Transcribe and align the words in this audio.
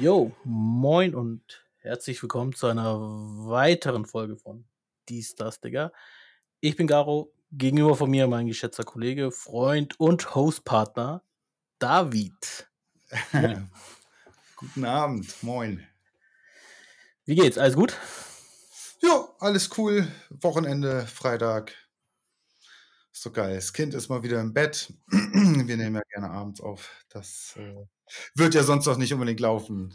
Jo, 0.00 0.32
moin 0.44 1.14
und 1.14 1.62
herzlich 1.76 2.22
willkommen 2.22 2.54
zu 2.54 2.68
einer 2.68 2.96
weiteren 2.98 4.06
Folge 4.06 4.38
von 4.38 4.64
Dies, 5.10 5.34
das, 5.34 5.60
Digga. 5.60 5.92
Ich 6.60 6.74
bin 6.76 6.86
Garo, 6.86 7.34
gegenüber 7.52 7.94
von 7.94 8.08
mir 8.08 8.26
mein 8.26 8.46
geschätzter 8.46 8.84
Kollege, 8.84 9.30
Freund 9.30 10.00
und 10.00 10.34
Hostpartner 10.34 11.22
David. 11.78 12.70
Guten 14.56 14.84
Abend, 14.86 15.42
moin. 15.42 15.86
Wie 17.26 17.34
geht's? 17.34 17.58
Alles 17.58 17.76
gut? 17.76 17.94
Ja, 19.02 19.28
alles 19.38 19.68
cool. 19.76 20.10
Wochenende, 20.30 21.06
Freitag. 21.06 21.74
So 23.22 23.30
geil. 23.30 23.54
Das 23.54 23.74
Kind 23.74 23.92
ist 23.92 24.08
mal 24.08 24.22
wieder 24.22 24.40
im 24.40 24.54
Bett. 24.54 24.94
Wir 25.10 25.76
nehmen 25.76 25.96
ja 25.96 26.00
gerne 26.10 26.30
abends 26.30 26.58
auf. 26.62 27.04
Das 27.10 27.54
äh, 27.58 27.84
wird 28.34 28.54
ja 28.54 28.62
sonst 28.62 28.88
auch 28.88 28.96
nicht 28.96 29.12
unbedingt 29.12 29.40
laufen. 29.40 29.92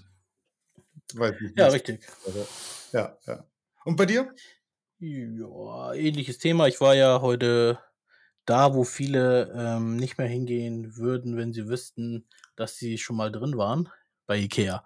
Weiß 1.16 1.34
ja, 1.56 1.68
richtig. 1.70 2.06
Ja, 2.92 3.18
ja. 3.26 3.44
Und 3.84 3.96
bei 3.96 4.06
dir? 4.06 4.32
Ja, 5.00 5.94
ähnliches 5.94 6.38
Thema. 6.38 6.68
Ich 6.68 6.80
war 6.80 6.94
ja 6.94 7.20
heute 7.22 7.80
da, 8.46 8.76
wo 8.76 8.84
viele 8.84 9.52
ähm, 9.56 9.96
nicht 9.96 10.20
mehr 10.20 10.28
hingehen 10.28 10.96
würden, 10.96 11.36
wenn 11.36 11.52
sie 11.52 11.68
wüssten, 11.68 12.30
dass 12.56 12.78
sie 12.78 13.00
schon 13.00 13.16
mal 13.16 13.32
drin 13.32 13.58
waren, 13.58 13.90
bei 14.28 14.38
Ikea. 14.38 14.86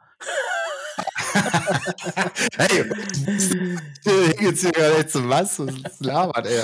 Hey, 2.58 2.86
jetzt 4.40 4.62
hier 4.62 4.72
gerade 4.72 5.06
zum 5.08 5.30
was? 5.30 5.60
Was 5.60 6.00
labert 6.00 6.48
er? 6.48 6.64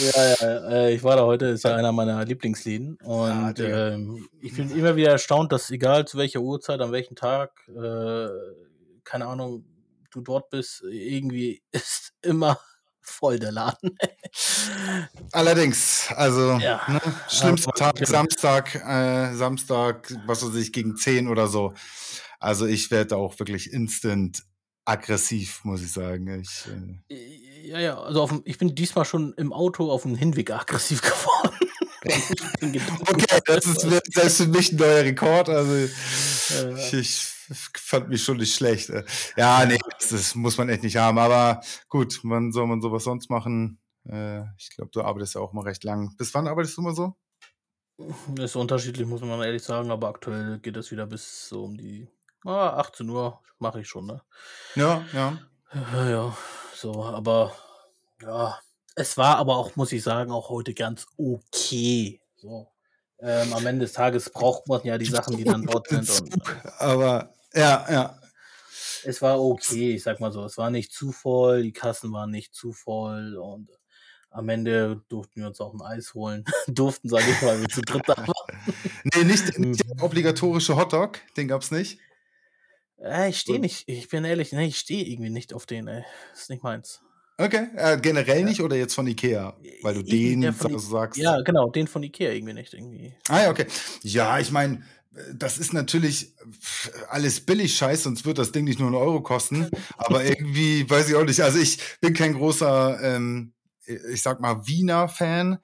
Ja, 0.00 0.34
ja, 0.40 0.70
äh, 0.70 0.94
ich 0.94 1.02
war 1.02 1.16
da 1.16 1.24
heute, 1.24 1.46
ist 1.46 1.64
ja 1.64 1.74
einer 1.76 1.92
meiner 1.92 2.24
Lieblingsläden. 2.24 2.96
Und 3.02 3.58
ja, 3.58 3.94
ähm, 3.94 4.28
ich 4.40 4.54
bin 4.54 4.70
immer 4.70 4.96
wieder 4.96 5.10
erstaunt, 5.10 5.52
dass 5.52 5.70
egal 5.70 6.06
zu 6.06 6.18
welcher 6.18 6.40
Uhrzeit, 6.40 6.80
an 6.80 6.92
welchem 6.92 7.16
Tag, 7.16 7.52
äh, 7.68 8.28
keine 9.04 9.26
Ahnung, 9.26 9.64
du 10.10 10.20
dort 10.20 10.50
bist, 10.50 10.82
irgendwie 10.88 11.62
ist 11.72 12.12
immer 12.22 12.58
voll 13.00 13.38
der 13.38 13.52
Laden. 13.52 13.98
Allerdings, 15.32 16.08
also 16.16 16.58
ja. 16.58 16.80
ne, 16.88 17.00
schlimmster 17.28 17.72
Tag, 17.72 17.98
Samstag, 18.06 18.74
äh, 18.76 19.34
Samstag, 19.34 20.12
was 20.26 20.44
weiß 20.44 20.54
ich, 20.56 20.72
gegen 20.72 20.96
10 20.96 21.28
oder 21.28 21.48
so. 21.48 21.74
Also 22.44 22.66
ich 22.66 22.90
werde 22.90 23.16
auch 23.16 23.38
wirklich 23.38 23.72
instant 23.72 24.42
aggressiv, 24.84 25.64
muss 25.64 25.80
ich 25.80 25.90
sagen. 25.90 26.42
Ich, 26.42 26.66
äh 27.08 27.68
ja, 27.68 27.80
ja, 27.80 27.98
also 27.98 28.20
auf, 28.20 28.34
ich 28.44 28.58
bin 28.58 28.74
diesmal 28.74 29.06
schon 29.06 29.32
im 29.38 29.50
Auto 29.50 29.90
auf 29.90 30.02
dem 30.02 30.14
Hinweg 30.14 30.50
aggressiv 30.50 31.00
geworden. 31.02 31.70
okay, 33.08 33.40
das 33.46 33.64
ist 33.64 33.80
selbst 33.80 34.36
für 34.36 34.48
mich 34.48 34.72
ein 34.72 34.76
neuer 34.76 35.04
Rekord. 35.04 35.48
Also 35.48 35.74
ich, 35.74 36.92
ich 37.00 37.32
fand 37.78 38.10
mich 38.10 38.22
schon 38.22 38.36
nicht 38.36 38.54
schlecht. 38.54 38.92
Ja, 39.38 39.64
nee, 39.64 39.78
das, 39.98 40.10
das, 40.10 40.34
muss 40.34 40.58
man 40.58 40.68
echt 40.68 40.82
nicht 40.82 40.96
haben. 40.96 41.16
Aber 41.16 41.62
gut, 41.88 42.20
wann 42.24 42.52
soll 42.52 42.66
man 42.66 42.82
sowas 42.82 43.04
sonst 43.04 43.30
machen? 43.30 43.80
Äh, 44.06 44.42
ich 44.58 44.68
glaube, 44.76 44.90
du 44.92 45.00
arbeitest 45.00 45.36
ja 45.36 45.40
auch 45.40 45.54
mal 45.54 45.64
recht 45.64 45.82
lang. 45.82 46.14
Bis 46.18 46.34
wann 46.34 46.46
arbeitest 46.46 46.76
du 46.76 46.82
mal 46.82 46.94
so? 46.94 47.14
Das 48.34 48.50
ist 48.50 48.56
unterschiedlich, 48.56 49.06
muss 49.06 49.22
man 49.22 49.40
ehrlich 49.40 49.62
sagen, 49.62 49.90
aber 49.90 50.08
aktuell 50.08 50.58
geht 50.58 50.76
es 50.76 50.90
wieder 50.90 51.06
bis 51.06 51.48
so 51.48 51.64
um 51.64 51.78
die 51.78 52.06
Ah, 52.44 52.78
18 52.78 53.08
Uhr 53.08 53.40
mache 53.58 53.80
ich 53.80 53.88
schon, 53.88 54.06
ne? 54.06 54.22
Ja, 54.74 55.04
ja. 55.12 55.38
Ja, 55.72 56.08
ja, 56.08 56.36
so, 56.74 57.02
aber 57.04 57.52
ja, 58.22 58.58
es 58.94 59.16
war 59.16 59.38
aber 59.38 59.56
auch, 59.56 59.74
muss 59.76 59.92
ich 59.92 60.02
sagen, 60.02 60.30
auch 60.30 60.50
heute 60.50 60.74
ganz 60.74 61.06
okay. 61.16 62.20
So. 62.36 62.68
Ähm, 63.20 63.52
am 63.52 63.66
Ende 63.66 63.86
des 63.86 63.94
Tages 63.94 64.30
braucht 64.30 64.68
man 64.68 64.82
ja 64.84 64.98
die 64.98 65.06
Sachen, 65.06 65.36
die 65.36 65.44
dann 65.44 65.62
dort 65.66 65.88
sind. 65.88 66.08
Und, 66.20 66.34
aber 66.78 67.32
ja, 67.54 67.86
ja. 67.90 68.20
Es 69.04 69.20
war 69.20 69.40
okay, 69.40 69.94
ich 69.94 70.02
sag 70.02 70.20
mal 70.20 70.32
so. 70.32 70.44
Es 70.44 70.58
war 70.58 70.70
nicht 70.70 70.92
zu 70.92 71.12
voll, 71.12 71.62
die 71.62 71.72
Kassen 71.72 72.12
waren 72.12 72.30
nicht 72.30 72.54
zu 72.54 72.72
voll 72.72 73.36
und 73.36 73.70
am 74.30 74.48
Ende 74.48 75.02
durften 75.08 75.40
wir 75.40 75.46
uns 75.46 75.60
auch 75.60 75.72
ein 75.72 75.80
Eis 75.80 76.14
holen. 76.14 76.44
durften, 76.66 77.08
sage 77.08 77.24
ich 77.30 77.42
mal, 77.42 77.60
wir 77.60 77.68
zu 77.68 77.80
dritt 77.82 78.02
da 78.06 78.16
waren. 78.16 78.32
nee, 79.14 79.24
nicht, 79.24 79.58
nicht 79.58 79.88
der 79.88 80.02
obligatorische 80.02 80.76
Hotdog, 80.76 81.20
den 81.36 81.48
gab's 81.48 81.70
nicht. 81.70 81.98
Äh, 83.04 83.30
ich 83.30 83.40
stehe 83.40 83.58
nicht, 83.58 83.88
ich 83.88 84.08
bin 84.08 84.24
ehrlich, 84.24 84.52
ne, 84.52 84.66
ich 84.66 84.78
stehe 84.78 85.04
irgendwie 85.04 85.30
nicht 85.30 85.52
auf 85.52 85.66
den, 85.66 85.86
ey. 85.88 86.04
Das 86.32 86.42
ist 86.42 86.50
nicht 86.50 86.62
meins. 86.62 87.00
Okay, 87.36 87.66
äh, 87.76 87.98
generell 87.98 88.44
nicht 88.44 88.60
oder 88.60 88.76
jetzt 88.76 88.94
von 88.94 89.06
Ikea? 89.06 89.56
Weil 89.82 89.94
du 89.94 90.02
den 90.02 90.52
von 90.52 90.78
sagst. 90.78 91.20
Ja, 91.20 91.40
genau, 91.40 91.68
den 91.68 91.88
von 91.88 92.02
Ikea 92.02 92.30
irgendwie 92.30 92.54
nicht. 92.54 92.72
Irgendwie. 92.72 93.14
Ah 93.28 93.42
ja, 93.42 93.50
okay. 93.50 93.66
Ja, 94.02 94.38
ich 94.38 94.52
meine, 94.52 94.84
das 95.34 95.58
ist 95.58 95.72
natürlich 95.72 96.32
alles 97.08 97.40
billig 97.40 97.76
Scheiß, 97.76 98.04
sonst 98.04 98.24
wird 98.24 98.38
das 98.38 98.52
Ding 98.52 98.64
nicht 98.64 98.78
nur 98.78 98.88
einen 98.88 98.96
Euro 98.96 99.20
kosten. 99.20 99.68
Aber 99.96 100.24
irgendwie, 100.24 100.88
weiß 100.88 101.08
ich 101.08 101.16
auch 101.16 101.24
nicht. 101.24 101.40
Also 101.40 101.58
ich 101.58 101.78
bin 102.00 102.14
kein 102.14 102.34
großer, 102.34 103.00
ähm, 103.02 103.52
ich 103.84 104.22
sag 104.22 104.40
mal, 104.40 104.66
Wiener-Fan. 104.66 105.58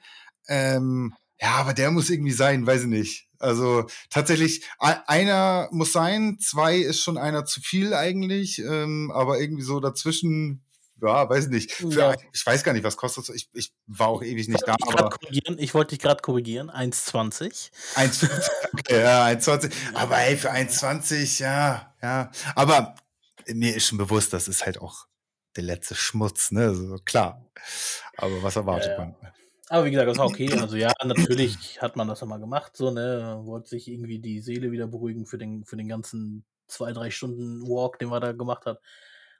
Ähm, 0.49 1.15
ja, 1.41 1.53
aber 1.53 1.73
der 1.73 1.91
muss 1.91 2.11
irgendwie 2.11 2.33
sein, 2.33 2.67
weiß 2.67 2.83
ich 2.83 2.89
nicht. 2.89 3.30
Also 3.41 3.87
tatsächlich, 4.11 4.65
einer 4.79 5.69
muss 5.73 5.93
sein, 5.93 6.39
zwei 6.41 6.77
ist 6.77 7.01
schon 7.01 7.17
einer 7.17 7.47
zu 7.47 7.61
viel 7.63 7.95
eigentlich, 7.95 8.59
ähm, 8.59 9.11
aber 9.15 9.41
irgendwie 9.41 9.63
so 9.63 9.81
dazwischen, 9.81 10.63
ja, 11.01 11.29
weiß 11.29 11.47
ich 11.47 11.51
nicht. 11.51 11.73
Für, 11.73 11.91
ja. 11.91 12.17
Ich 12.35 12.45
weiß 12.45 12.63
gar 12.63 12.75
nicht, 12.75 12.85
was 12.85 12.99
kostet. 12.99 13.31
Ich, 13.31 13.49
ich 13.55 13.73
war 13.87 14.09
auch 14.09 14.23
ewig 14.23 14.47
nicht 14.49 14.63
da. 14.67 14.77
Aber 14.83 15.17
ich 15.31 15.73
wollte 15.73 15.95
dich 15.95 16.01
gerade 16.01 16.21
korrigieren, 16.21 16.71
1,20. 16.71 17.71
1,20, 17.95 18.31
okay, 18.75 19.01
ja, 19.01 19.25
1,20. 19.27 19.73
Aber 19.95 20.19
ey, 20.19 20.37
für 20.37 20.53
1,20, 20.53 21.41
ja, 21.41 21.95
ja. 22.03 22.31
Aber 22.55 22.95
mir 23.47 23.75
ist 23.75 23.87
schon 23.87 23.97
bewusst, 23.97 24.35
das 24.35 24.49
ist 24.49 24.67
halt 24.67 24.83
auch 24.83 25.07
der 25.57 25.65
letzte 25.65 25.95
Schmutz, 25.95 26.51
ne? 26.51 26.67
Also, 26.67 26.97
klar. 27.07 27.51
Aber 28.19 28.43
was 28.43 28.57
erwartet 28.57 28.93
ja, 28.99 28.99
ja. 28.99 29.17
man? 29.23 29.33
Aber 29.71 29.85
wie 29.85 29.93
gesagt, 29.93 30.11
das 30.11 30.19
war 30.19 30.27
okay. 30.27 30.53
Also 30.61 30.77
ja, 30.77 30.93
natürlich 31.05 31.81
hat 31.81 31.95
man 31.95 32.09
das 32.09 32.23
immer 32.23 32.41
gemacht, 32.41 32.77
so, 32.77 32.91
ne? 32.91 33.41
Wollte 33.45 33.69
sich 33.69 33.87
irgendwie 33.87 34.19
die 34.19 34.41
Seele 34.41 34.73
wieder 34.73 34.89
beruhigen 34.89 35.27
für 35.27 35.39
den, 35.39 35.65
für 35.65 35.77
den 35.77 35.87
ganzen 35.87 36.45
zwei, 36.67 36.93
drei 36.93 37.13
Stunden 37.13 37.63
Walk, 37.69 38.01
den 38.01 38.09
man 38.09 38.21
da 38.21 38.33
gemacht 38.33 38.67
hat. 38.67 38.81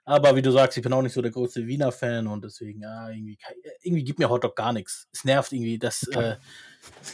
Aber 0.05 0.33
wie 0.37 0.41
du 0.41 0.51
sagst, 0.51 0.77
ich 0.77 0.83
bin 0.83 0.93
auch 0.93 1.01
nicht 1.01 1.11
so 1.11 1.21
der 1.21 1.31
größte 1.31 1.67
Wiener-Fan 1.67 2.27
und 2.27 2.45
deswegen, 2.45 2.81
ja, 2.81 3.09
irgendwie, 3.09 3.37
irgendwie 3.83 4.05
gibt 4.05 4.19
mir 4.19 4.29
Hotdog 4.29 4.55
gar 4.55 4.71
nichts. 4.71 5.09
Es 5.11 5.25
nervt 5.25 5.51
irgendwie, 5.51 5.77
dass, 5.77 6.03
äh, 6.13 6.37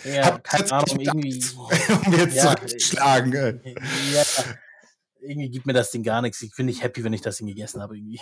ja, 0.05 0.37
keine 0.37 0.71
Ahnung, 0.71 0.99
irgendwie. 0.99 1.43
um 2.05 2.13
jetzt 2.13 2.35
ja, 2.35 2.55
zurückzuschlagen, 2.55 3.33
äh, 3.33 3.75
ja, 4.13 4.23
irgendwie 5.21 5.49
gibt 5.49 5.65
mir 5.65 5.73
das 5.73 5.89
Ding 5.89 6.03
gar 6.03 6.21
nichts. 6.21 6.39
Ich 6.43 6.55
bin 6.55 6.67
nicht 6.67 6.83
happy, 6.83 7.03
wenn 7.03 7.13
ich 7.13 7.21
das 7.21 7.37
Ding 7.37 7.47
gegessen 7.47 7.81
habe, 7.81 7.97
irgendwie. 7.97 8.21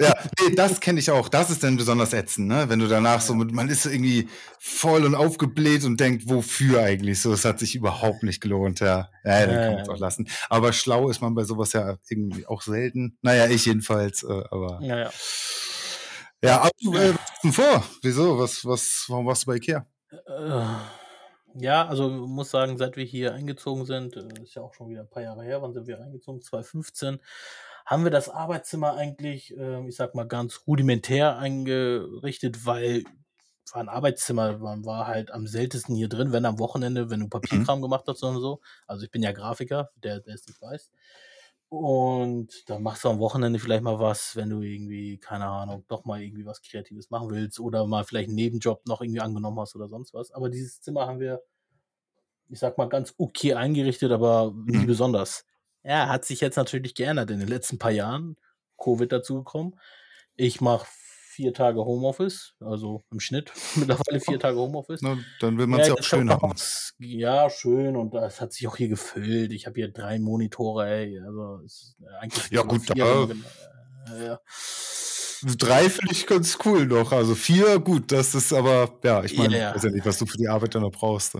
Ja, 0.00 0.14
nee, 0.40 0.54
das 0.54 0.80
kenne 0.80 0.98
ich 0.98 1.10
auch. 1.10 1.28
Das 1.28 1.50
ist 1.50 1.62
dann 1.62 1.76
besonders 1.76 2.12
ätzend, 2.12 2.48
ne? 2.48 2.68
Wenn 2.68 2.78
du 2.78 2.88
danach 2.88 3.20
so, 3.20 3.34
man 3.34 3.68
ist 3.68 3.84
irgendwie 3.86 4.28
voll 4.58 5.04
und 5.04 5.14
aufgebläht 5.14 5.84
und 5.84 6.00
denkt, 6.00 6.28
wofür 6.28 6.82
eigentlich? 6.82 7.20
So, 7.20 7.32
es 7.32 7.44
hat 7.44 7.58
sich 7.58 7.74
überhaupt 7.74 8.22
nicht 8.22 8.40
gelohnt, 8.40 8.80
ja. 8.80 9.10
Ja, 9.24 9.46
dann 9.46 9.56
kann 9.56 9.72
man 9.74 9.82
es 9.82 9.88
auch 9.88 9.98
lassen. 9.98 10.28
Aber 10.48 10.72
schlau 10.72 11.10
ist 11.10 11.20
man 11.20 11.34
bei 11.34 11.44
sowas 11.44 11.72
ja 11.72 11.96
irgendwie 12.08 12.46
auch 12.46 12.62
selten. 12.62 13.18
Naja, 13.22 13.46
ich 13.46 13.66
jedenfalls, 13.66 14.22
äh, 14.22 14.42
aber. 14.50 14.80
Ja, 14.82 14.98
ja. 14.98 15.10
Ja, 16.42 16.60
aber 16.62 16.72
äh, 17.02 17.14
was 17.14 17.30
ist 17.34 17.44
denn 17.44 17.52
vor? 17.52 17.84
Wieso? 18.02 18.38
Was, 18.38 18.64
was, 18.64 19.06
warum 19.08 19.26
warst 19.26 19.44
du 19.44 19.46
bei 19.46 19.56
Ikea? 19.56 19.86
Äh, 20.10 20.64
ja, 21.54 21.86
also 21.86 22.10
muss 22.10 22.50
sagen, 22.50 22.76
seit 22.76 22.96
wir 22.96 23.04
hier 23.04 23.34
eingezogen 23.34 23.86
sind, 23.86 24.16
äh, 24.16 24.42
ist 24.42 24.54
ja 24.54 24.62
auch 24.62 24.74
schon 24.74 24.88
wieder 24.88 25.02
ein 25.02 25.08
paar 25.08 25.22
Jahre 25.22 25.44
her, 25.44 25.62
wann 25.62 25.72
sind 25.72 25.86
wir 25.86 26.00
eingezogen? 26.00 26.42
2015 26.42 27.18
haben 27.84 28.04
wir 28.04 28.10
das 28.10 28.28
Arbeitszimmer 28.28 28.94
eigentlich, 28.94 29.56
äh, 29.56 29.86
ich 29.88 29.96
sag 29.96 30.14
mal, 30.14 30.26
ganz 30.26 30.62
rudimentär 30.66 31.38
eingerichtet, 31.38 32.64
weil 32.66 33.04
war 33.74 33.82
ein 33.82 33.88
Arbeitszimmer, 33.88 34.58
man 34.58 34.84
war 34.84 35.06
halt 35.06 35.30
am 35.30 35.46
seltensten 35.46 35.96
hier 35.96 36.08
drin, 36.08 36.32
wenn 36.32 36.44
am 36.44 36.58
Wochenende, 36.58 37.10
wenn 37.10 37.20
du 37.20 37.26
mhm. 37.26 37.30
Papierkram 37.30 37.78
mhm. 37.78 37.82
gemacht 37.82 38.04
hast 38.06 38.22
oder 38.22 38.40
so. 38.40 38.60
Also 38.86 39.04
ich 39.04 39.10
bin 39.10 39.22
ja 39.22 39.32
Grafiker, 39.32 39.90
der, 40.02 40.20
der 40.20 40.34
es 40.34 40.46
nicht 40.46 40.60
weiß. 40.60 40.90
Und 41.68 42.68
dann 42.68 42.82
machst 42.82 43.04
du 43.04 43.08
am 43.08 43.18
Wochenende 43.18 43.58
vielleicht 43.58 43.82
mal 43.82 43.98
was, 43.98 44.36
wenn 44.36 44.50
du 44.50 44.60
irgendwie, 44.60 45.18
keine 45.18 45.46
Ahnung, 45.46 45.84
doch 45.88 46.04
mal 46.04 46.22
irgendwie 46.22 46.46
was 46.46 46.62
Kreatives 46.62 47.10
machen 47.10 47.30
willst 47.30 47.58
oder 47.58 47.86
mal 47.86 48.04
vielleicht 48.04 48.28
einen 48.28 48.36
Nebenjob 48.36 48.86
noch 48.86 49.00
irgendwie 49.00 49.20
angenommen 49.20 49.58
hast 49.58 49.74
oder 49.74 49.88
sonst 49.88 50.14
was. 50.14 50.30
Aber 50.30 50.50
dieses 50.50 50.80
Zimmer 50.80 51.06
haben 51.06 51.18
wir, 51.18 51.42
ich 52.48 52.60
sag 52.60 52.78
mal, 52.78 52.88
ganz 52.88 53.14
okay 53.18 53.54
eingerichtet, 53.54 54.12
aber 54.12 54.52
nie 54.66 54.78
mhm. 54.78 54.86
besonders. 54.86 55.44
Ja, 55.84 56.08
hat 56.08 56.24
sich 56.24 56.40
jetzt 56.40 56.56
natürlich 56.56 56.94
geändert 56.94 57.30
in 57.30 57.38
den 57.38 57.48
letzten 57.48 57.78
paar 57.78 57.90
Jahren. 57.90 58.36
Covid 58.82 59.12
dazugekommen. 59.12 59.78
Ich 60.34 60.60
mache 60.60 60.86
vier 61.34 61.52
Tage 61.52 61.84
Homeoffice, 61.84 62.54
also 62.60 63.02
im 63.10 63.20
Schnitt 63.20 63.52
mittlerweile 63.74 64.20
vier 64.20 64.38
Tage 64.38 64.56
Homeoffice. 64.56 65.00
Na, 65.02 65.18
dann 65.40 65.58
will 65.58 65.66
man 65.66 65.80
es 65.80 65.88
ja, 65.88 65.94
auch 65.94 66.02
schön 66.02 66.30
haben. 66.30 66.54
Ja, 66.98 67.50
schön 67.50 67.96
und 67.96 68.14
das 68.14 68.40
hat 68.40 68.52
sich 68.52 68.66
auch 68.68 68.76
hier 68.76 68.88
gefüllt. 68.88 69.52
Ich 69.52 69.66
habe 69.66 69.74
hier 69.74 69.92
drei 69.92 70.18
Monitore, 70.18 70.88
ey. 70.88 71.20
Also 71.20 71.60
ist 71.64 71.96
eigentlich 72.20 72.50
ja 72.50 72.62
gut, 72.62 72.82
da, 72.88 73.24
äh, 73.24 74.26
ja. 74.26 74.40
Drei 75.58 75.90
finde 75.90 76.12
ich 76.12 76.26
ganz 76.26 76.56
cool 76.64 76.86
noch. 76.86 77.12
Also 77.12 77.34
vier, 77.34 77.78
gut, 77.78 78.10
das 78.12 78.34
ist 78.34 78.52
aber, 78.52 78.98
ja, 79.02 79.22
ich 79.24 79.36
meine, 79.36 79.58
ja, 79.58 79.62
ja. 79.68 79.74
weiß 79.74 79.82
ja 79.82 79.90
nicht, 79.90 80.06
was 80.06 80.18
du 80.18 80.26
für 80.26 80.38
die 80.38 80.48
Arbeit 80.48 80.74
dann 80.74 80.82
noch 80.82 80.92
brauchst. 80.92 81.36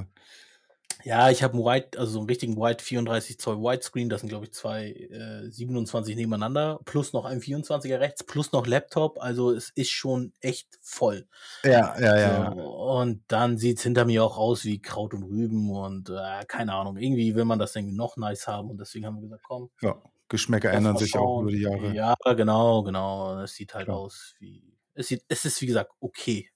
Ja, 1.05 1.29
ich 1.31 1.43
habe 1.43 1.57
'n 1.59 1.65
White 1.65 1.99
also 1.99 2.13
so 2.13 2.21
'n 2.21 2.27
richtigen 2.27 2.57
White 2.57 2.83
34 2.83 3.39
Zoll 3.39 3.59
Widescreen. 3.59 4.09
Das 4.09 4.21
sind, 4.21 4.29
glaube 4.31 4.47
ich, 4.47 4.53
zwei 4.53 4.91
äh, 4.93 5.51
27 5.51 6.17
nebeneinander 6.17 6.81
plus 6.87 7.13
noch 7.13 7.27
ein 7.27 7.41
24er 7.43 8.01
rechts 8.01 8.25
plus 8.25 8.53
noch 8.53 8.67
Laptop. 8.67 9.19
Also, 9.23 9.51
es 9.53 9.69
ist 9.71 9.91
schon 9.91 10.33
echt 10.41 10.79
voll. 10.81 11.29
Ja, 11.65 11.97
ja, 12.01 12.17
So, 12.17 12.33
ja. 12.43 12.55
und 12.93 13.25
dann 13.29 13.59
sieht's 13.59 13.83
hinter 13.83 14.05
mir 14.07 14.25
auch 14.25 14.39
aus 14.39 14.65
wie 14.65 14.81
Kraut 14.81 15.15
und 15.15 15.25
Rüben 15.25 15.71
und, 15.71 16.11
äh, 16.11 16.45
keine 16.49 16.75
Ahnung. 16.75 16.97
Irgendwie 16.99 17.35
will 17.35 17.45
man 17.47 17.59
das 17.59 17.77
irgendwie 17.77 17.97
noch 17.97 18.17
nice 18.17 18.47
haben 18.49 18.71
und 18.71 18.79
deswegen 18.81 19.07
haben 19.07 19.17
wir 19.17 19.23
gesagt: 19.23 19.43
„Komm, 19.45 19.71
Ja, 19.81 20.03
Geschmäcker 20.29 20.73
ändern 20.73 20.97
sich 20.97 21.17
auch 21.19 21.37
über 21.37 21.51
schauen.“ 21.51 21.53
die 21.53 21.61
Jahre. 21.63 21.95
Ja, 21.95 22.15
genau, 22.37 22.83
genau. 22.83 23.41
Es 23.43 23.55
sieht 23.55 23.75
halt 23.75 23.89
Klar. 23.89 23.93
aus 23.93 24.35
wie 24.39 24.74
es 24.95 25.09
sieht 25.09 25.23
es 25.29 25.45
ist, 25.45 25.61
wie 25.61 25.67
gesagt, 25.67 25.91
okay. 26.01 26.51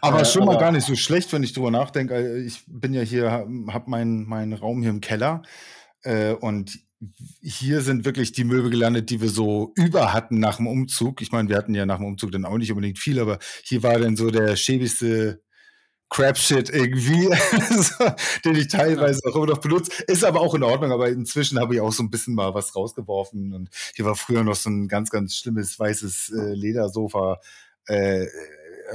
Aber 0.00 0.20
Äh, 0.20 0.24
schon 0.24 0.44
mal 0.44 0.58
gar 0.58 0.72
nicht 0.72 0.86
so 0.86 0.94
schlecht, 0.96 1.32
wenn 1.32 1.42
ich 1.42 1.52
drüber 1.52 1.70
nachdenke. 1.70 2.14
Äh, 2.14 2.40
ich 2.40 2.62
bin 2.66 2.92
ja 2.92 3.02
hier 3.02 3.30
ha 3.30 3.46
habe 3.72 3.90
meinen 3.90 4.26
meinen 4.28 4.52
Raum 4.52 4.82
hier 4.82 4.90
im 4.90 5.00
Keller, 5.00 5.42
äh, 6.02 6.32
und 6.32 6.78
hier 7.40 7.80
sind 7.80 8.04
wirklich 8.04 8.32
die 8.32 8.44
Möbel 8.44 8.70
gelandet, 8.70 9.08
die 9.10 9.20
wir 9.22 9.30
so 9.30 9.72
über 9.74 10.12
hatten 10.12 10.38
nach 10.38 10.56
dem 10.56 10.66
Umzug. 10.66 11.22
Ich 11.22 11.32
meine, 11.32 11.48
wir 11.48 11.56
hatten 11.56 11.74
ja 11.74 11.86
nach 11.86 11.96
dem 11.96 12.06
Umzug 12.06 12.30
dann 12.32 12.44
auch 12.44 12.58
nicht 12.58 12.70
unbedingt 12.70 12.98
viel, 12.98 13.18
aber 13.18 13.38
hier 13.64 13.82
war 13.82 13.98
dann 13.98 14.16
so 14.16 14.30
der 14.30 14.56
schäbigste 14.56 15.42
Crap-Shit 16.10 16.70
irgendwie, 16.70 17.28
den 18.44 18.56
ich 18.56 18.68
Ja. 18.96 19.06
teilweise 19.06 19.20
auch 19.28 19.36
immer 19.36 19.46
noch 19.46 19.58
benutze. 19.58 19.92
Ist 20.08 20.24
aber 20.24 20.40
auch 20.40 20.54
in 20.54 20.62
Ordnung, 20.64 20.92
aber 20.92 21.08
inzwischen 21.08 21.58
habe 21.60 21.74
ich 21.74 21.80
auch 21.80 21.92
so 21.92 22.02
'n 22.02 22.10
bisschen 22.10 22.34
mal 22.34 22.52
was 22.54 22.74
rausgeworfen 22.76 23.54
und 23.54 23.70
hier 23.94 24.04
war 24.04 24.16
früher 24.16 24.42
noch 24.44 24.56
so 24.56 24.68
'n 24.70 24.88
ganz, 24.88 25.10
ganz 25.10 25.36
schlimmes 25.36 25.78
weißes, 25.78 26.30
äh, 26.36 26.54
Ledersofa, 26.54 27.38
äh, 27.86 28.26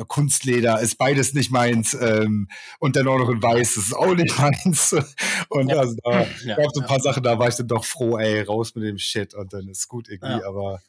Kunstleder, 0.10 0.82
ist 0.82 0.98
beides 0.98 1.34
nicht 1.34 1.52
meins, 1.52 1.94
ähm, 1.94 2.50
und 2.80 2.98
dann 2.98 3.08
auch 3.08 3.18
noch 3.18 3.30
in 3.30 3.42
weiß, 3.42 3.78
ist 3.78 3.96
auch 3.96 4.14
nicht 4.16 4.38
meins. 4.40 4.94
Und 5.50 5.74
Ja. 5.74 5.76
also, 5.76 5.96
da 6.04 6.26
Ja, 6.40 6.58
gab's 6.58 6.74
so 6.76 6.82
'n 6.82 6.86
ja. 6.86 6.88
paar 6.88 7.00
Sachen, 7.02 7.24
da 7.24 7.40
war 7.40 7.48
ich 7.48 7.56
dann 7.56 7.70
doch 7.70 7.86
froh: 7.86 8.18
„Ey, 8.18 8.42
raus 8.42 8.76
mit 8.76 8.84
dem 8.84 8.98
Shit“ 8.98 9.34
und 9.34 9.54
dann 9.54 9.70
ist 9.70 9.88
gut 9.88 10.10
irgendwie. 10.10 10.44
Ja. 10.44 10.46
Aber 10.46 10.82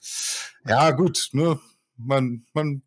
ja, 0.67 0.91
gut, 0.91 1.29
ne? 1.33 1.61
Man 1.97 2.47
man 2.53 2.83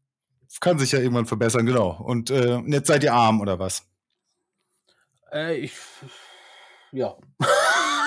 kann 0.60 0.80
sich 0.80 0.92
ja 0.92 1.00
irgendwann 1.00 1.25
verbessern, 1.28 1.66
genau. 1.66 1.92
Und, 2.01 2.30
äh, 2.31 2.54
und 2.56 2.72
jetzt 2.74 2.88
seid 2.88 3.04
ihr 3.04 3.13
arm 3.13 3.40
oder 3.42 3.60
was? 3.60 3.86
Äh, 5.31 5.57
ich 5.57 5.74
ja. 6.92 7.18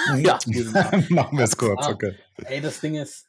Ja, 0.04 0.42
wir. 0.46 0.64
Machen 1.10 1.38
wir's 1.38 1.56
kurz, 1.56 1.88
arm. 1.88 1.88
okay. 1.88 2.18
Ey, 2.42 2.60
das 2.60 2.80
Ding 2.80 2.96
ist 2.96 3.28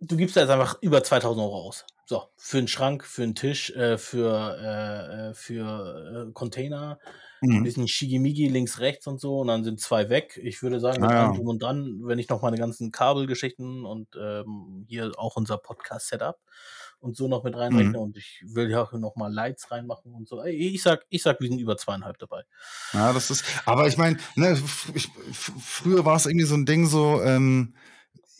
du 0.00 0.16
gibst 0.16 0.36
da 0.36 0.40
jetzt 0.42 0.50
einfach 0.50 0.80
über 0.82 1.02
2.000 1.02 1.42
€ 1.44 1.54
aus. 1.68 1.84
So, 2.06 2.24
für 2.36 2.58
'n 2.58 2.68
Schrank, 2.68 3.04
für 3.04 3.22
'n 3.22 3.34
Tisch, 3.34 3.70
äh, 3.70 3.98
für 3.98 4.56
äh, 4.58 5.30
äh, 5.30 5.34
für, 5.34 6.26
äh, 6.28 6.32
Container, 6.32 6.98
Mhm. 7.42 7.64
bisschen 7.64 7.86
Schickimicki 7.88 8.48
links, 8.48 8.80
rechts 8.80 9.06
und 9.06 9.20
so 9.20 9.38
und 9.40 9.48
dann 9.48 9.64
sind 9.64 9.80
2 9.80 10.08
weg. 10.08 10.38
Ich 10.42 10.62
würde 10.62 10.80
sagen, 10.80 11.02
mit 11.02 11.12
Ah, 11.12 11.14
ja. 11.14 11.30
Drum 11.36 11.48
und 11.48 11.62
Dran, 11.62 12.00
wenn 12.04 12.18
ich 12.18 12.28
noch 12.30 12.42
meine 12.42 12.56
ganzen 12.58 12.90
Kabelgeschichten 12.92 13.84
und, 13.84 14.08
ähm, 14.20 14.84
hier 14.88 15.12
auch 15.18 15.36
unser 15.36 15.58
Podcast-Setup 15.58 16.38
und 17.00 17.16
so 17.16 17.28
noch 17.28 17.44
mit 17.44 17.56
reinrechne 17.56 17.98
Mhm. 17.98 18.00
und 18.00 18.16
ich 18.16 18.42
will 18.46 18.70
ja 18.70 18.82
auch 18.82 18.92
noch 18.94 19.16
mal 19.16 19.32
Lights 19.32 19.70
reinmachen 19.70 20.12
und 20.14 20.28
so. 20.28 20.42
Ich 20.44 20.82
sage 20.82 21.02
ich 21.10 21.22
sage, 21.22 21.38
wir 21.40 21.48
sind 21.48 21.60
über 21.60 21.76
2,5 21.78 22.18
dabei. 22.18 22.44
Ja, 22.94 23.12
das 23.12 23.30
ist 23.30 23.44
aber 23.66 23.86
ich 23.86 23.96
meine, 23.96 24.16
ne, 24.34 24.56
früher 24.56 26.04
war's 26.04 26.26
irgendwie 26.26 26.46
so 26.46 26.54
'n 26.56 26.66
Ding 26.66 26.86
so, 26.86 27.22
ähm, 27.22 27.74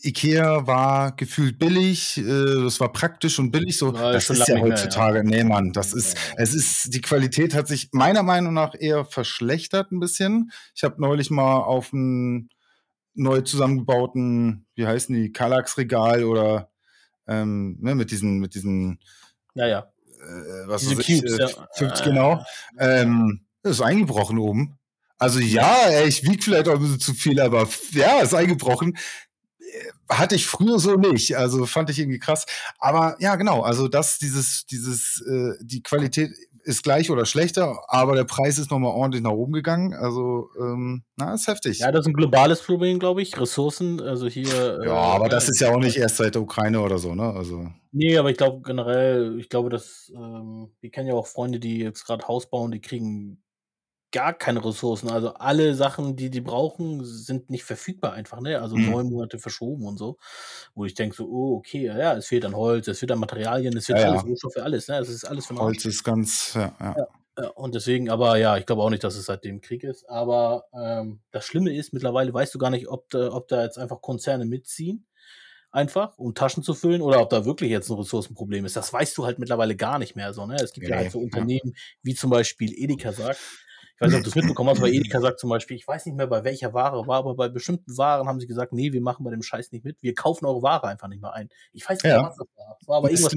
IKEA 0.04 0.66
war 0.66 1.16
gefühlt 1.16 1.58
billig, 1.58 2.18
äh, 2.18 2.24
das 2.64 2.80
war 2.80 2.92
praktisch 2.92 3.38
und 3.38 3.52
billig 3.52 3.78
so. 3.78 3.94
Ja, 3.94 4.12
Das 4.12 4.30
ist 4.30 4.48
ja 4.48 4.56
nicht 4.56 4.66
mehr, 4.66 4.84
ja. 4.86 5.00
heutzutage 5.00 5.24
ne, 5.28 5.44
Mann, 5.44 5.72
das 5.72 5.92
ist 5.94 6.16
Ja. 6.16 6.34
es 6.36 6.54
ist 6.54 6.94
die 6.94 7.00
Qualität 7.02 7.54
hat 7.54 7.68
sich 7.68 7.90
meiner 7.92 8.22
Meinung 8.24 8.54
nach 8.54 8.74
eher 8.78 9.04
verschlechtert 9.06 9.92
'n 9.92 10.00
bisschen. 10.00 10.52
Ich 10.74 10.84
habe 10.84 11.00
neulich 11.00 11.30
mal 11.30 11.58
auf 11.62 11.92
'n 11.92 12.48
neu 13.14 13.42
zusammengebauten, 13.42 14.66
wie 14.76 14.86
heißen 14.86 15.14
die, 15.16 15.32
Kallax-Regal 15.32 16.24
oder, 16.24 16.69
ähm, 17.28 17.76
ne, 17.80 17.94
mit 17.94 18.10
diesen 18.10 18.38
mit 18.38 18.54
diesen 18.54 18.98
Ja, 19.54 19.66
ja. 19.66 19.78
äh, 20.20 20.68
was 20.68 20.82
Diese 20.82 20.98
weiß 20.98 21.08
ich, 21.08 21.20
Cubes, 21.22 21.38
äh, 21.38 21.42
ja. 21.42 21.68
50 21.76 22.04
genau, 22.06 22.44
ja. 22.78 23.00
ähm, 23.02 23.40
ist 23.62 23.80
eingebrochen 23.82 24.38
oben. 24.38 24.78
Also 25.18 25.38
Ja. 25.40 25.86
ey, 25.86 26.08
ich 26.08 26.22
wiege 26.24 26.42
vielleicht 26.42 26.68
auch 26.68 26.74
'n 26.76 26.80
bisschen 26.82 27.00
zu 27.00 27.14
viel, 27.14 27.40
aber 27.40 27.68
ja, 27.92 28.20
ist 28.20 28.34
eingebrochen. 28.34 28.96
Äh, 29.60 29.90
hatte 30.14 30.34
ich 30.36 30.46
früher 30.46 30.78
so 30.80 30.96
nicht. 30.96 31.36
Also, 31.36 31.66
fand 31.66 31.90
ich 31.90 31.98
irgendwie 32.00 32.18
krass. 32.18 32.46
Aber 32.78 33.16
ja, 33.20 33.36
genau, 33.36 33.62
also 33.62 33.88
das 33.88 34.18
dieses 34.18 34.66
dieses 34.66 35.22
äh, 35.28 35.54
die 35.62 35.82
Qualität 35.82 36.32
ist 36.64 36.82
gleich 36.82 37.10
oder 37.10 37.26
schlechter, 37.26 37.82
aber 37.88 38.14
der 38.16 38.24
Preis 38.24 38.58
ist 38.58 38.70
noch 38.70 38.78
mal 38.78 38.88
ordentlich 38.88 39.22
nach 39.22 39.30
oben 39.32 39.52
gegangen. 39.52 39.94
Also, 39.94 40.50
ähm, 40.58 41.04
na, 41.16 41.34
ist 41.34 41.46
heftig. 41.48 41.82
Ja, 41.82 41.90
das 41.92 42.00
ist 42.02 42.08
'n 42.08 42.12
globales 42.14 42.62
Problem, 42.62 42.98
glaube 42.98 43.22
ich. 43.22 43.38
Ressourcen, 43.40 44.00
also 44.02 44.26
hier, 44.28 44.78
Ja, 44.82 44.92
äh, 44.92 45.14
aber 45.14 45.28
ne, 45.28 45.28
das 45.28 45.48
ist 45.48 45.60
ja 45.60 45.70
auch 45.70 45.78
nicht 45.78 45.96
erst 45.96 46.16
seit 46.16 46.34
der 46.34 46.42
Ukraine 46.42 46.80
oder 46.80 46.98
so, 46.98 47.14
ne? 47.14 47.24
Also 47.34 47.70
Ne, 47.94 48.16
aber 48.18 48.30
ich 48.30 48.36
glaube 48.36 48.62
generell 48.62 49.36
ich 49.40 49.48
glaube, 49.48 49.68
dass, 49.68 50.12
ähm 50.14 50.70
wir 50.80 50.90
kennen 50.90 51.08
ja 51.08 51.14
auch 51.14 51.26
Freunde, 51.26 51.58
die 51.58 51.78
jetzt 51.80 52.04
grad 52.04 52.28
Haus 52.28 52.48
bauen, 52.48 52.70
die 52.70 52.80
kriegen 52.80 53.42
gar 54.12 54.34
keine 54.34 54.64
Ressourcen. 54.64 55.08
Also, 55.10 55.34
alle 55.34 55.74
Sachen, 55.74 56.16
die 56.16 56.30
die 56.30 56.40
brauchen, 56.40 57.04
sind 57.04 57.50
nicht 57.50 57.64
verfügbar 57.64 58.12
einfach, 58.14 58.40
ne? 58.40 58.60
Also, 58.60 58.76
Mhm. 58.76 58.94
9 58.94 59.08
Monate 59.08 59.38
verschoben 59.38 59.86
und 59.86 59.98
so. 59.98 60.18
Wo 60.74 60.84
ich 60.86 60.94
denke 60.94 61.16
so: 61.16 61.26
„Oh, 61.28 61.56
okay, 61.58 61.86
ja, 61.86 61.98
ja, 61.98 62.14
es 62.16 62.26
fehlt 62.28 62.44
an 62.44 62.54
Holz, 62.56 62.88
es 62.88 62.98
fehlt 63.00 63.12
an 63.12 63.20
Materialien, 63.20 63.76
es 63.76 63.86
Ja, 63.88 63.98
fehlt 63.98 64.02
alles, 64.02 64.22
ja. 64.22 64.24
Rohstoffe, 64.24 64.56
alles, 64.58 64.88
ne? 64.88 64.98
Es 64.98 65.08
ist 65.08 65.24
alles 65.24 65.46
für. 65.46 65.54
Holz 65.58 65.84
ist 65.84 66.02
ganz 66.04 66.54
ja, 66.54 66.74
ja. 66.80 66.96
Ja, 66.96 67.04
ja, 67.38 67.48
und 67.50 67.74
deswegen 67.74 68.10
aber 68.10 68.36
ja, 68.38 68.56
ich 68.56 68.66
glaube 68.66 68.82
auch 68.82 68.90
nicht, 68.90 69.04
dass 69.04 69.14
es 69.16 69.26
seitdem 69.26 69.60
Krieg 69.60 69.84
ist. 69.84 70.08
Aber, 70.08 70.64
ähm, 70.72 71.20
das 71.30 71.44
Schlimme 71.46 71.74
ist, 71.74 71.92
mittlerweile 71.92 72.32
weißt 72.34 72.54
du 72.54 72.58
gar 72.58 72.70
nicht, 72.70 72.88
ob 72.88 73.08
da 73.10 73.32
ob 73.32 73.48
da 73.48 73.62
jetzt 73.62 73.78
einfach 73.78 74.00
Konzerne 74.02 74.44
mitziehen 74.46 75.06
einfach, 75.72 76.18
um 76.18 76.34
Taschen 76.34 76.62
zu 76.64 76.74
füllen 76.74 77.02
oder 77.02 77.20
ob 77.20 77.30
da 77.30 77.44
wirklich 77.46 77.70
jetzt 77.70 77.90
'n 77.90 77.96
Ressourcenproblem 77.98 78.64
ist. 78.66 78.76
Das 78.76 78.92
weißt 78.92 79.16
du 79.18 79.24
halt 79.26 79.38
mittlerweile 79.40 79.76
gar 79.76 79.98
nicht 80.00 80.16
mehr 80.16 80.32
so, 80.34 80.46
ne? 80.46 80.60
Es 80.62 80.72
gibt 80.72 80.88
ja 80.88 80.96
halt 80.98 81.10
so 81.10 81.20
ja. 81.32 81.44
Unternehmen 81.44 81.74
wie 82.02 82.14
zum 82.14 82.30
Beispiel 82.30 82.72
Edeka 82.74 83.12
sagt. 83.12 83.42
Ich 84.02 84.06
weiß 84.06 84.12
nicht, 84.12 84.18
ob 84.20 84.24
du's 84.24 84.34
mitbekommen 84.34 84.70
hast, 84.70 84.78
aber 84.78 84.88
Edeka 84.88 85.20
sagt 85.20 85.40
zum 85.40 85.50
Beispiel 85.50 85.76
ich 85.76 85.86
weiß 85.86 86.06
nicht 86.06 86.14
mehr, 86.16 86.26
bei 86.26 86.42
welcher 86.42 86.72
Ware 86.72 87.06
war, 87.06 87.18
aber 87.18 87.34
bei 87.34 87.50
bestimmten 87.50 87.98
Waren 87.98 88.26
haben 88.28 88.40
sie 88.40 88.46
gesagt: 88.46 88.72
„Ne, 88.72 88.94
wir 88.94 89.02
machen 89.02 89.24
bei 89.24 89.30
dem 89.30 89.42
Scheiß 89.42 89.72
nicht 89.72 89.84
mit. 89.84 90.02
Wir 90.02 90.14
kaufen 90.14 90.46
eure 90.46 90.62
Ware 90.62 90.86
einfach 90.88 91.08
nicht 91.08 91.20
mehr 91.20 91.34
ein.“ 91.34 91.50
Ich 91.74 91.86
weiß 91.86 92.02
nicht 92.02 92.10
Ja. 92.10 92.22
was 92.24 92.34
das 92.36 92.46
war. 92.56 92.78
Es 92.80 92.88
war 92.88 92.96
aber 92.96 93.10
irgendwas. 93.10 93.34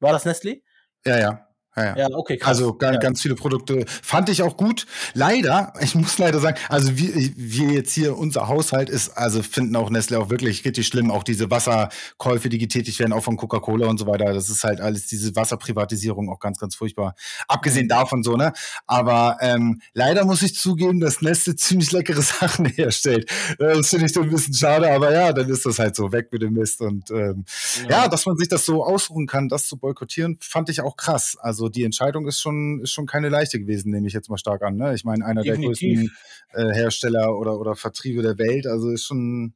War 0.00 0.12
das 0.12 0.26
Nestlé? 0.26 0.62
Ja, 1.06 1.18
ja. 1.18 1.48
Ja, 1.78 1.94
ja. 1.94 2.08
Okay, 2.10 2.38
krass. 2.38 2.48
Also, 2.48 2.72
ga 2.74 2.92
Ja. 2.92 2.98
ganz 2.98 3.20
viele 3.20 3.34
Produkte 3.34 3.84
fand 4.02 4.30
ich 4.30 4.42
auch 4.42 4.56
gut. 4.56 4.86
Leider, 5.12 5.74
ich 5.80 5.94
muss 5.94 6.16
leider 6.16 6.38
sagen, 6.40 6.56
also 6.70 6.96
wir 6.96 7.14
wir 7.36 7.68
jetzt 7.72 7.92
hier 7.92 8.16
unser 8.16 8.48
Haushalt 8.48 8.88
ist 8.88 9.10
also 9.18 9.42
finden 9.42 9.76
auch 9.76 9.90
Nestlé 9.90 10.16
auch 10.16 10.30
wirklich 10.30 10.64
richtig 10.64 10.86
schlimm. 10.86 11.10
Auch 11.10 11.22
diese 11.22 11.50
Wasserkäufe, 11.50 12.48
die 12.48 12.56
getätigt 12.58 12.98
werden, 12.98 13.12
auch 13.12 13.22
von 13.24 13.36
Coca-Cola 13.36 13.88
und 13.88 13.98
so 13.98 14.06
weiter. 14.06 14.32
Das 14.32 14.48
ist 14.48 14.64
halt 14.64 14.80
alles 14.80 15.06
diese 15.08 15.36
Wasserprivatisierung 15.36 16.30
auch 16.30 16.38
ganz, 16.40 16.58
ganz 16.58 16.74
furchtbar. 16.76 17.14
Abgesehen 17.46 17.86
Mhm. 17.86 17.88
davon 17.88 18.22
so, 18.22 18.36
ne? 18.36 18.52
Aber, 18.86 19.36
ähm, 19.42 19.80
leider 19.92 20.24
muss 20.24 20.40
ich 20.42 20.54
zugeben, 20.56 20.98
dass 21.00 21.18
Nestlé 21.20 21.56
ziemlich 21.56 21.92
leckere 21.92 22.22
Sachen 22.22 22.64
herstellt. 22.66 23.28
Das 23.58 23.90
finde 23.90 24.06
ich 24.06 24.12
so 24.14 24.22
'n 24.22 24.30
bisschen 24.30 24.54
schade, 24.54 24.90
aber 24.90 25.12
ja, 25.12 25.32
dann 25.34 25.48
ist 25.50 25.66
das 25.66 25.78
halt 25.78 25.94
so, 25.94 26.10
weg 26.12 26.28
mit 26.32 26.40
dem 26.42 26.54
Mist 26.54 26.80
und, 26.80 27.10
ähm, 27.10 27.44
ja, 27.88 28.04
Ja. 28.04 28.08
dass 28.08 28.24
man 28.24 28.36
sich 28.38 28.48
das 28.48 28.64
so 28.64 28.82
aussuchen 28.84 29.26
kann, 29.26 29.48
das 29.50 29.66
zu 29.66 29.76
boykottieren, 29.76 30.38
fand 30.40 30.70
ich 30.70 30.80
auch 30.80 30.96
krass. 30.96 31.36
Also, 31.38 31.65
die 31.68 31.84
Entscheidung 31.84 32.26
ist 32.28 32.40
schon 32.40 32.80
ist 32.82 32.90
schon 32.92 33.06
keine 33.06 33.28
leichte 33.30 33.60
gewesen, 33.60 33.90
nehme 33.92 34.06
ich 34.08 34.12
jetzt 34.14 34.30
mal 34.30 34.38
stark 34.38 34.62
an, 34.62 34.76
ne? 34.76 34.94
Ich 34.94 35.04
meine, 35.04 35.24
einer 35.26 35.44
der 35.44 35.56
Definitiv. 35.56 35.58
größten, 35.58 36.16
äh, 36.52 36.72
Hersteller 36.74 37.38
oder 37.38 37.58
oder 37.60 37.76
Vertriebe 37.76 38.22
der 38.22 38.38
Welt, 38.38 38.66
also 38.66 38.90
ist 38.90 39.04
schon 39.06 39.54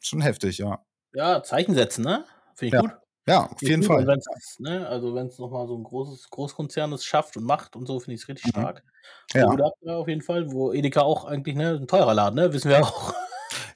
schon 0.00 0.20
heftig, 0.22 0.58
ja. 0.58 0.84
Ja, 1.14 1.42
Zeichen 1.44 1.74
setzen, 1.74 2.02
ne? 2.04 2.24
Finde 2.56 2.68
ich 2.70 2.72
Ja. 2.72 2.80
gut. 2.80 2.90
Ja, 3.28 3.46
auf 3.50 3.62
ich 3.62 3.70
jeden 3.70 3.82
gut. 3.82 3.84
Fall. 3.84 4.06
Ja. 4.08 4.16
ne, 4.58 4.88
also 4.88 5.14
wenn's 5.14 5.38
noch 5.38 5.50
mal 5.50 5.66
so 5.68 5.76
'n 5.76 5.84
großes 5.84 6.30
Großkonzern 6.30 6.92
es 6.92 7.04
schafft 7.04 7.36
und 7.36 7.44
macht 7.44 7.76
und 7.76 7.86
so, 7.86 8.00
finde 8.00 8.14
ich's 8.16 8.28
richtig 8.28 8.46
Mhm. 8.46 8.48
stark. 8.48 8.84
Ja. 9.34 9.46
Hut 9.46 9.60
ab 9.62 9.74
da 9.82 9.98
auf 9.98 10.08
jeden 10.08 10.22
Fall, 10.22 10.52
wo 10.52 10.72
Edeka 10.72 11.02
auch 11.02 11.24
eigentlich, 11.26 11.56
ne, 11.56 11.76
'n 11.76 11.88
teurer 11.88 12.14
Laden, 12.14 12.36
ne? 12.36 12.52
Wissen 12.54 12.70
wir 12.70 12.82
auch. 12.82 13.14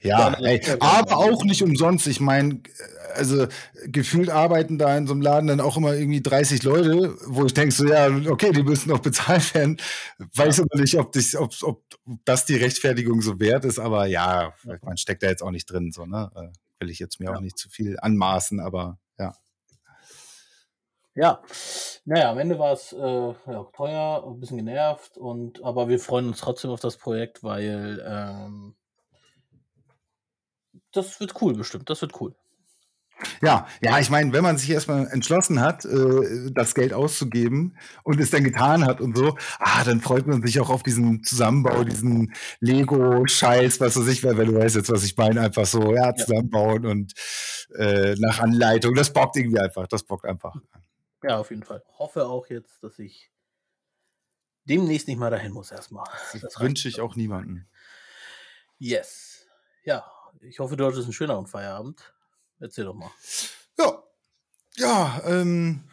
Ja, 0.02 0.36
ey, 0.44 0.60
aber 0.78 1.16
auch 1.18 1.44
nicht 1.44 1.62
umsonst. 1.62 2.06
Ich 2.06 2.20
meine, 2.20 2.60
also 3.14 3.46
gefühlt 3.86 4.30
arbeiten 4.30 4.78
da 4.78 4.96
in 4.96 5.06
so 5.08 5.14
'nem 5.14 5.22
Laden 5.22 5.48
dann 5.48 5.60
auch 5.60 5.76
immer 5.76 5.94
irgendwie 5.94 6.20
30 6.22 6.62
Leute, 6.62 7.16
wo 7.26 7.44
ich 7.46 7.54
denke 7.54 7.74
so: 7.74 7.84
„Ja, 7.86 8.08
okay, 8.28 8.52
die 8.52 8.62
müssen 8.62 8.90
doch 8.90 9.00
bezahlt 9.00 9.54
werden.“ 9.54 9.78
Weiß 10.34 10.60
aber 10.60 10.80
nicht, 10.80 10.96
ob 10.98 11.10
dich 11.12 11.36
ob's 11.38 11.64
ob 11.64 11.82
das 12.24 12.44
die 12.46 12.54
Rechtfertigung 12.56 13.22
so 13.22 13.40
wert 13.40 13.64
ist, 13.64 13.78
aber 13.80 14.06
ja, 14.06 14.54
man 14.82 14.96
steckt 14.96 15.22
da 15.24 15.28
jetzt 15.28 15.42
auch 15.42 15.50
nicht 15.50 15.66
drin 15.66 15.90
so, 15.90 16.06
ne? 16.06 16.30
Äh, 16.36 16.48
will 16.80 16.90
ich 16.90 17.00
jetzt 17.00 17.18
mir 17.18 17.32
auch 17.32 17.38
Ja. 17.38 17.40
nicht 17.40 17.58
zu 17.58 17.68
viel 17.68 17.98
anmaßen, 17.98 18.60
aber 18.60 18.98
ja. 19.18 19.32
Ja. 21.16 21.42
Na 22.04 22.18
ja, 22.18 22.30
am 22.30 22.38
Ende 22.38 22.58
war's, 22.58 22.92
äh, 22.92 22.98
ja, 22.98 23.64
teuer 23.72 24.24
und 24.24 24.34
'n 24.36 24.40
bisschen 24.40 24.56
genervt 24.58 25.16
und 25.18 25.62
aber 25.64 25.88
wir 25.88 25.98
freuen 25.98 26.28
uns 26.28 26.38
trotzdem 26.40 26.70
auf 26.70 26.80
das 26.80 26.96
Projekt, 26.96 27.42
weil, 27.42 28.02
ähm 28.06 28.74
das 30.92 31.20
wird 31.20 31.40
cool 31.40 31.54
bestimmt. 31.54 31.88
Das 31.90 32.00
wird 32.00 32.20
cool. 32.20 32.34
Ja, 33.42 33.66
ja, 33.82 33.98
ich 33.98 34.10
meine, 34.10 34.32
wenn 34.32 34.44
man 34.44 34.58
sich 34.58 34.70
erstmal 34.70 35.08
entschlossen 35.08 35.60
hat, 35.60 35.84
äh, 35.84 36.52
das 36.52 36.74
Geld 36.74 36.92
auszugeben 36.92 37.76
und 38.04 38.20
es 38.20 38.30
dann 38.30 38.44
getan 38.44 38.86
hat 38.86 39.00
und 39.00 39.16
so, 39.16 39.36
ah, 39.58 39.82
dann 39.84 40.00
freut 40.00 40.26
man 40.26 40.42
sich 40.42 40.60
auch 40.60 40.70
auf 40.70 40.84
diesen 40.84 41.24
Zusammenbau, 41.24 41.82
diesen 41.82 42.32
Lego-Scheiß, 42.60 43.80
was 43.80 43.98
weiß 43.98 44.06
ich, 44.06 44.22
weil, 44.22 44.38
weil 44.38 44.46
du 44.46 44.54
weißt 44.54 44.76
jetzt, 44.76 44.90
was 44.90 45.02
ich 45.02 45.16
meine, 45.16 45.40
einfach 45.40 45.66
so, 45.66 45.94
ja, 45.94 46.14
zusammenbauen 46.14 46.86
und 46.86 47.12
äh, 47.74 48.14
nach 48.18 48.38
Anleitung. 48.38 48.94
Das 48.94 49.12
bockt 49.12 49.36
irgendwie 49.36 49.60
einfach, 49.60 49.88
das 49.88 50.04
bockt 50.04 50.24
einfach. 50.24 50.54
Ja, 51.24 51.38
auf 51.38 51.50
jeden 51.50 51.64
Fall. 51.64 51.82
Hoffe 51.98 52.26
auch 52.26 52.46
jetzt, 52.46 52.84
dass 52.84 53.00
ich 53.00 53.32
demnächst 54.64 55.08
nicht 55.08 55.18
mal 55.18 55.30
dahin 55.30 55.52
muss 55.52 55.72
erstmal. 55.72 56.08
Das 56.40 56.60
wünsche 56.60 56.88
ich 56.88 57.00
auch 57.00 57.16
niemanden. 57.16 57.66
Yes. 58.78 59.46
Ja, 59.82 60.04
ich 60.40 60.58
hoffe, 60.58 60.76
du 60.76 60.84
hattest 60.86 61.04
einen 61.04 61.12
schöneren 61.12 61.46
Feierabend. 61.46 62.14
Erzähl 62.60 62.84
doch 62.84 62.94
mal. 62.94 63.10
Ja, 63.78 64.02
ja, 64.76 65.22
ähm, 65.24 65.84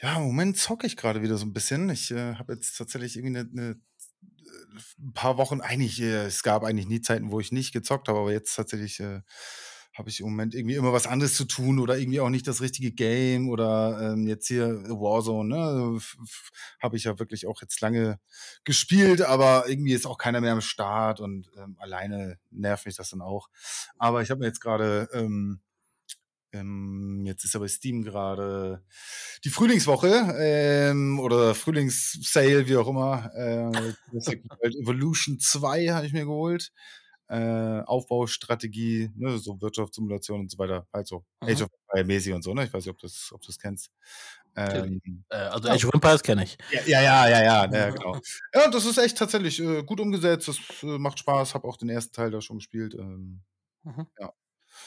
ja, 0.00 0.16
im 0.16 0.24
Moment 0.24 0.58
zocke 0.58 0.86
ich 0.86 0.96
gerade 0.96 1.22
wieder 1.22 1.36
so 1.36 1.44
ein 1.44 1.52
bisschen. 1.52 1.88
Ich 1.90 2.10
äh, 2.10 2.34
habe 2.34 2.54
jetzt 2.54 2.76
tatsächlich 2.76 3.16
irgendwie 3.16 3.38
eine, 3.38 3.50
eine 3.50 3.80
ein 4.98 5.12
paar 5.12 5.36
Wochen, 5.36 5.60
eigentlich, 5.60 6.00
äh, 6.00 6.24
es 6.26 6.42
gab 6.42 6.64
eigentlich 6.64 6.86
nie 6.86 7.00
Zeiten, 7.00 7.30
wo 7.30 7.40
ich 7.40 7.52
nicht 7.52 7.72
gezockt 7.72 8.08
habe, 8.08 8.18
aber 8.18 8.32
jetzt 8.32 8.54
tatsächlich 8.54 9.00
äh, 9.00 9.20
habe 9.94 10.08
ich 10.08 10.20
im 10.20 10.26
Moment 10.26 10.54
irgendwie 10.54 10.76
immer 10.76 10.92
was 10.92 11.06
anderes 11.06 11.34
zu 11.36 11.44
tun 11.44 11.78
oder 11.78 11.98
irgendwie 11.98 12.20
auch 12.20 12.30
nicht 12.30 12.46
das 12.46 12.60
richtige 12.60 12.92
Game 12.92 13.48
oder 13.48 14.12
ähm, 14.12 14.26
jetzt 14.26 14.46
hier 14.48 14.82
Warzone, 14.88 15.54
ne, 15.54 16.00
habe 16.80 16.96
ich 16.96 17.04
ja 17.04 17.18
wirklich 17.18 17.46
auch 17.46 17.60
jetzt 17.60 17.80
lange 17.80 18.18
gespielt, 18.64 19.22
aber 19.22 19.64
irgendwie 19.68 19.92
ist 19.92 20.06
auch 20.06 20.18
keiner 20.18 20.40
mehr 20.40 20.52
am 20.52 20.60
Start 20.60 21.20
und 21.20 21.50
ähm, 21.58 21.76
alleine 21.78 22.38
nervt 22.50 22.86
mich 22.86 22.96
das 22.96 23.10
dann 23.10 23.20
auch. 23.20 23.48
Aber 23.98 24.22
ich 24.22 24.30
habe 24.30 24.40
mir 24.40 24.46
jetzt 24.46 24.60
gerade 24.60 25.08
ähm, 25.12 25.60
ähm, 26.54 27.22
jetzt 27.24 27.44
ist 27.44 27.54
ja 27.54 27.60
bei 27.60 27.68
Steam 27.68 28.02
gerade 28.02 28.82
die 29.44 29.50
Frühlingswoche 29.50 30.36
ähm, 30.38 31.18
oder 31.18 31.54
Frühlingssale, 31.54 32.68
wie 32.68 32.76
auch 32.76 32.88
immer. 32.88 33.30
Äh, 33.34 33.92
Evolution 34.80 35.38
2 35.38 35.88
habe 35.88 36.06
ich 36.06 36.12
mir 36.12 36.24
geholt 36.24 36.72
äh, 37.32 37.82
Aufbaustrategie, 37.86 39.10
ne, 39.16 39.38
so 39.38 39.58
Wirtschaftssimulation 39.58 40.40
und 40.40 40.50
so 40.50 40.58
weiter, 40.58 40.86
halt 40.92 41.06
so 41.06 41.24
mhm. 41.40 41.48
Age 41.48 41.62
of 41.62 41.70
Empires 41.88 42.06
mäßig 42.06 42.34
und 42.34 42.42
so, 42.42 42.52
ne? 42.52 42.64
Ich 42.64 42.72
weiß 42.72 42.84
nicht, 42.84 42.92
ob 42.92 42.98
du 42.98 43.06
das, 43.06 43.30
ob 43.32 43.40
das 43.40 43.58
kennst. 43.58 43.90
Ähm, 44.54 45.00
äh, 45.30 45.36
also 45.36 45.70
Age 45.70 45.86
of 45.86 45.94
Empires 45.94 46.22
kenne 46.22 46.44
ich. 46.44 46.58
Ja, 46.70 47.00
ja, 47.00 47.28
ja, 47.28 47.42
ja, 47.42 47.72
ja, 47.72 47.90
genau. 47.90 48.18
Ja, 48.54 48.68
das 48.68 48.84
ist 48.84 48.98
echt 48.98 49.16
tatsächlich 49.16 49.58
äh, 49.60 49.82
gut 49.82 49.98
umgesetzt, 50.00 50.48
das 50.48 50.58
äh, 50.82 50.98
macht 50.98 51.18
Spaß, 51.20 51.54
habe 51.54 51.66
auch 51.66 51.78
den 51.78 51.88
ersten 51.88 52.12
Teil 52.12 52.30
da 52.30 52.42
schon 52.42 52.58
gespielt. 52.58 52.94
Ähm, 52.98 53.40
mhm. 53.84 54.06
Ja. 54.20 54.34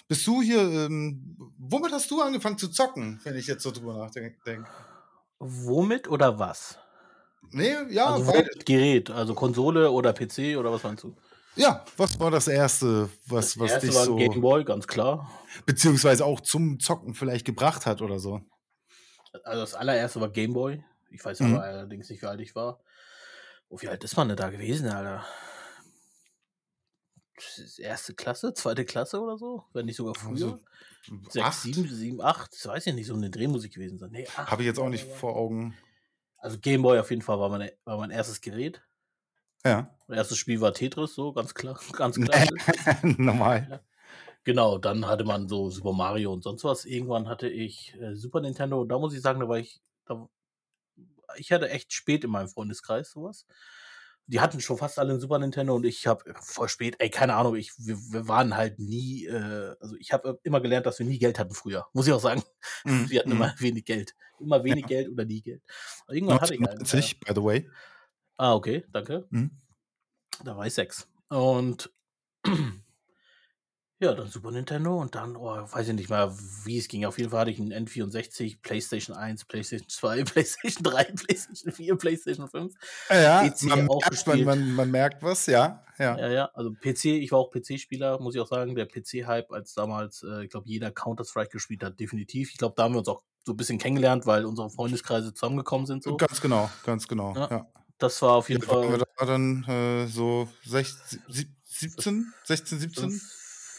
Bist 0.08 0.28
du 0.28 0.44
hier, 0.44 0.60
ähm, 0.60 1.36
womit 1.58 1.94
hast 1.94 2.12
du 2.12 2.22
angefangen 2.22 2.60
zu 2.60 2.70
zocken, 2.70 3.20
wenn 3.24 3.36
ich 3.36 3.48
jetzt 3.48 3.64
so 3.64 3.72
drüber 3.72 3.98
nachdenke? 3.98 4.66
Womit 5.40 6.08
oder 6.08 6.38
was? 6.38 6.78
Nee, 7.52 7.74
ja, 7.90 8.14
also 8.14 8.34
Gerät, 8.66 9.10
also 9.10 9.34
Konsole 9.34 9.90
oder 9.90 10.14
PC 10.14 10.58
oder 10.58 10.72
was 10.72 10.84
meinst 10.84 11.04
du? 11.04 11.16
Ja, 11.56 11.86
was 11.98 12.20
war 12.20 12.32
das 12.32 12.48
erste, 12.48 13.10
was, 13.26 13.54
das 13.54 13.60
was 13.60 13.72
erste 13.72 13.88
dich 13.88 13.96
war 13.96 14.06
so. 14.06 14.16
Game 14.16 14.42
Boy, 14.42 14.64
ganz 14.64 14.88
klar. 14.88 15.32
Beziehungsweise 15.66 16.26
auch 16.26 16.42
zum 16.42 16.80
Zocken 16.80 17.14
vielleicht 17.14 17.46
gebracht 17.46 17.86
hat 17.86 18.02
oder 18.02 18.20
so. 18.20 18.42
Also 19.44 19.62
das 19.62 19.74
allererste 19.74 20.22
war 20.22 20.30
Game 20.30 20.54
Boy. 20.54 20.84
Ich 21.12 21.24
weiß 21.24 21.40
mhm. 21.40 21.56
aber 21.56 21.64
allerdings 21.64 22.10
nicht, 22.10 22.22
wie 22.22 22.28
alt 22.28 22.42
ich 22.42 22.56
war. 22.56 22.82
Oh, 23.70 23.78
wie 23.80 23.88
alt 23.88 24.04
ist 24.04 24.18
man 24.18 24.28
denn 24.28 24.38
da 24.38 24.50
gewesen, 24.50 24.90
Alter? 24.90 25.26
Erste 27.78 28.14
Klasse, 28.14 28.54
zweite 28.54 28.86
Klasse 28.86 29.20
oder 29.20 29.38
so? 29.38 29.64
Wenn 29.74 29.86
nicht 29.86 29.98
sogar 29.98 30.16
früher. 30.16 30.54
Also, 30.54 30.60
Sechs, 31.30 31.46
acht? 31.46 31.62
sieben, 31.62 31.88
sieben, 31.88 32.22
acht. 32.22 32.52
Das 32.54 32.66
weiß 32.66 32.88
ich 32.88 32.94
nicht, 32.94 33.08
so 33.08 33.14
eine 33.14 33.30
Drehmusik 33.30 33.74
gewesen 33.74 34.00
sein. 34.00 34.12
Nee, 34.12 34.26
Habe 34.26 34.64
ich 34.64 34.68
jetzt 34.68 34.80
auch 34.80 34.90
nicht 34.90 35.06
vor 35.06 35.36
Augen. 35.36 35.78
Also 36.38 36.60
Game 36.60 36.82
Boy 36.82 37.00
auf 37.00 37.10
jeden 37.10 37.22
Fall 37.22 37.40
war, 37.40 37.50
meine, 37.50 37.74
war 37.86 37.98
mein 37.98 38.12
erstes 38.12 38.42
Gerät. 38.42 38.82
Ja. 39.66 39.90
Das 40.08 40.18
erste 40.18 40.36
Spiel 40.36 40.62
war 40.62 40.74
Tetris, 40.74 41.16
so 41.16 41.34
ganz 41.34 41.54
klar, 41.54 41.80
ganz 41.94 42.20
klar. 42.20 42.48
Normal. 43.02 43.68
Ja. 43.70 43.80
Genau, 44.44 44.78
dann 44.78 45.08
hatte 45.08 45.24
man 45.24 45.50
so 45.50 45.72
Super 45.72 45.94
Mario 45.94 46.32
und 46.32 46.44
sonst 46.44 46.64
was. 46.64 46.86
Irgendwann 46.86 47.28
hatte 47.28 47.50
ich 47.50 47.96
äh, 48.00 48.16
Super 48.16 48.42
Nintendo. 48.42 48.86
Da 48.86 49.00
muss 49.00 49.16
ich 49.16 49.22
sagen, 49.22 49.40
da 49.40 49.50
war 49.50 49.58
ich, 49.58 49.82
da, 50.06 50.30
ich 51.38 51.52
hatte 51.52 51.70
echt 51.70 51.92
spät 51.94 52.24
in 52.24 52.30
meinem 52.30 52.48
Freundeskreis 52.48 53.10
sowas. 53.10 53.48
Die 54.28 54.40
hatten 54.40 54.60
schon 54.62 54.78
fast 54.78 55.00
alle 55.00 55.14
ein 55.14 55.20
Super 55.20 55.40
Nintendo 55.40 55.76
und 55.76 55.84
ich 55.84 56.06
habe 56.06 56.24
voll 56.40 56.70
spät, 56.70 56.96
ey, 57.00 57.10
keine 57.10 57.36
Ahnung, 57.36 57.56
ich, 57.56 57.72
wir, 57.78 57.98
wir 57.98 58.28
waren 58.28 58.56
halt 58.56 58.78
nie, 58.80 59.26
äh, 59.26 59.76
also 59.80 59.96
ich 60.00 60.14
habe 60.14 60.40
immer 60.44 60.62
gelernt, 60.62 60.86
dass 60.86 61.00
wir 61.00 61.06
nie 61.08 61.20
Geld 61.20 61.40
hatten 61.40 61.54
früher, 61.56 61.88
muss 61.94 62.06
ich 62.06 62.14
auch 62.14 62.20
sagen. 62.20 62.44
Mm, 62.84 63.10
wir 63.10 63.20
hatten 63.20 63.30
mm. 63.30 63.34
immer 63.34 63.56
wenig 63.58 63.86
Geld. 63.86 64.16
Immer 64.40 64.64
wenig 64.64 64.82
ja. 64.82 64.88
Geld 64.88 65.10
oder 65.10 65.26
nie 65.26 65.42
Geld. 65.42 65.64
Aber 66.06 66.14
irgendwann 66.14 66.40
hatte 66.40 66.54
ich 66.54 66.60
einen, 66.60 67.20
by 67.26 67.34
the 67.34 67.44
way. 67.44 67.70
Ah, 68.38 68.54
okay, 68.54 68.86
danke. 68.92 69.28
Mhm. 69.30 69.52
Da 70.44 70.58
war 70.58 70.68
ich 70.68 70.74
sechs. 70.74 71.08
Und 71.30 71.90
ja, 74.00 74.14
dann 74.14 74.28
Super 74.28 74.52
Nintendo 74.52 75.00
und 75.00 75.16
dann, 75.16 75.38
oh, 75.38 75.48
weiß 75.48 75.88
ich 75.88 75.94
nicht 75.94 76.10
mal, 76.10 76.32
wie 76.66 76.78
es 76.78 76.90
ging. 76.90 77.06
Auf 77.06 77.18
jeden 77.18 77.30
Fall 77.30 77.42
hatte 77.42 77.52
ich 77.52 77.60
einen 77.60 77.72
N64, 77.88 78.62
PlayStation 78.62 79.16
1, 79.16 79.46
PlayStation 79.46 79.88
2, 79.88 80.24
PlayStation 80.26 80.84
3, 80.84 81.04
PlayStation 81.06 81.72
4, 81.72 81.96
PlayStation 81.96 82.50
5. 82.50 82.74
Ja, 83.10 83.48
PC 83.48 83.64
man, 83.64 83.90
auch 83.90 84.02
merkt, 84.02 84.28
man, 84.28 84.44
man, 84.44 84.72
man, 84.74 84.92
merkt 84.92 85.24
was, 85.24 85.46
ja, 85.46 85.84
ja. 85.98 86.18
Ja, 86.18 86.30
ja, 86.30 86.50
also 86.54 86.72
PC, 86.72 87.06
ich 87.06 87.32
war 87.32 87.40
auch 87.40 87.52
PC-Spieler, 87.52 88.20
muss 88.20 88.36
ich 88.36 88.42
auch 88.42 88.48
sagen. 88.48 88.76
Der 88.76 88.86
PC-Hype, 88.86 89.52
als 89.52 89.74
damals, 89.74 90.24
äh, 90.24 90.44
ich 90.44 90.50
glaube, 90.50 90.68
jeder 90.68 90.92
Counter-Strike 90.92 91.52
gespielt 91.52 91.84
hat, 91.84 92.00
definitiv. 92.00 92.52
Ich 92.52 92.58
glaube, 92.58 92.76
da 92.76 92.84
haben 92.84 92.94
wir 92.94 93.00
uns 93.00 93.08
auch 93.08 93.24
so 93.46 93.54
ein 93.54 93.58
bisschen 93.58 93.78
kennengelernt, 93.78 94.26
weil 94.26 94.44
unsere 94.46 94.70
Freundeskreise 94.70 95.34
zusammengekommen 95.34 95.86
sind. 95.86 96.04
So. 96.04 96.18
Ganz 96.18 96.42
genau, 96.42 96.70
ganz 96.84 97.08
genau, 97.08 97.34
ja. 97.36 97.48
ja. 97.50 97.68
Das 97.98 98.22
war 98.22 98.34
auf 98.34 98.50
jeden 98.50 98.64
ja, 98.64 98.68
Fall. 98.68 98.98
Das 98.98 99.08
war 99.18 99.28
dann 99.28 99.64
äh, 99.64 100.08
so 100.08 100.48
16, 100.66 101.22
17, 101.66 102.34
16, 102.44 102.80
17? 102.80 103.22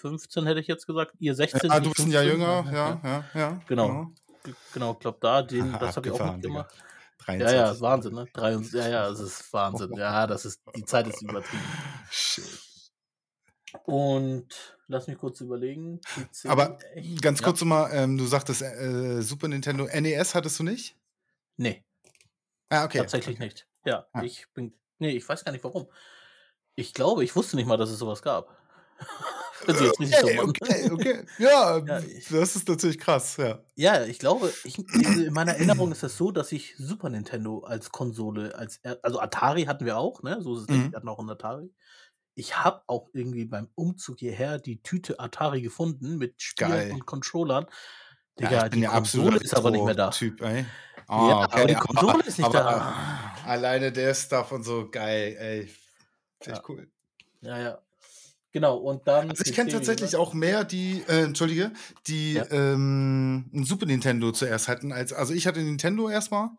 15 0.00 0.46
hätte 0.46 0.60
ich 0.60 0.66
jetzt 0.66 0.86
gesagt. 0.86 1.12
Ihr 1.18 1.34
16. 1.34 1.70
Ja, 1.70 1.80
du 1.80 1.90
bist 1.90 2.06
ein 2.06 2.12
Jahr 2.12 2.22
jünger, 2.22 2.64
ja, 2.72 3.00
ja, 3.02 3.24
ja. 3.34 3.60
Genau. 3.66 4.12
Genau, 4.42 4.56
genau 4.72 4.92
ich 4.92 4.98
glaube, 5.00 5.18
da, 5.20 5.42
den, 5.42 5.70
Aha, 5.70 5.78
das 5.78 5.96
habe 5.96 6.08
ich 6.08 6.14
auch 6.14 6.32
mitgemacht. 6.32 6.70
23. 7.18 7.56
Ja, 7.56 7.72
ja, 7.72 7.80
Wahnsinn, 7.80 8.14
ne? 8.14 8.26
23, 8.32 8.74
ja, 8.74 8.88
ja, 8.88 9.08
das 9.08 9.20
ist 9.20 9.52
Wahnsinn. 9.52 9.92
Ja, 9.96 10.26
das 10.26 10.44
ist, 10.44 10.60
die 10.76 10.84
Zeit 10.84 11.08
ist 11.08 11.22
übertrieben. 11.22 11.62
Shit. 12.10 12.44
Und 13.84 14.76
lass 14.86 15.06
mich 15.08 15.18
kurz 15.18 15.40
überlegen. 15.40 16.00
Aber 16.44 16.78
ganz 17.20 17.42
kurz 17.42 17.60
ja. 17.60 17.66
mal, 17.66 17.90
ähm, 17.92 18.16
du 18.16 18.26
sagtest 18.26 18.62
äh, 18.62 19.20
Super 19.22 19.48
Nintendo 19.48 19.86
NES 19.86 20.34
hattest 20.34 20.58
du 20.58 20.62
nicht? 20.62 20.96
Nee. 21.56 21.84
Ah, 22.68 22.84
okay. 22.84 22.98
Tatsächlich 22.98 23.38
nicht. 23.38 23.66
Ja, 23.86 24.06
ah. 24.12 24.22
ich 24.22 24.46
bin. 24.52 24.74
Nee, 24.98 25.10
ich 25.10 25.28
weiß 25.28 25.44
gar 25.44 25.52
nicht 25.52 25.64
warum. 25.64 25.88
Ich 26.74 26.92
glaube, 26.92 27.24
ich 27.24 27.34
wusste 27.34 27.56
nicht 27.56 27.66
mal, 27.66 27.76
dass 27.76 27.90
es 27.90 27.98
sowas 27.98 28.22
gab. 28.22 28.54
das 29.66 29.80
ist 29.80 29.98
jetzt 30.00 30.24
okay, 30.24 30.40
okay, 30.40 30.90
okay. 30.90 31.26
Ja, 31.38 31.78
ja 31.86 31.98
ich, 32.00 32.28
das 32.28 32.56
ist 32.56 32.68
natürlich 32.68 32.98
krass, 32.98 33.36
ja. 33.36 33.62
Ja, 33.74 34.04
ich 34.04 34.18
glaube, 34.18 34.52
ich, 34.64 34.78
in 34.78 35.32
meiner 35.32 35.52
Erinnerung 35.52 35.92
ist 35.92 36.02
es 36.02 36.16
so, 36.16 36.30
dass 36.30 36.52
ich 36.52 36.76
Super 36.76 37.10
Nintendo 37.10 37.60
als 37.60 37.90
Konsole, 37.90 38.54
als 38.54 38.80
also 39.02 39.20
Atari 39.20 39.64
hatten 39.64 39.84
wir 39.84 39.98
auch, 39.98 40.22
ne? 40.22 40.40
So 40.40 40.56
ist 40.56 40.62
es 40.62 40.68
mhm. 40.68 40.92
wir 40.92 40.96
hatten 40.96 41.08
auch 41.08 41.18
einen 41.18 41.30
Atari. 41.30 41.72
Ich 42.34 42.58
habe 42.58 42.82
auch 42.86 43.08
irgendwie 43.14 43.46
beim 43.46 43.68
Umzug 43.74 44.18
hierher 44.18 44.58
die 44.58 44.82
Tüte 44.82 45.18
Atari 45.20 45.62
gefunden 45.62 46.18
mit 46.18 46.42
Spielen 46.42 46.70
Geil. 46.70 46.92
und 46.92 47.06
Controllern. 47.06 47.66
Digga, 48.38 48.50
ja, 48.50 48.68
die 48.68 48.82
Konsole 48.82 49.38
ist 49.38 49.56
aber 49.56 49.70
nicht 49.70 49.84
mehr 49.84 49.94
da. 49.94 50.10
Typ, 50.10 50.42
ey. 50.42 50.66
Oh, 51.08 51.28
ja, 51.28 51.44
okay. 51.44 51.52
aber 51.52 51.66
die 51.66 51.74
Konsole 51.74 52.24
ist 52.24 52.38
nicht 52.38 52.46
aber, 52.46 52.58
da. 52.58 53.34
Alleine 53.44 53.92
der 53.92 54.14
Stuff 54.14 54.52
und 54.52 54.64
so, 54.64 54.88
geil, 54.90 55.36
ey. 55.38 55.60
Echt 56.40 56.48
ja. 56.48 56.62
cool. 56.68 56.88
Ja, 57.42 57.58
ja. 57.58 57.78
Genau, 58.52 58.78
und 58.78 59.06
dann. 59.06 59.30
Also 59.30 59.44
ich 59.44 59.52
kenne 59.52 59.70
tatsächlich 59.70 60.16
auch 60.16 60.32
mehr, 60.32 60.64
die, 60.64 61.02
äh, 61.08 61.24
entschuldige, 61.24 61.72
die 62.06 62.34
ja. 62.34 62.50
ähm, 62.50 63.50
ein 63.52 63.64
Super 63.64 63.86
Nintendo 63.86 64.32
zuerst 64.32 64.66
hatten 64.68 64.92
als. 64.92 65.12
Also 65.12 65.34
ich 65.34 65.46
hatte 65.46 65.60
Nintendo 65.60 66.08
erstmal. 66.08 66.50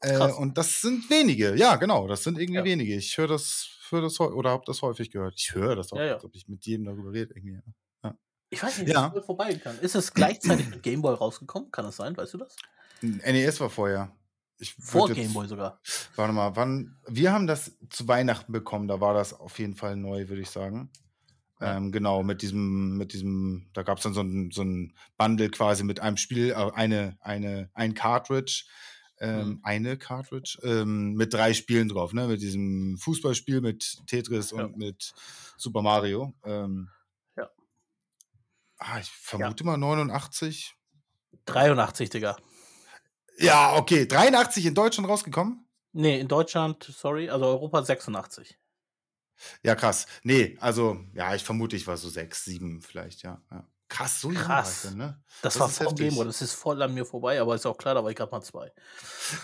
Äh, 0.00 0.18
und 0.18 0.58
das 0.58 0.80
sind 0.80 1.08
wenige, 1.08 1.54
ja, 1.56 1.76
genau, 1.76 2.06
das 2.06 2.24
sind 2.24 2.38
irgendwie 2.38 2.58
ja. 2.58 2.64
wenige. 2.64 2.96
Ich 2.96 3.16
höre 3.16 3.28
das, 3.28 3.68
höre 3.90 4.02
das 4.02 4.20
oder 4.20 4.50
habe 4.50 4.64
das 4.66 4.82
häufig 4.82 5.10
gehört. 5.10 5.34
Ich 5.36 5.54
höre 5.54 5.76
das 5.76 5.92
auch, 5.92 5.98
ja, 5.98 6.22
ob 6.22 6.34
ich 6.34 6.48
mit 6.48 6.66
jedem 6.66 6.84
darüber 6.84 7.12
rede, 7.12 7.32
irgendwie. 7.34 7.60
Ich 8.48 8.62
weiß 8.62 8.78
nicht, 8.78 8.88
wie 8.88 8.92
ja. 8.92 9.12
es 9.16 9.24
vorbei 9.24 9.54
kann. 9.54 9.78
Ist 9.80 9.96
es 9.96 10.12
gleichzeitig 10.12 10.68
mit 10.70 10.82
Game 10.82 11.02
Boy 11.02 11.14
rausgekommen? 11.14 11.70
Kann 11.70 11.84
das 11.84 11.96
sein? 11.96 12.16
Weißt 12.16 12.34
du 12.34 12.38
das? 12.38 12.56
NES 13.06 13.60
war 13.60 13.70
vorher. 13.70 14.12
Ich 14.58 14.74
Vor 14.74 15.10
Game 15.10 15.32
Boy 15.32 15.46
sogar. 15.46 15.80
Warte 16.14 16.32
mal, 16.32 16.56
wann? 16.56 16.96
Wir 17.06 17.32
haben 17.32 17.46
das 17.46 17.76
zu 17.90 18.08
Weihnachten 18.08 18.52
bekommen. 18.52 18.88
Da 18.88 19.00
war 19.00 19.12
das 19.12 19.34
auf 19.34 19.58
jeden 19.58 19.76
Fall 19.76 19.96
neu, 19.96 20.28
würde 20.28 20.42
ich 20.42 20.50
sagen. 20.50 20.90
Ja. 21.60 21.76
Ähm, 21.76 21.92
genau, 21.92 22.22
mit 22.22 22.42
diesem, 22.42 22.96
mit 22.96 23.12
diesem, 23.12 23.68
da 23.72 23.82
gab 23.82 23.98
es 23.98 24.04
dann 24.04 24.14
so 24.14 24.20
ein, 24.20 24.50
so 24.50 24.62
ein 24.62 24.94
Bundle 25.16 25.50
quasi 25.50 25.84
mit 25.84 26.00
einem 26.00 26.16
Spiel, 26.16 26.50
äh, 26.50 26.70
eine, 26.74 27.16
eine, 27.20 27.70
ein 27.72 27.94
Cartridge, 27.94 28.64
ähm, 29.20 29.48
mhm. 29.48 29.60
eine 29.62 29.96
Cartridge, 29.96 30.58
ähm, 30.62 31.14
mit 31.14 31.32
drei 31.32 31.54
Spielen 31.54 31.88
drauf, 31.88 32.12
ne? 32.12 32.26
Mit 32.26 32.42
diesem 32.42 32.98
Fußballspiel, 32.98 33.60
mit 33.62 34.06
Tetris 34.06 34.50
ja. 34.50 34.64
und 34.64 34.76
mit 34.76 35.14
Super 35.56 35.82
Mario. 35.82 36.34
Ähm, 36.44 36.90
Ah, 38.78 38.98
ich 39.00 39.08
vermute 39.08 39.64
ja. 39.64 39.70
mal 39.70 39.76
89. 39.78 40.74
83, 41.46 42.10
Digga. 42.10 42.36
Ja, 43.38 43.76
okay. 43.76 44.06
83 44.06 44.66
in 44.66 44.74
Deutschland 44.74 45.08
rausgekommen? 45.08 45.66
Nee, 45.92 46.20
in 46.20 46.28
Deutschland, 46.28 46.84
sorry, 46.84 47.30
also 47.30 47.46
Europa 47.46 47.82
86. 47.82 48.58
Ja, 49.62 49.74
krass. 49.74 50.06
Nee, 50.22 50.56
also, 50.60 50.98
ja, 51.14 51.34
ich 51.34 51.44
vermute, 51.44 51.76
ich 51.76 51.86
war 51.86 51.96
so 51.96 52.08
6, 52.08 52.44
7 52.44 52.82
vielleicht, 52.82 53.22
ja. 53.22 53.42
ja. 53.50 53.66
Krass, 53.88 54.20
so 54.20 54.30
krass. 54.30 54.82
Dann, 54.82 54.96
ne? 54.96 55.22
Das, 55.42 55.54
das 55.54 55.60
war 55.60 55.68
vor 55.68 55.94
Game 55.94 56.16
das 56.16 56.42
ist 56.42 56.54
voll 56.54 56.82
an 56.82 56.92
mir 56.92 57.04
vorbei, 57.04 57.40
aber 57.40 57.54
ist 57.54 57.66
auch 57.66 57.78
klar, 57.78 57.94
da 57.94 58.02
war 58.02 58.10
ich 58.10 58.16
gerade 58.16 58.32
mal 58.32 58.42
zwei. 58.42 58.72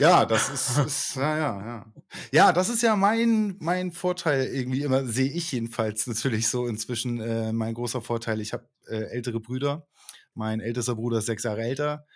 Ja, 0.00 0.24
das 0.26 0.48
ist, 0.48 0.78
ist, 0.86 1.16
ja, 1.16 1.38
ja, 1.38 1.66
ja. 1.66 1.92
Ja, 2.32 2.52
das 2.52 2.68
ist 2.68 2.82
ja 2.82 2.96
mein, 2.96 3.56
mein 3.60 3.92
Vorteil 3.92 4.46
irgendwie 4.46 4.82
immer, 4.82 5.06
sehe 5.06 5.30
ich 5.30 5.52
jedenfalls 5.52 6.06
natürlich 6.08 6.48
so 6.48 6.66
inzwischen 6.66 7.20
äh, 7.20 7.52
mein 7.52 7.74
großer 7.74 8.02
Vorteil. 8.02 8.40
Ich 8.40 8.52
habe 8.52 8.68
äh, 8.88 9.04
ältere 9.04 9.38
Brüder. 9.38 9.86
Mein 10.34 10.60
ältester 10.60 10.96
Bruder 10.96 11.18
ist 11.18 11.26
sechs 11.26 11.44
Jahre 11.44 11.62
älter 11.62 12.06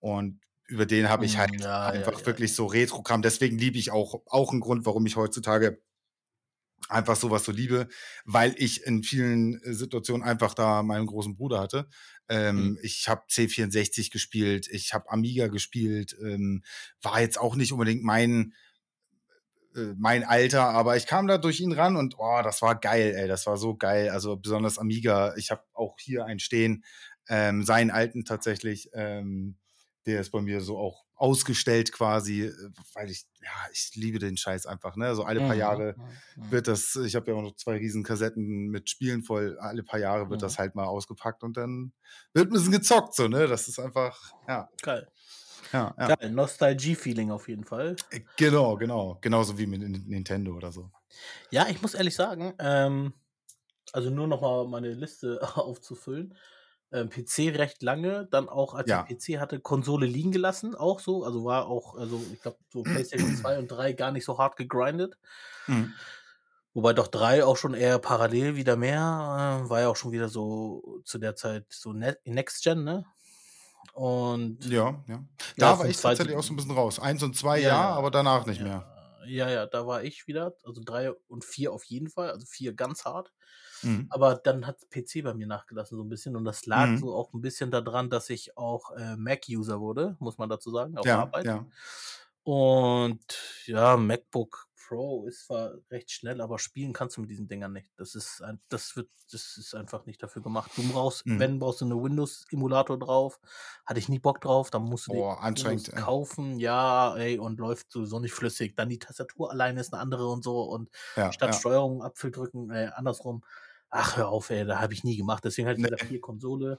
und 0.00 0.40
über 0.70 0.86
den 0.86 1.08
habe 1.08 1.24
ich 1.24 1.32
hm, 1.32 1.40
halt 1.40 1.60
ja, 1.60 1.86
einfach 1.88 2.12
ja, 2.12 2.18
ja, 2.20 2.26
wirklich 2.26 2.54
so 2.54 2.66
Retro-Kram. 2.66 3.22
Deswegen 3.22 3.58
liebe 3.58 3.78
ich 3.78 3.90
auch, 3.90 4.22
auch 4.26 4.52
einen 4.52 4.60
Grund, 4.60 4.86
warum 4.86 5.04
ich 5.06 5.16
heutzutage 5.16 5.82
einfach 6.88 7.16
sowas 7.16 7.44
so 7.44 7.52
liebe, 7.52 7.88
weil 8.24 8.54
ich 8.56 8.84
in 8.84 9.02
vielen 9.02 9.60
äh, 9.62 9.74
Situationen 9.74 10.22
einfach 10.26 10.54
da 10.54 10.82
meinen 10.82 11.06
großen 11.06 11.34
Bruder 11.34 11.60
hatte. 11.60 11.88
Ähm, 12.28 12.70
mhm. 12.70 12.78
Ich 12.82 13.08
habe 13.08 13.22
C64 13.28 14.10
gespielt, 14.10 14.68
ich 14.70 14.94
habe 14.94 15.10
Amiga 15.10 15.48
gespielt, 15.48 16.16
ähm, 16.22 16.62
war 17.02 17.20
jetzt 17.20 17.38
auch 17.38 17.56
nicht 17.56 17.72
unbedingt 17.72 18.02
mein 18.02 18.54
äh, 19.74 19.94
mein 19.98 20.24
Alter, 20.24 20.70
aber 20.70 20.96
ich 20.96 21.06
kam 21.06 21.26
da 21.26 21.38
durch 21.38 21.60
ihn 21.60 21.72
ran 21.72 21.96
und 21.96 22.16
oh, 22.18 22.40
das 22.42 22.62
war 22.62 22.78
geil, 22.78 23.14
ey, 23.16 23.28
das 23.28 23.46
war 23.46 23.56
so 23.56 23.76
geil. 23.76 24.10
Also 24.10 24.36
besonders 24.36 24.78
Amiga. 24.78 25.34
Ich 25.36 25.50
habe 25.50 25.62
auch 25.74 25.96
hier 25.98 26.24
einen 26.24 26.40
stehen, 26.40 26.84
ähm, 27.28 27.64
seinen 27.64 27.90
alten 27.90 28.24
tatsächlich. 28.24 28.90
Ähm, 28.94 29.56
der 30.06 30.20
ist 30.20 30.30
bei 30.30 30.40
mir 30.40 30.60
so 30.60 30.78
auch 30.78 31.04
ausgestellt 31.14 31.92
quasi, 31.92 32.44
äh, 32.44 32.70
weil 32.94 33.10
ich, 33.10 33.24
ja, 33.42 33.50
ich 33.72 33.90
liebe 33.94 34.18
den 34.18 34.36
Scheiß 34.36 34.66
einfach, 34.66 34.96
ne? 34.96 35.14
So 35.14 35.24
alle 35.24 35.40
paar 35.40 35.54
mhm. 35.54 35.60
Jahre 35.60 35.94
mhm. 35.96 36.50
wird 36.50 36.66
das, 36.66 36.96
ich 36.96 37.14
habe 37.14 37.30
ja 37.30 37.36
auch 37.36 37.42
noch 37.42 37.56
zwei 37.56 37.76
riesen 37.76 38.02
Kassetten 38.02 38.68
mit 38.68 38.88
Spielen 38.88 39.22
voll, 39.22 39.58
alle 39.58 39.82
paar 39.82 40.00
Jahre 40.00 40.30
wird 40.30 40.40
mhm. 40.40 40.44
das 40.44 40.58
halt 40.58 40.74
mal 40.74 40.86
ausgepackt 40.86 41.42
und 41.42 41.56
dann 41.56 41.92
wird 42.32 42.48
ein 42.48 42.52
bisschen 42.52 42.72
gezockt, 42.72 43.14
so, 43.14 43.28
ne? 43.28 43.46
Das 43.46 43.68
ist 43.68 43.78
einfach, 43.78 44.32
ja. 44.48 44.70
Geil. 44.80 45.08
Ja, 45.72 45.94
ja. 45.98 46.16
Geil, 46.16 46.30
Nostalgie-Feeling 46.30 47.30
auf 47.30 47.48
jeden 47.48 47.64
Fall. 47.64 47.96
Äh, 48.10 48.20
genau, 48.36 48.76
genau. 48.76 49.18
Genauso 49.20 49.58
wie 49.58 49.66
mit 49.66 49.82
Nintendo 49.82 50.54
oder 50.54 50.72
so. 50.72 50.90
Ja, 51.50 51.68
ich 51.68 51.82
muss 51.82 51.94
ehrlich 51.94 52.14
sagen, 52.14 52.54
ähm, 52.58 53.12
also 53.92 54.10
nur 54.10 54.26
noch 54.26 54.40
mal 54.40 54.66
meine 54.66 54.92
Liste 54.92 55.40
aufzufüllen 55.56 56.34
PC 56.90 57.56
recht 57.56 57.82
lange, 57.82 58.26
dann 58.30 58.48
auch 58.48 58.74
als 58.74 58.88
ja. 58.88 59.06
ich 59.08 59.18
PC 59.18 59.40
hatte, 59.40 59.60
Konsole 59.60 60.06
liegen 60.06 60.32
gelassen, 60.32 60.74
auch 60.74 61.00
so. 61.00 61.24
Also 61.24 61.44
war 61.44 61.66
auch, 61.66 61.96
also 61.96 62.22
ich 62.32 62.40
glaube, 62.40 62.58
so 62.72 62.82
PlayStation 62.82 63.36
2 63.36 63.58
und 63.58 63.68
3 63.68 63.92
gar 63.92 64.10
nicht 64.10 64.24
so 64.24 64.38
hart 64.38 64.56
gegrindet. 64.56 65.16
Mhm. 65.66 65.92
Wobei 66.74 66.92
doch 66.92 67.08
3 67.08 67.44
auch 67.44 67.56
schon 67.56 67.74
eher 67.74 67.98
parallel 67.98 68.56
wieder 68.56 68.76
mehr, 68.76 69.62
äh, 69.64 69.70
war 69.70 69.80
ja 69.80 69.88
auch 69.88 69.96
schon 69.96 70.12
wieder 70.12 70.28
so 70.28 71.00
zu 71.04 71.18
der 71.18 71.36
Zeit 71.36 71.66
so 71.68 71.92
ne 71.92 72.16
Next 72.24 72.62
Gen, 72.62 72.84
ne? 72.84 73.04
Und 73.92 74.64
ja, 74.66 75.02
ja. 75.08 75.24
Da 75.56 75.72
ja, 75.72 75.78
war 75.78 75.86
ich 75.86 75.96
tatsächlich 75.96 76.36
auch 76.36 76.42
so 76.42 76.52
ein 76.52 76.56
bisschen 76.56 76.70
raus. 76.72 77.00
Eins 77.00 77.22
und 77.22 77.36
zwei 77.36 77.60
ja, 77.60 77.68
ja 77.68 77.90
aber 77.90 78.10
danach 78.10 78.46
nicht 78.46 78.60
mehr. 78.60 78.86
Ja, 79.26 79.48
ja, 79.48 79.66
da 79.66 79.86
war 79.86 80.02
ich 80.02 80.26
wieder. 80.26 80.54
Also 80.64 80.80
drei 80.84 81.12
und 81.28 81.44
vier 81.44 81.72
auf 81.72 81.84
jeden 81.84 82.08
Fall. 82.08 82.30
Also 82.30 82.46
vier 82.46 82.72
ganz 82.72 83.04
hart. 83.04 83.32
Mhm. 83.82 84.06
Aber 84.10 84.34
dann 84.34 84.66
hat 84.66 84.88
PC 84.90 85.22
bei 85.24 85.34
mir 85.34 85.46
nachgelassen 85.46 85.96
so 85.96 86.04
ein 86.04 86.08
bisschen 86.08 86.36
und 86.36 86.44
das 86.44 86.66
lag 86.66 86.86
mhm. 86.86 86.98
so 86.98 87.14
auch 87.14 87.32
ein 87.32 87.40
bisschen 87.40 87.70
daran, 87.70 88.10
dass 88.10 88.30
ich 88.30 88.56
auch 88.56 88.92
äh, 88.92 89.16
Mac-User 89.16 89.80
wurde, 89.80 90.16
muss 90.18 90.38
man 90.38 90.48
dazu 90.48 90.70
sagen, 90.70 90.96
auf 90.96 91.06
ja, 91.06 91.20
Arbeit. 91.20 91.46
Ja. 91.46 91.66
Und 92.42 93.20
ja, 93.66 93.96
MacBook 93.96 94.70
Pro 94.90 95.24
ist 95.24 95.46
zwar 95.46 95.74
recht 95.92 96.10
schnell, 96.10 96.40
aber 96.40 96.58
spielen 96.58 96.92
kannst 96.92 97.16
du 97.16 97.20
mit 97.20 97.30
diesen 97.30 97.46
Dingern 97.46 97.72
nicht. 97.72 97.92
Das 97.96 98.16
ist 98.16 98.42
ein, 98.42 98.60
das 98.68 98.96
wird, 98.96 99.08
das 99.30 99.56
ist 99.56 99.72
einfach 99.72 100.04
nicht 100.04 100.20
dafür 100.20 100.42
gemacht. 100.42 100.72
Du 100.74 100.82
brauchst, 100.82 101.24
mhm. 101.26 101.38
wenn 101.38 101.60
brauchst 101.60 101.80
du 101.80 101.84
eine 101.84 102.02
Windows-Emulator 102.02 102.98
drauf. 102.98 103.38
Hatte 103.86 104.00
ich 104.00 104.08
nie 104.08 104.18
Bock 104.18 104.40
drauf, 104.40 104.70
dann 104.70 104.82
musst 104.82 105.06
du 105.06 105.12
oh, 105.12 105.36
Windows 105.40 105.92
kaufen, 105.92 106.58
ja, 106.58 107.14
ey, 107.16 107.38
und 107.38 107.60
läuft 107.60 107.92
sowieso 107.92 108.18
nicht 108.18 108.32
flüssig. 108.32 108.74
Dann 108.74 108.88
die 108.88 108.98
Tastatur 108.98 109.52
alleine 109.52 109.80
ist 109.80 109.94
eine 109.94 110.02
andere 110.02 110.26
und 110.26 110.42
so 110.42 110.62
und 110.62 110.90
ja, 111.14 111.32
statt 111.32 111.50
ja. 111.50 111.60
Steuerung 111.60 112.02
Apfel 112.02 112.32
drücken, 112.32 112.70
äh, 112.70 112.90
andersrum. 112.92 113.44
Ach, 113.90 114.16
hör 114.16 114.28
auf, 114.28 114.50
ey, 114.50 114.64
da 114.64 114.80
habe 114.80 114.94
ich 114.94 115.04
nie 115.04 115.16
gemacht. 115.16 115.44
Deswegen 115.44 115.68
hatte 115.68 115.80
ich 115.80 115.90
nee. 115.90 116.06
vier 116.06 116.20
Konsole. 116.20 116.78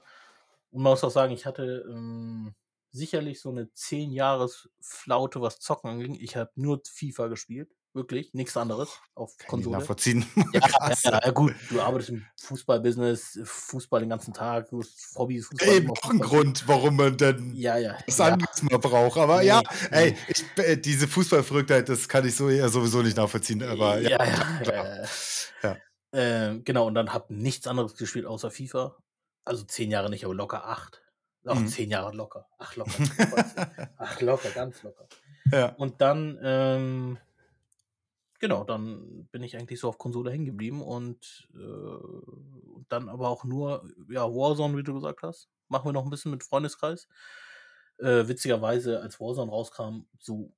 Und 0.70 0.82
man 0.82 0.92
muss 0.92 1.04
auch 1.04 1.10
sagen, 1.10 1.32
ich 1.32 1.44
hatte 1.44 1.84
ähm, 1.88 2.54
sicherlich 2.90 3.40
so 3.40 3.50
eine 3.50 3.72
10 3.72 4.12
Jahres 4.12 4.70
Flaute, 4.80 5.40
was 5.40 5.60
Zocken 5.60 5.90
anging. 5.90 6.16
Ich 6.18 6.36
habe 6.36 6.50
nur 6.56 6.80
FIFA 6.84 7.28
gespielt. 7.28 7.70
Wirklich, 7.94 8.32
nichts 8.32 8.56
anderes 8.56 8.88
auf 9.14 9.36
Kann 9.36 9.48
Konsole. 9.48 9.76
Nachvollziehen. 9.76 10.24
Ja, 10.54 10.60
ja, 11.04 11.20
ja, 11.24 11.30
gut, 11.30 11.54
du 11.68 11.78
arbeitest 11.78 12.08
im 12.08 12.24
Fußballbusiness, 12.40 13.40
Fußball 13.44 14.00
den 14.00 14.08
ganzen 14.08 14.32
Tag, 14.32 14.70
du 14.70 14.80
hast 14.80 15.14
Hobbys, 15.14 15.48
Fußball. 15.48 15.74
Eben 15.76 15.90
auch 15.90 16.10
ein 16.10 16.18
Grund, 16.18 16.66
warum 16.66 16.96
man 16.96 17.18
dann 17.18 17.54
ja, 17.54 17.76
ja, 17.76 17.98
das 18.06 18.16
ja. 18.16 18.28
anderes 18.28 18.62
mal 18.62 18.78
braucht. 18.78 19.18
Aber 19.18 19.40
nee, 19.40 19.48
ja, 19.48 19.60
nee. 19.90 19.96
ey, 19.96 20.16
ich, 20.28 20.44
äh, 20.56 20.76
diese 20.78 21.06
Fußballverrücktheit, 21.06 21.86
das 21.90 22.08
kann 22.08 22.26
ich 22.26 22.34
so 22.34 22.48
eher 22.48 22.70
sowieso 22.70 23.02
nicht 23.02 23.18
nachvollziehen. 23.18 23.62
Aber 23.62 24.00
ja, 24.00 24.24
ja, 24.24 24.62
ja, 24.64 25.04
ja. 25.62 25.76
Äh, 26.12 26.58
genau, 26.60 26.86
und 26.86 26.94
dann 26.94 27.12
habe 27.12 27.34
nichts 27.34 27.66
anderes 27.66 27.96
gespielt 27.96 28.26
außer 28.26 28.50
FIFA. 28.50 28.96
Also 29.44 29.64
zehn 29.64 29.90
Jahre 29.90 30.10
nicht, 30.10 30.24
aber 30.24 30.34
locker 30.34 30.66
acht. 30.66 31.02
Auch 31.44 31.56
mhm. 31.56 31.66
zehn 31.66 31.90
Jahre 31.90 32.14
locker. 32.14 32.46
Ach, 32.58 32.76
locker. 32.76 32.92
Ach, 33.98 34.20
locker, 34.20 34.50
ganz 34.50 34.82
locker. 34.82 35.08
Ja. 35.50 35.70
Und 35.70 36.00
dann, 36.00 36.38
ähm, 36.42 37.18
genau, 38.38 38.62
dann 38.62 39.26
bin 39.32 39.42
ich 39.42 39.56
eigentlich 39.56 39.80
so 39.80 39.88
auf 39.88 39.98
Konsole 39.98 40.30
hängen 40.30 40.44
geblieben 40.44 40.82
und 40.82 41.48
äh, 41.54 42.82
dann 42.88 43.08
aber 43.08 43.28
auch 43.28 43.44
nur, 43.44 43.88
ja, 44.08 44.22
Warzone, 44.22 44.76
wie 44.76 44.84
du 44.84 44.94
gesagt 44.94 45.22
hast. 45.22 45.48
Machen 45.68 45.86
wir 45.86 45.92
noch 45.92 46.04
ein 46.04 46.10
bisschen 46.10 46.30
mit 46.30 46.44
Freundeskreis. 46.44 47.08
Äh, 47.98 48.28
witzigerweise, 48.28 49.00
als 49.00 49.18
Warzone 49.18 49.50
rauskam, 49.50 50.06
so 50.18 50.52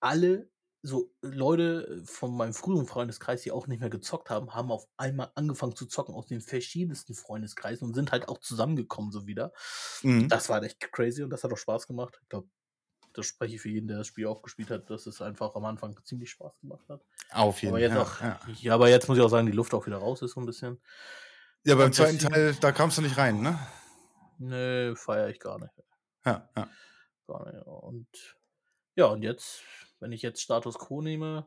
alle 0.00 0.48
so 0.82 1.12
Leute 1.20 2.02
von 2.06 2.34
meinem 2.34 2.54
früheren 2.54 2.86
Freundeskreis, 2.86 3.42
die 3.42 3.52
auch 3.52 3.66
nicht 3.66 3.80
mehr 3.80 3.90
gezockt 3.90 4.30
haben, 4.30 4.54
haben 4.54 4.70
auf 4.72 4.86
einmal 4.96 5.30
angefangen 5.34 5.76
zu 5.76 5.86
zocken 5.86 6.14
aus 6.14 6.26
den 6.26 6.40
verschiedensten 6.40 7.14
Freundeskreisen 7.14 7.88
und 7.88 7.94
sind 7.94 8.12
halt 8.12 8.28
auch 8.28 8.38
zusammengekommen 8.38 9.12
so 9.12 9.26
wieder. 9.26 9.52
Mhm. 10.02 10.28
Das 10.28 10.48
war 10.48 10.62
echt 10.62 10.80
crazy 10.92 11.22
und 11.22 11.30
das 11.30 11.44
hat 11.44 11.52
auch 11.52 11.58
Spaß 11.58 11.86
gemacht. 11.86 12.18
Ich 12.22 12.28
glaube, 12.28 12.48
das 13.12 13.26
spreche 13.26 13.56
ich 13.56 13.60
für 13.60 13.68
jeden, 13.68 13.88
der 13.88 13.98
das 13.98 14.06
Spiel 14.06 14.26
auch 14.26 14.40
gespielt 14.42 14.70
hat, 14.70 14.88
dass 14.88 15.06
es 15.06 15.20
einfach 15.20 15.54
am 15.54 15.64
Anfang 15.64 15.98
ziemlich 16.04 16.30
Spaß 16.30 16.58
gemacht 16.60 16.88
hat. 16.88 17.02
Auf 17.30 17.60
jeden 17.60 17.74
Fall. 17.74 17.82
Ja, 17.82 18.06
ja. 18.20 18.40
ja, 18.60 18.74
aber 18.74 18.88
jetzt 18.88 19.08
muss 19.08 19.18
ich 19.18 19.24
auch 19.24 19.28
sagen, 19.28 19.46
die 19.46 19.52
Luft 19.52 19.74
auch 19.74 19.86
wieder 19.86 19.98
raus 19.98 20.22
ist 20.22 20.32
so 20.32 20.40
ein 20.40 20.46
bisschen. 20.46 20.80
Ja, 21.64 21.74
beim 21.74 21.92
zweiten 21.92 22.18
Teil, 22.18 22.54
da 22.60 22.72
kamst 22.72 22.96
du 22.96 23.02
nicht 23.02 23.18
rein, 23.18 23.42
ne? 23.42 23.58
Nö, 24.38 24.96
feiere 24.96 25.28
ich 25.28 25.38
gar 25.38 25.58
nicht. 25.58 25.74
Ja, 26.24 26.48
ja. 26.56 26.68
Gar 27.26 27.52
nicht. 27.52 27.66
Und 27.66 28.08
ja, 28.94 29.06
und 29.06 29.22
jetzt 29.22 29.62
wenn 30.00 30.12
ich 30.12 30.22
jetzt 30.22 30.40
Status 30.40 30.78
Quo 30.78 31.02
nehme, 31.02 31.46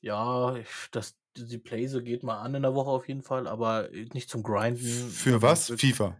ja, 0.00 0.56
das, 0.90 1.16
die 1.36 1.58
Playse 1.58 2.02
geht 2.02 2.22
mal 2.22 2.40
an 2.40 2.54
in 2.54 2.62
der 2.62 2.74
Woche 2.74 2.90
auf 2.90 3.08
jeden 3.08 3.22
Fall, 3.22 3.46
aber 3.46 3.88
nicht 4.12 4.28
zum 4.28 4.42
Grinden. 4.42 5.10
Für 5.10 5.40
was? 5.40 5.70
FIFA. 5.70 6.16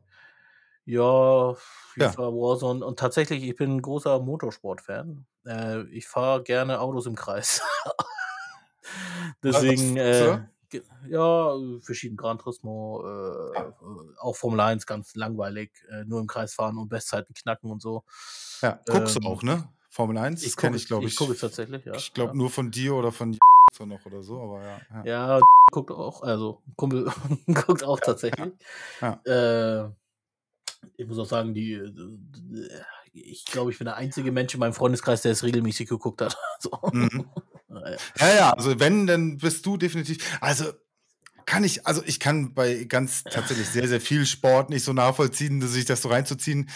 Ja, 0.85 1.55
FIFA, 1.55 2.23
ja. 2.23 2.33
Warzone. 2.33 2.85
Und 2.85 2.99
tatsächlich, 2.99 3.43
ich 3.45 3.57
bin 3.57 3.77
ein 3.77 3.83
großer 3.83 4.21
Motorsport-Fan. 4.21 5.27
Äh, 5.47 5.83
ich 5.89 6.09
fahre 6.09 6.43
gerne 6.43 6.81
Autos 6.81 7.07
im 7.07 7.15
Kreis. 7.15 7.63
Deswegen, 9.43 9.97
äh, 9.97 10.41
ja, 11.09 11.55
verschieden 11.83 12.17
Gran 12.17 12.39
Turismo, 12.39 13.05
äh, 13.05 13.55
ja. 13.55 13.75
auch 14.19 14.37
Formel 14.37 14.61
1 14.61 14.87
ganz 14.87 15.15
langweilig, 15.15 15.71
äh, 15.91 16.05
nur 16.05 16.21
im 16.21 16.27
Kreis 16.27 16.55
fahren 16.55 16.79
und 16.79 16.89
Bestzeiten 16.89 17.35
knacken 17.35 17.71
und 17.71 17.83
so. 17.83 18.05
Ja, 18.61 18.81
guckst 18.89 19.17
ähm, 19.17 19.23
du 19.23 19.29
auch, 19.29 19.43
ne? 19.43 19.69
Formel 19.93 20.17
1, 20.17 20.43
das 20.43 20.57
kenne 20.57 20.79
ich, 20.79 20.87
glaube 20.87 21.05
ich. 21.05 21.13
Ich 21.13 21.19
gucke 21.19 21.33
es 21.33 21.41
tatsächlich, 21.41 21.85
ja. 21.85 21.95
Ich 21.95 22.15
glaube 22.15 22.31
ja. 22.31 22.35
nur 22.35 22.49
von 22.49 22.71
dir 22.71 22.95
oder 22.95 23.13
von 23.13 23.39
so 23.75 23.85
noch 23.85 24.05
oder 24.07 24.23
so, 24.23 24.41
aber 24.41 24.63
ja. 24.63 24.81
Ja, 24.91 25.05
ja 25.05 25.41
guckt 25.71 25.91
auch, 25.91 26.23
also 26.23 26.63
Kumpel 26.77 27.13
guckt 27.67 27.85
auch 27.85 28.01
tatsächlich. 28.01 28.55
Äh, 29.27 29.85
ich 30.97 31.07
muss 31.07 31.19
auch 31.19 31.27
sagen, 31.27 31.53
die, 31.53 31.79
ich 33.13 33.45
glaube, 33.45 33.71
ich 33.71 33.79
bin 33.79 33.85
der 33.85 33.97
einzige 33.97 34.33
Mensch 34.33 34.55
in 34.55 34.61
meinem 34.61 34.73
Freundeskreis, 34.73 35.21
der 35.21 35.33
es 35.33 35.43
regelmäßig 35.43 35.91
geguckt 35.91 36.23
hat. 36.23 36.39
So. 36.59 36.71
Mhm. 36.93 37.29
ja, 38.19 38.35
ja, 38.35 38.51
also 38.53 38.81
wenn, 38.81 39.07
dann 39.07 39.37
bist 39.37 39.67
du 39.67 39.77
definitiv. 39.77 40.39
Also 40.41 40.73
kann 41.47 41.65
ich, 41.65 41.87
also 41.87 42.03
ich 42.05 42.21
kann 42.21 42.55
bei 42.55 42.85
ganz 42.85 43.25
tatsächlich 43.25 43.69
sehr, 43.69 43.89
sehr 43.89 44.01
viel 44.01 44.27
Sport 44.27 44.71
nicht 44.71 44.85
so 44.85 44.93
nachvollziehen, 44.93 45.61
sich 45.67 45.85
das 45.85 46.03
so 46.03 46.09
reinzuziehen. 46.09 46.69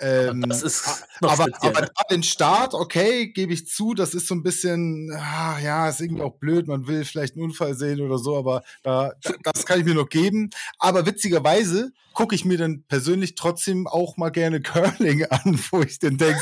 Ähm, 0.00 0.44
das 0.48 0.62
ist 0.62 1.04
aber, 1.20 1.46
aber 1.60 1.80
da 1.82 2.02
den 2.10 2.22
Start, 2.22 2.74
okay, 2.74 3.28
gebe 3.28 3.52
ich 3.52 3.66
zu, 3.66 3.94
das 3.94 4.14
ist 4.14 4.26
so 4.26 4.34
ein 4.34 4.42
bisschen, 4.42 5.12
ah, 5.16 5.58
ja, 5.60 5.88
ist 5.88 6.00
irgendwie 6.00 6.22
auch 6.22 6.36
blöd, 6.36 6.66
man 6.66 6.86
will 6.86 7.04
vielleicht 7.04 7.34
einen 7.34 7.44
Unfall 7.44 7.74
sehen 7.74 8.00
oder 8.00 8.18
so, 8.18 8.36
aber 8.36 8.64
da, 8.82 9.12
das 9.42 9.64
kann 9.64 9.78
ich 9.78 9.86
mir 9.86 9.94
noch 9.94 10.08
geben. 10.08 10.50
Aber 10.78 11.06
witzigerweise 11.06 11.92
gucke 12.12 12.34
ich 12.34 12.44
mir 12.44 12.58
dann 12.58 12.84
persönlich 12.88 13.34
trotzdem 13.34 13.86
auch 13.86 14.16
mal 14.16 14.30
gerne 14.30 14.60
Curling 14.62 15.24
an, 15.26 15.58
wo 15.70 15.82
ich 15.82 15.98
dann 15.98 16.18
denke, 16.18 16.40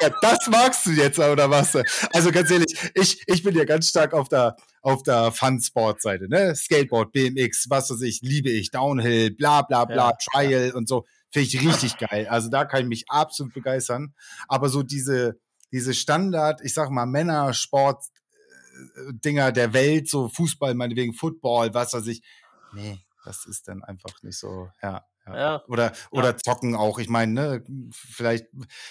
ja, 0.00 0.10
das 0.20 0.46
magst 0.48 0.86
du 0.86 0.92
jetzt, 0.92 1.18
oder 1.18 1.50
was? 1.50 1.76
Also 2.12 2.30
ganz 2.30 2.50
ehrlich, 2.50 2.90
ich, 2.94 3.22
ich 3.26 3.42
bin 3.42 3.56
ja 3.56 3.64
ganz 3.64 3.88
stark 3.88 4.14
auf 4.14 4.28
der, 4.28 4.56
auf 4.82 5.02
der 5.02 5.32
Fun-Sport-Seite, 5.32 6.28
ne? 6.28 6.54
Skateboard, 6.54 7.10
BMX, 7.12 7.68
was 7.68 7.90
weiß 7.90 8.02
ich, 8.02 8.20
liebe 8.22 8.50
ich, 8.50 8.70
Downhill, 8.70 9.32
bla 9.32 9.62
bla 9.62 9.84
bla, 9.84 10.10
ja, 10.10 10.16
Trial 10.32 10.68
ja. 10.68 10.74
und 10.74 10.88
so. 10.88 11.06
Finde 11.30 11.48
ich 11.48 11.60
richtig 11.60 11.98
geil. 11.98 12.28
Also 12.28 12.48
da 12.48 12.64
kann 12.64 12.82
ich 12.82 12.88
mich 12.88 13.04
absolut 13.08 13.52
begeistern. 13.54 14.14
Aber 14.48 14.68
so 14.68 14.82
diese, 14.82 15.38
diese 15.70 15.94
Standard, 15.94 16.60
ich 16.62 16.74
sag 16.74 16.90
mal, 16.90 17.06
Männersport-Dinger 17.06 19.48
äh, 19.48 19.52
der 19.52 19.72
Welt, 19.72 20.08
so 20.08 20.28
Fußball, 20.28 20.74
meinetwegen 20.74 21.14
Football, 21.14 21.72
was 21.72 21.92
weiß 21.92 22.08
ich. 22.08 22.24
Nee, 22.72 22.98
das 23.24 23.46
ist 23.46 23.68
dann 23.68 23.84
einfach 23.84 24.20
nicht 24.22 24.38
so, 24.38 24.70
ja. 24.82 25.04
Ja. 25.34 25.62
Oder, 25.68 25.92
oder 26.10 26.30
ja. 26.30 26.36
zocken 26.36 26.74
auch. 26.74 26.98
Ich 26.98 27.08
meine, 27.08 27.32
ne, 27.32 27.64
vielleicht 27.92 28.46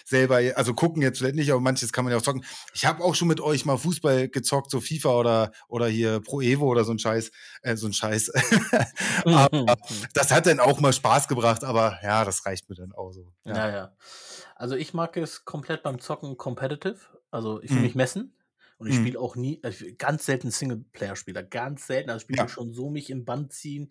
selber, 0.05 0.39
also 0.55 0.73
gucken 0.73 1.01
jetzt 1.01 1.19
vielleicht 1.19 1.35
nicht, 1.35 1.51
aber 1.51 1.61
manches 1.61 1.91
kann 1.91 2.05
man 2.05 2.11
ja 2.11 2.17
auch 2.17 2.23
zocken. 2.23 2.43
Ich 2.73 2.85
habe 2.85 3.03
auch 3.03 3.15
schon 3.15 3.27
mit 3.27 3.41
euch 3.41 3.65
mal 3.65 3.77
Fußball 3.77 4.29
gezockt, 4.29 4.71
so 4.71 4.81
FIFA 4.81 5.09
oder, 5.11 5.51
oder 5.67 5.87
hier 5.87 6.19
Pro 6.21 6.41
Evo 6.41 6.67
oder 6.67 6.83
so 6.83 6.91
ein 6.91 6.99
Scheiß, 6.99 7.31
äh, 7.61 7.75
so 7.75 7.87
ein 7.87 7.93
Scheiß. 7.93 8.31
aber 9.25 9.75
das 10.13 10.31
hat 10.31 10.45
dann 10.45 10.59
auch 10.59 10.79
mal 10.79 10.93
Spaß 10.93 11.27
gebracht, 11.27 11.63
aber 11.63 11.99
ja, 12.03 12.25
das 12.25 12.45
reicht 12.45 12.69
mir 12.69 12.75
dann 12.75 12.91
auch 12.91 13.11
so. 13.11 13.33
Ja, 13.45 13.55
ja. 13.55 13.69
ja. 13.69 13.93
Also 14.55 14.75
ich 14.75 14.93
mag 14.93 15.15
es 15.17 15.45
komplett 15.45 15.83
beim 15.83 15.99
Zocken 15.99 16.37
competitive. 16.37 16.97
Also 17.31 17.61
ich 17.61 17.69
will 17.69 17.77
mhm. 17.77 17.83
mich 17.83 17.95
messen. 17.95 18.35
Und 18.77 18.87
ich 18.87 18.95
mhm. 18.95 19.01
spiele 19.01 19.19
auch 19.19 19.35
nie, 19.35 19.59
also 19.61 19.85
ganz 19.97 20.25
selten 20.25 20.51
Singleplayer-Spieler, 20.51 21.43
ganz 21.43 21.85
selten. 21.85 22.09
Also 22.09 22.21
spiele 22.21 22.39
ja. 22.39 22.47
schon 22.47 22.73
so 22.73 22.89
mich 22.89 23.09
im 23.09 23.25
Band 23.25 23.51
ziehen 23.51 23.89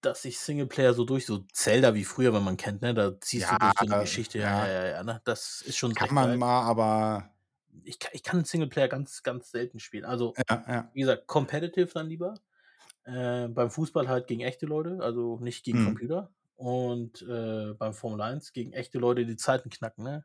dass 0.00 0.24
ich 0.24 0.38
Singleplayer 0.38 0.94
so 0.94 1.04
durch, 1.04 1.26
so 1.26 1.44
Zelda 1.52 1.94
wie 1.94 2.04
früher, 2.04 2.32
wenn 2.32 2.44
man 2.44 2.56
kennt, 2.56 2.82
ne? 2.82 2.94
Da 2.94 3.20
ziehst 3.20 3.50
ja, 3.50 3.52
du 3.52 3.58
durch 3.58 3.74
so 3.78 3.94
eine 3.94 4.02
Geschichte, 4.02 4.38
ja, 4.38 4.66
ja, 4.66 4.72
ja, 4.72 4.86
ja, 4.88 5.04
ne? 5.04 5.20
Das 5.24 5.62
ist 5.62 5.76
schon 5.76 5.94
Kann 5.94 6.14
man 6.14 6.28
geil. 6.30 6.36
mal, 6.36 6.62
aber. 6.62 7.30
Ich, 7.84 7.98
ich 8.12 8.22
kann 8.22 8.44
Singleplayer 8.44 8.88
ganz, 8.88 9.22
ganz 9.22 9.50
selten 9.50 9.78
spielen. 9.80 10.04
Also, 10.04 10.34
ja, 10.48 10.90
wie 10.92 11.00
gesagt, 11.00 11.26
competitive 11.26 11.90
dann 11.94 12.08
lieber. 12.08 12.34
Äh, 13.04 13.48
beim 13.48 13.70
Fußball 13.70 14.08
halt 14.08 14.26
gegen 14.26 14.42
echte 14.42 14.66
Leute, 14.66 14.98
also 15.00 15.38
nicht 15.40 15.64
gegen 15.64 15.78
hm. 15.78 15.84
Computer. 15.86 16.30
Und 16.56 17.22
äh, 17.22 17.72
beim 17.74 17.94
Formel 17.94 18.20
1 18.20 18.52
gegen 18.52 18.72
echte 18.72 18.98
Leute, 18.98 19.24
die 19.24 19.36
Zeiten 19.36 19.70
knacken, 19.70 20.04
ne? 20.04 20.24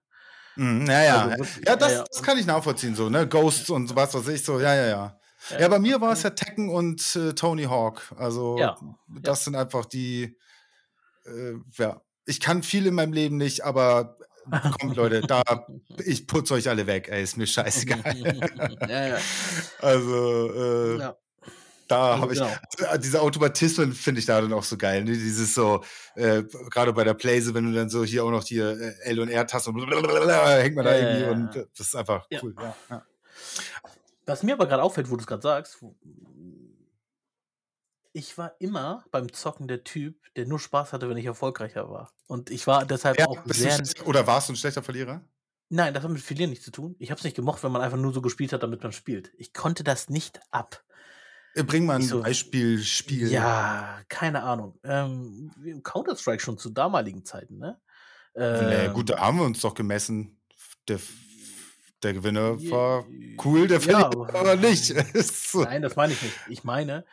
Mhm, 0.56 0.86
ja, 0.88 1.04
ja. 1.04 1.28
Also 1.28 1.44
ja, 1.66 1.76
das, 1.76 1.92
ja, 1.94 2.04
das 2.12 2.24
kann 2.24 2.38
ich 2.38 2.46
nachvollziehen, 2.46 2.96
so, 2.96 3.10
ne? 3.10 3.28
Ghosts 3.28 3.70
und 3.70 3.96
was 3.96 4.14
weiß 4.14 4.28
ich, 4.30 4.44
so, 4.44 4.60
ja, 4.60 4.76
ja, 4.76 4.88
ja. 4.88 5.20
Ja, 5.60 5.68
bei 5.68 5.80
mir 5.80 6.02
war 6.02 6.14
es 6.14 6.24
ja 6.24 6.30
Tekken 6.32 6.70
und 6.70 7.16
äh, 7.16 7.34
Tony 7.34 7.64
Hawk. 7.64 8.14
Also 8.18 8.58
ja, 8.58 8.78
das 9.08 9.40
ja. 9.40 9.44
sind 9.46 9.56
einfach 9.56 9.86
die, 9.86 10.38
äh, 11.26 11.54
ja. 11.78 12.02
Ich 12.26 12.40
kann 12.40 12.64
viel 12.64 12.86
in 12.86 12.94
meinem 12.94 13.12
Leben 13.12 13.38
nicht, 13.38 13.66
aber 13.66 14.18
kommt 14.80 14.96
Leute, 14.96 15.22
da 15.22 15.44
ich 16.06 16.28
putze 16.28 16.54
euch 16.54 16.70
alle 16.70 16.88
weg, 16.88 17.10
ey, 17.10 17.24
ist 17.24 17.38
mir 17.38 17.48
scheißegal. 17.48 18.02
ja, 18.90 19.08
ja. 19.08 19.18
Also 19.82 20.54
äh, 20.54 21.00
ja. 21.00 21.16
da 21.88 22.20
habe 22.20 22.34
ich 22.34 22.40
genau. 22.40 22.54
Also, 22.88 23.02
diese 23.02 23.22
Automatismen 23.22 23.94
finde 23.94 24.20
ich 24.20 24.26
da 24.26 24.40
dann 24.40 24.54
auch 24.54 24.64
so 24.64 24.78
geil, 24.78 25.04
ne? 25.04 25.12
Dieses 25.12 25.54
so 25.54 25.84
äh, 26.16 26.44
gerade 26.70 26.94
bei 26.94 27.04
der 27.04 27.14
Playse, 27.14 27.54
wenn 27.54 27.66
du 27.66 27.74
dann 27.74 27.90
so 27.90 28.04
hier 28.04 28.24
auch 28.24 28.32
noch 28.32 28.44
hier 28.44 28.70
äh, 28.80 29.10
L 29.10 29.20
und 29.20 29.30
R 29.30 29.46
Tasten 29.46 29.78
hängt 29.78 30.76
man 30.76 30.86
da 30.86 30.98
irgendwie 30.98 31.30
und 31.30 31.68
das 31.78 31.88
ist 31.88 31.96
einfach 31.96 32.28
cool. 32.42 32.56
Ja. 32.90 33.06
Was 34.26 34.44
mir 34.44 34.54
aber 34.54 34.68
gerade 34.68 34.84
auffällt, 34.84 35.10
wo 35.10 35.16
du 35.16 35.22
es 35.22 35.28
gerade 35.28 35.42
sagst, 35.42 35.84
ich 38.14 38.38
war 38.38 38.54
immer 38.60 39.04
beim 39.12 39.34
Zocken 39.34 39.68
der 39.68 39.84
Typ, 39.84 40.16
der 40.36 40.46
nur 40.46 40.60
Spaß 40.60 40.94
hatte, 40.94 41.10
wenn 41.10 41.18
ich 41.18 41.26
erfolgreicher 41.26 41.90
war. 41.90 42.14
Und 42.28 42.52
ich 42.52 42.68
war 42.68 42.86
deshalb 42.86 43.20
ja, 43.20 43.28
auch 43.28 43.40
sehr. 43.46 43.82
Oder 44.06 44.26
warst 44.28 44.50
du 44.50 44.54
ein 44.54 44.56
schlechter 44.56 44.84
Verlierer? 44.84 45.22
Nein, 45.70 45.94
das 45.94 46.04
hat 46.04 46.12
mit 46.12 46.22
Verlieren 46.22 46.52
nichts 46.52 46.66
zu 46.66 46.72
tun. 46.72 46.96
Ich 47.00 47.10
habe 47.10 47.18
es 47.18 47.24
nicht 47.24 47.36
gemocht, 47.36 47.64
wenn 47.64 47.72
man 47.72 47.82
einfach 47.82 47.98
nur 47.98 48.14
so 48.14 48.22
gespielt 48.22 48.54
hat, 48.54 48.62
damit 48.62 48.84
man 48.84 48.92
spielt. 48.92 49.32
Ich 49.38 49.54
konnte 49.54 49.84
das 49.84 50.10
nicht 50.10 50.40
ab. 50.52 50.84
Äh, 51.56 51.64
bring 51.64 51.86
mal 51.86 51.96
ein 51.96 52.04
so, 52.04 52.22
Beispielspiel. 52.22 53.32
Ja, 53.32 54.02
keine 54.08 54.44
Ahnung. 54.44 54.80
Ähm, 54.84 55.82
Counter-Strike 55.84 56.42
schon 56.42 56.58
zu 56.58 56.70
damaligen 56.70 57.26
Zeiten, 57.26 57.58
ne? 57.58 57.80
Ähm, 58.36 58.66
naja, 58.66 58.92
gut, 58.92 59.10
da 59.10 59.20
haben 59.20 59.38
wir 59.38 59.46
uns 59.46 59.62
doch 59.62 59.74
gemessen. 59.74 60.40
Der 60.88 61.00
der 62.04 62.14
Gewinner 62.14 62.60
war 62.70 63.06
cool, 63.44 63.68
der 63.68 63.82
Verlierer 63.82 64.28
ja, 64.34 64.40
aber 64.40 64.56
nicht. 64.56 64.94
Nein, 65.54 65.82
das 65.82 65.96
meine 65.96 66.14
ich 66.14 66.22
nicht. 66.22 66.36
Ich 66.50 66.64
meine, 66.64 67.06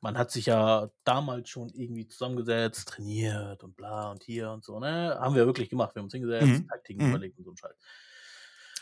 man 0.00 0.18
hat 0.18 0.30
sich 0.30 0.46
ja 0.46 0.90
damals 1.04 1.48
schon 1.48 1.70
irgendwie 1.70 2.06
zusammengesetzt, 2.06 2.88
trainiert 2.88 3.64
und 3.64 3.76
bla 3.76 4.10
und 4.10 4.22
hier 4.22 4.50
und 4.50 4.64
so, 4.64 4.78
ne? 4.78 5.16
Haben 5.18 5.34
wir 5.34 5.46
wirklich 5.46 5.70
gemacht. 5.70 5.94
Wir 5.94 6.00
haben 6.00 6.06
uns 6.06 6.12
hingesetzt, 6.12 6.46
mhm. 6.46 6.68
Taktiken 6.68 7.04
mhm. 7.04 7.10
überlegt 7.10 7.38
und 7.38 7.44
so 7.44 7.50
ein 7.52 7.56
Scheiß. 7.56 7.76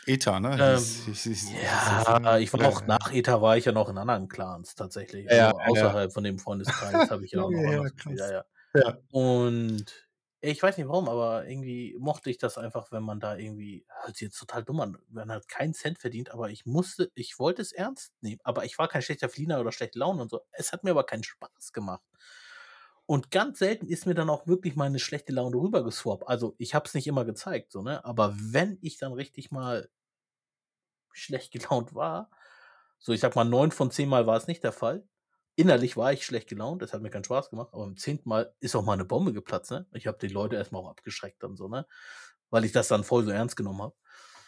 ETA, 0.05 0.39
ne? 0.41 0.49
Ähm, 0.59 2.23
ja, 2.23 2.37
ich 2.37 2.51
war 2.51 2.67
auch 2.67 2.85
nach 2.85 3.13
ETA 3.13 3.41
war 3.41 3.55
ich 3.55 3.65
ja 3.65 3.71
noch 3.71 3.87
in 3.89 3.97
anderen 3.97 4.27
Clans 4.27 4.75
tatsächlich. 4.75 5.27
Ja, 5.31 5.51
also 5.51 5.71
außerhalb 5.71 6.11
von 6.11 6.25
dem 6.25 6.39
Freundeskreis 6.39 7.09
habe 7.09 7.23
ich 7.25 7.31
ja 7.31 7.41
auch 7.41 7.51
noch. 7.51 7.61
Ja, 8.15 8.43
ja. 8.75 8.97
Und 9.11 9.85
ich 10.51 10.61
weiß 10.61 10.77
nicht 10.77 10.87
warum, 10.89 11.07
aber 11.09 11.47
irgendwie 11.47 11.95
mochte 11.99 12.29
ich 12.29 12.37
das 12.37 12.57
einfach, 12.57 12.91
wenn 12.91 13.03
man 13.03 13.19
da 13.19 13.37
irgendwie, 13.37 13.85
hört 14.03 14.15
sich 14.17 14.27
jetzt 14.27 14.39
total 14.39 14.63
dumm 14.63 14.81
an, 14.81 14.97
man 15.09 15.31
hat 15.31 15.47
keinen 15.47 15.73
Cent 15.73 15.99
verdient, 15.99 16.31
aber 16.31 16.49
ich 16.49 16.65
musste, 16.65 17.11
ich 17.15 17.39
wollte 17.39 17.61
es 17.61 17.71
ernst 17.71 18.13
nehmen, 18.21 18.41
aber 18.43 18.65
ich 18.65 18.77
war 18.77 18.87
kein 18.89 19.01
schlechter 19.01 19.29
Fliener 19.29 19.59
oder 19.61 19.71
schlechte 19.71 19.99
Laune 19.99 20.21
und 20.21 20.29
so. 20.29 20.41
Es 20.51 20.73
hat 20.73 20.83
mir 20.83 20.91
aber 20.91 21.05
keinen 21.05 21.23
Spaß 21.23 21.71
gemacht. 21.73 22.03
Und 23.05 23.31
ganz 23.31 23.59
selten 23.59 23.87
ist 23.87 24.05
mir 24.05 24.13
dann 24.15 24.29
auch 24.29 24.47
wirklich 24.47 24.75
mal 24.75 24.85
eine 24.85 24.99
schlechte 24.99 25.33
Laune 25.33 25.57
rübergeswappt. 25.57 26.27
Also 26.27 26.55
ich 26.57 26.73
habe 26.73 26.85
es 26.87 26.93
nicht 26.93 27.07
immer 27.07 27.25
gezeigt, 27.25 27.71
so, 27.71 27.81
ne? 27.81 28.03
Aber 28.05 28.33
wenn 28.37 28.77
ich 28.81 28.97
dann 28.97 29.13
richtig 29.13 29.51
mal 29.51 29.89
schlecht 31.11 31.51
gelaunt 31.51 31.93
war, 31.95 32.29
so 32.99 33.13
ich 33.13 33.19
sag 33.21 33.35
mal, 33.35 33.43
neun 33.45 33.71
von 33.71 33.91
zehn 33.91 34.09
Mal 34.09 34.27
war 34.27 34.37
es 34.37 34.47
nicht 34.47 34.63
der 34.63 34.71
Fall, 34.71 35.07
innerlich 35.55 35.97
war 35.97 36.13
ich 36.13 36.25
schlecht 36.25 36.49
gelaunt, 36.49 36.81
das 36.81 36.93
hat 36.93 37.01
mir 37.01 37.09
keinen 37.09 37.23
Spaß 37.23 37.49
gemacht, 37.49 37.69
aber 37.73 37.85
im 37.85 37.97
zehnten 37.97 38.29
Mal 38.29 38.53
ist 38.59 38.75
auch 38.75 38.83
mal 38.83 38.93
eine 38.93 39.05
Bombe 39.05 39.33
geplatzt, 39.33 39.71
ne? 39.71 39.87
Ich 39.93 40.07
habe 40.07 40.17
die 40.19 40.27
Leute 40.27 40.55
erstmal 40.55 40.81
auch 40.81 40.89
abgeschreckt 40.89 41.43
dann 41.43 41.55
so, 41.55 41.67
ne? 41.67 41.87
Weil 42.49 42.65
ich 42.65 42.71
das 42.71 42.87
dann 42.87 43.03
voll 43.03 43.23
so 43.23 43.31
ernst 43.31 43.55
genommen 43.55 43.81
habe. 43.81 43.95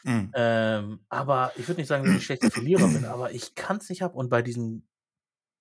Mhm. 0.04 0.32
Ähm, 0.36 1.06
aber 1.10 1.52
ich 1.56 1.68
würde 1.68 1.82
nicht 1.82 1.88
sagen, 1.88 2.06
dass 2.06 2.16
ich 2.16 2.26
schlechter 2.26 2.52
Verlierer 2.52 2.88
bin, 2.88 3.06
aber 3.06 3.32
ich 3.32 3.56
kann 3.56 3.78
es 3.78 3.90
nicht 3.90 4.04
ab. 4.04 4.16
Und 4.16 4.30
bei 4.30 4.42
diesen 4.42 4.88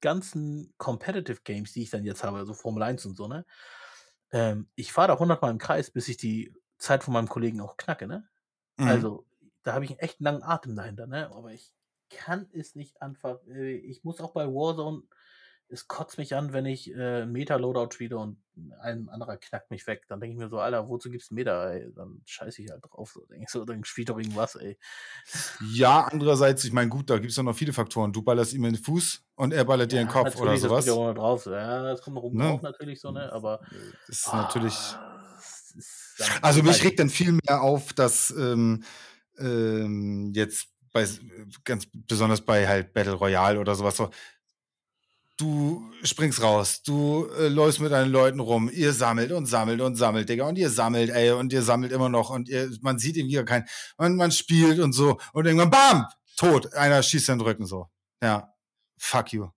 ganzen 0.01 0.75
Competitive 0.79 1.41
Games, 1.45 1.73
die 1.73 1.83
ich 1.83 1.91
dann 1.91 2.05
jetzt 2.05 2.25
habe, 2.25 2.45
so 2.47 2.55
Formel 2.55 2.83
1 2.83 3.07
und 3.07 3.17
so, 3.17 3.29
ne? 3.29 3.47
Ähm, 4.33 4.69
ich 4.75 4.93
fahre 4.93 5.09
da 5.09 5.19
hundertmal 5.19 5.51
im 5.51 5.59
Kreis, 5.59 5.91
bis 5.91 6.09
ich 6.09 6.17
die 6.17 6.55
Zeit 6.79 7.05
von 7.05 7.15
meinem 7.15 7.29
Kollegen 7.29 7.61
auch 7.61 7.77
knacke, 7.77 8.07
ne? 8.07 8.29
Mhm. 8.77 8.89
Also, 8.89 9.27
da 9.63 9.75
habe 9.75 9.85
ich 9.85 9.93
einen 9.93 10.01
echt 10.01 10.21
langen 10.21 10.43
Atem 10.43 10.77
dahinter, 10.77 11.07
ne? 11.07 11.31
Aber 11.33 11.53
ich 11.53 11.73
kann 12.11 12.49
es 12.53 12.75
nicht 12.75 13.01
einfach. 13.01 13.39
Äh, 13.47 13.77
ich 13.77 14.05
muss 14.05 14.21
auch 14.21 14.33
bei 14.33 14.47
Warzone 14.47 15.05
es 15.69 15.89
kotzt 15.89 16.19
mich 16.19 16.35
an, 16.35 16.53
wenn 16.53 16.67
ich 16.67 16.95
äh, 16.95 17.27
Meta-Loadout 17.27 17.93
spiele 17.93 18.19
und 18.19 18.39
ein 18.81 19.09
anderer 19.09 19.37
knackt 19.37 19.71
mich 19.71 19.87
weg. 19.87 20.05
Dann 20.09 20.21
denke 20.21 20.35
ich 20.35 20.39
mir 20.39 20.49
so, 20.49 20.59
Alter, 20.59 20.89
wozu 20.89 21.11
gibt's 21.11 21.31
Meter, 21.31 21.73
ey? 21.73 21.93
Dann 21.95 22.23
scheiße 22.25 22.63
ich 22.63 22.71
halt 22.71 22.85
drauf. 22.85 23.13
So, 23.13 23.25
denk 23.27 23.43
ich 23.43 23.49
so, 23.49 23.65
dann 23.65 23.85
spielt 23.85 24.09
doch 24.09 24.19
irgendwas, 24.19 24.55
ey. 24.55 24.79
Ja, 25.73 26.03
andererseits, 26.11 26.65
ich 26.65 26.73
meine, 26.73 26.89
gut, 26.89 27.11
da 27.11 27.17
gibt 27.19 27.31
es 27.31 27.37
doch 27.37 27.43
noch 27.43 27.57
viele 27.57 27.73
Faktoren. 27.73 28.13
Du 28.13 28.23
ballerst 28.23 28.53
ihm 28.53 28.65
in 28.65 28.75
den 28.75 28.83
Fuß 28.83 29.25
und 29.37 29.53
er 29.53 29.65
ballert 29.65 29.93
ja, 29.93 29.97
dir 29.97 30.03
in 30.03 30.07
den 30.09 30.13
Kopf 30.13 30.37
oder 30.37 30.57
sowas. 30.57 30.85
Das 30.85 30.95
kommt 30.95 31.19
drauf. 31.19 31.47
Ja, 31.47 31.83
das 31.83 32.03
kommt 32.03 32.15
noch 32.17 32.23
oben 32.23 32.39
ne? 32.39 32.45
drauf 32.45 32.63
natürlich 32.63 33.01
so, 33.01 33.11
ne? 33.11 33.33
Aber. 33.33 33.61
Das 34.07 34.19
ist 34.19 34.29
ah, 34.29 34.43
natürlich. 34.43 34.75
Ist 35.77 36.05
also 36.43 36.63
mich 36.63 36.85
regt 36.85 37.01
dann 37.01 37.11
viel 37.11 37.33
mehr 37.33 37.61
auf, 37.61 37.93
dass 37.93 38.31
ähm, 38.31 38.85
ähm, 39.39 40.33
jetzt 40.35 40.69
bei 40.93 41.09
ganz 41.65 41.89
besonders 41.93 42.41
bei 42.41 42.69
halt 42.69 42.95
Battle 42.95 43.15
Royale 43.15 43.59
oder 43.59 43.75
sowas 43.75 43.97
so, 43.97 44.11
du 45.37 45.91
springst 46.03 46.43
raus, 46.43 46.83
du 46.83 47.27
äh, 47.39 47.49
läufst 47.49 47.81
mit 47.81 47.93
deinen 47.93 48.11
Leuten 48.11 48.41
rum, 48.41 48.71
ihr 48.73 48.93
sammelt 48.93 49.33
und 49.33 49.47
sammelt 49.47 49.81
und 49.81 49.97
sammelt, 49.97 50.29
Digga, 50.29 50.47
und 50.47 50.57
ihr 50.57 50.71
sammelt, 50.71 51.11
ey, 51.11 51.33
und 51.33 51.53
ihr 51.53 51.63
sammelt 51.63 51.93
immer 51.93 52.09
noch 52.09 52.31
und 52.31 52.49
ihr, 52.49 52.71
man 52.81 52.99
sieht 52.99 53.17
irgendwie 53.17 53.45
kein, 53.45 53.65
man, 53.99 54.17
man 54.17 54.31
spielt 54.31 54.79
und 54.79 54.93
so 54.93 55.19
und 55.33 55.47
irgendwann 55.47 55.71
BAM! 55.71 56.07
Tot, 56.37 56.73
einer 56.75 57.03
schießt 57.03 57.29
den 57.29 57.41
Rücken 57.41 57.65
so. 57.67 57.89
Ja, 58.23 58.53
fuck 58.99 59.33
you. 59.33 59.49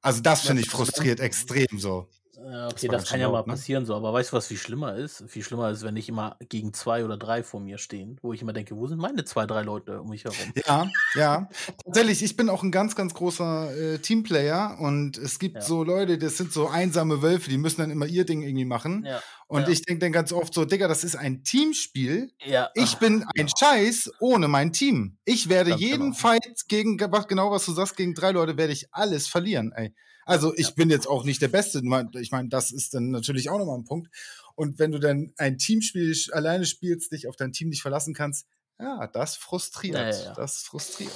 Also 0.00 0.20
das 0.20 0.42
finde 0.42 0.62
ich 0.62 0.70
frustriert 0.70 1.20
extrem 1.20 1.78
so. 1.78 2.08
Äh, 2.44 2.66
okay, 2.66 2.88
das, 2.88 3.02
das 3.02 3.10
kann 3.10 3.20
ja 3.20 3.30
mal 3.30 3.38
ne? 3.38 3.44
passieren 3.44 3.86
so, 3.86 3.94
aber 3.94 4.12
weißt 4.12 4.32
du, 4.32 4.36
was 4.36 4.46
viel 4.46 4.56
schlimmer 4.56 4.96
ist? 4.96 5.24
Viel 5.28 5.42
schlimmer 5.42 5.70
ist, 5.70 5.82
wenn 5.82 5.96
ich 5.96 6.08
immer 6.08 6.36
gegen 6.48 6.72
zwei 6.74 7.04
oder 7.04 7.16
drei 7.16 7.42
vor 7.42 7.60
mir 7.60 7.78
stehen, 7.78 8.18
wo 8.22 8.32
ich 8.32 8.42
immer 8.42 8.52
denke, 8.52 8.76
wo 8.76 8.86
sind 8.86 8.98
meine 8.98 9.24
zwei, 9.24 9.46
drei 9.46 9.62
Leute 9.62 10.00
um 10.00 10.10
mich 10.10 10.24
herum? 10.24 10.52
Ja, 10.66 10.90
ja. 11.14 11.48
Tatsächlich, 11.84 12.22
ich 12.22 12.36
bin 12.36 12.48
auch 12.48 12.62
ein 12.62 12.72
ganz, 12.72 12.96
ganz 12.96 13.14
großer 13.14 13.76
äh, 13.76 13.98
Teamplayer 13.98 14.78
und 14.80 15.18
es 15.18 15.38
gibt 15.38 15.56
ja. 15.56 15.62
so 15.62 15.84
Leute, 15.84 16.18
das 16.18 16.36
sind 16.36 16.52
so 16.52 16.68
einsame 16.68 17.22
Wölfe, 17.22 17.48
die 17.48 17.58
müssen 17.58 17.80
dann 17.80 17.90
immer 17.90 18.06
ihr 18.06 18.24
Ding 18.24 18.42
irgendwie 18.42 18.64
machen. 18.64 19.04
Ja. 19.06 19.20
Und 19.46 19.62
ja. 19.62 19.68
ich 19.68 19.82
denke 19.82 20.00
dann 20.00 20.12
ganz 20.12 20.32
oft 20.32 20.54
so, 20.54 20.64
Digga, 20.64 20.88
das 20.88 21.04
ist 21.04 21.14
ein 21.14 21.44
Teamspiel. 21.44 22.32
Ja. 22.44 22.70
Ich 22.74 22.96
bin 22.96 23.24
ein 23.38 23.48
Scheiß 23.48 24.10
ohne 24.18 24.48
mein 24.48 24.72
Team. 24.72 25.18
Ich 25.24 25.48
werde 25.48 25.70
ganz 25.70 25.82
jeden 25.82 26.04
genau. 26.04 26.16
Fight 26.16 26.68
gegen, 26.68 26.96
genau 26.96 27.50
was 27.50 27.66
du 27.66 27.72
sagst, 27.72 27.96
gegen 27.96 28.14
drei 28.14 28.30
Leute 28.30 28.56
werde 28.56 28.72
ich 28.72 28.86
alles 28.92 29.28
verlieren, 29.28 29.72
ey. 29.76 29.94
Also 30.24 30.54
ich 30.54 30.68
ja. 30.68 30.74
bin 30.74 30.90
jetzt 30.90 31.08
auch 31.08 31.24
nicht 31.24 31.42
der 31.42 31.48
Beste. 31.48 31.82
Ich 32.20 32.30
meine, 32.30 32.48
das 32.48 32.70
ist 32.70 32.94
dann 32.94 33.10
natürlich 33.10 33.50
auch 33.50 33.58
nochmal 33.58 33.78
ein 33.78 33.84
Punkt. 33.84 34.08
Und 34.54 34.78
wenn 34.78 34.92
du 34.92 34.98
dann 34.98 35.32
ein 35.38 35.58
Teamspiel 35.58 36.14
alleine 36.32 36.66
spielst, 36.66 37.12
dich 37.12 37.28
auf 37.28 37.36
dein 37.36 37.52
Team 37.52 37.68
nicht 37.68 37.82
verlassen 37.82 38.14
kannst, 38.14 38.46
ja, 38.78 39.06
das 39.06 39.36
frustriert. 39.36 39.94
Ja, 39.94 40.10
ja, 40.10 40.34
das 40.34 40.62
frustriert. 40.62 41.12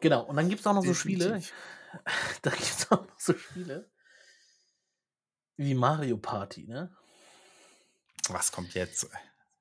Genau, 0.00 0.24
und 0.24 0.36
dann 0.36 0.48
gibt 0.48 0.60
es 0.60 0.66
auch 0.66 0.74
noch 0.74 0.82
Definitiv. 0.82 1.22
so 1.22 1.30
Spiele. 1.30 1.42
Da 2.42 2.50
gibt 2.50 2.62
es 2.62 2.90
auch 2.90 3.06
noch 3.06 3.20
so 3.20 3.34
Spiele 3.34 3.88
wie 5.56 5.74
Mario 5.74 6.16
Party, 6.16 6.66
ne? 6.66 6.90
Was 8.28 8.50
kommt 8.50 8.74
jetzt? 8.74 9.08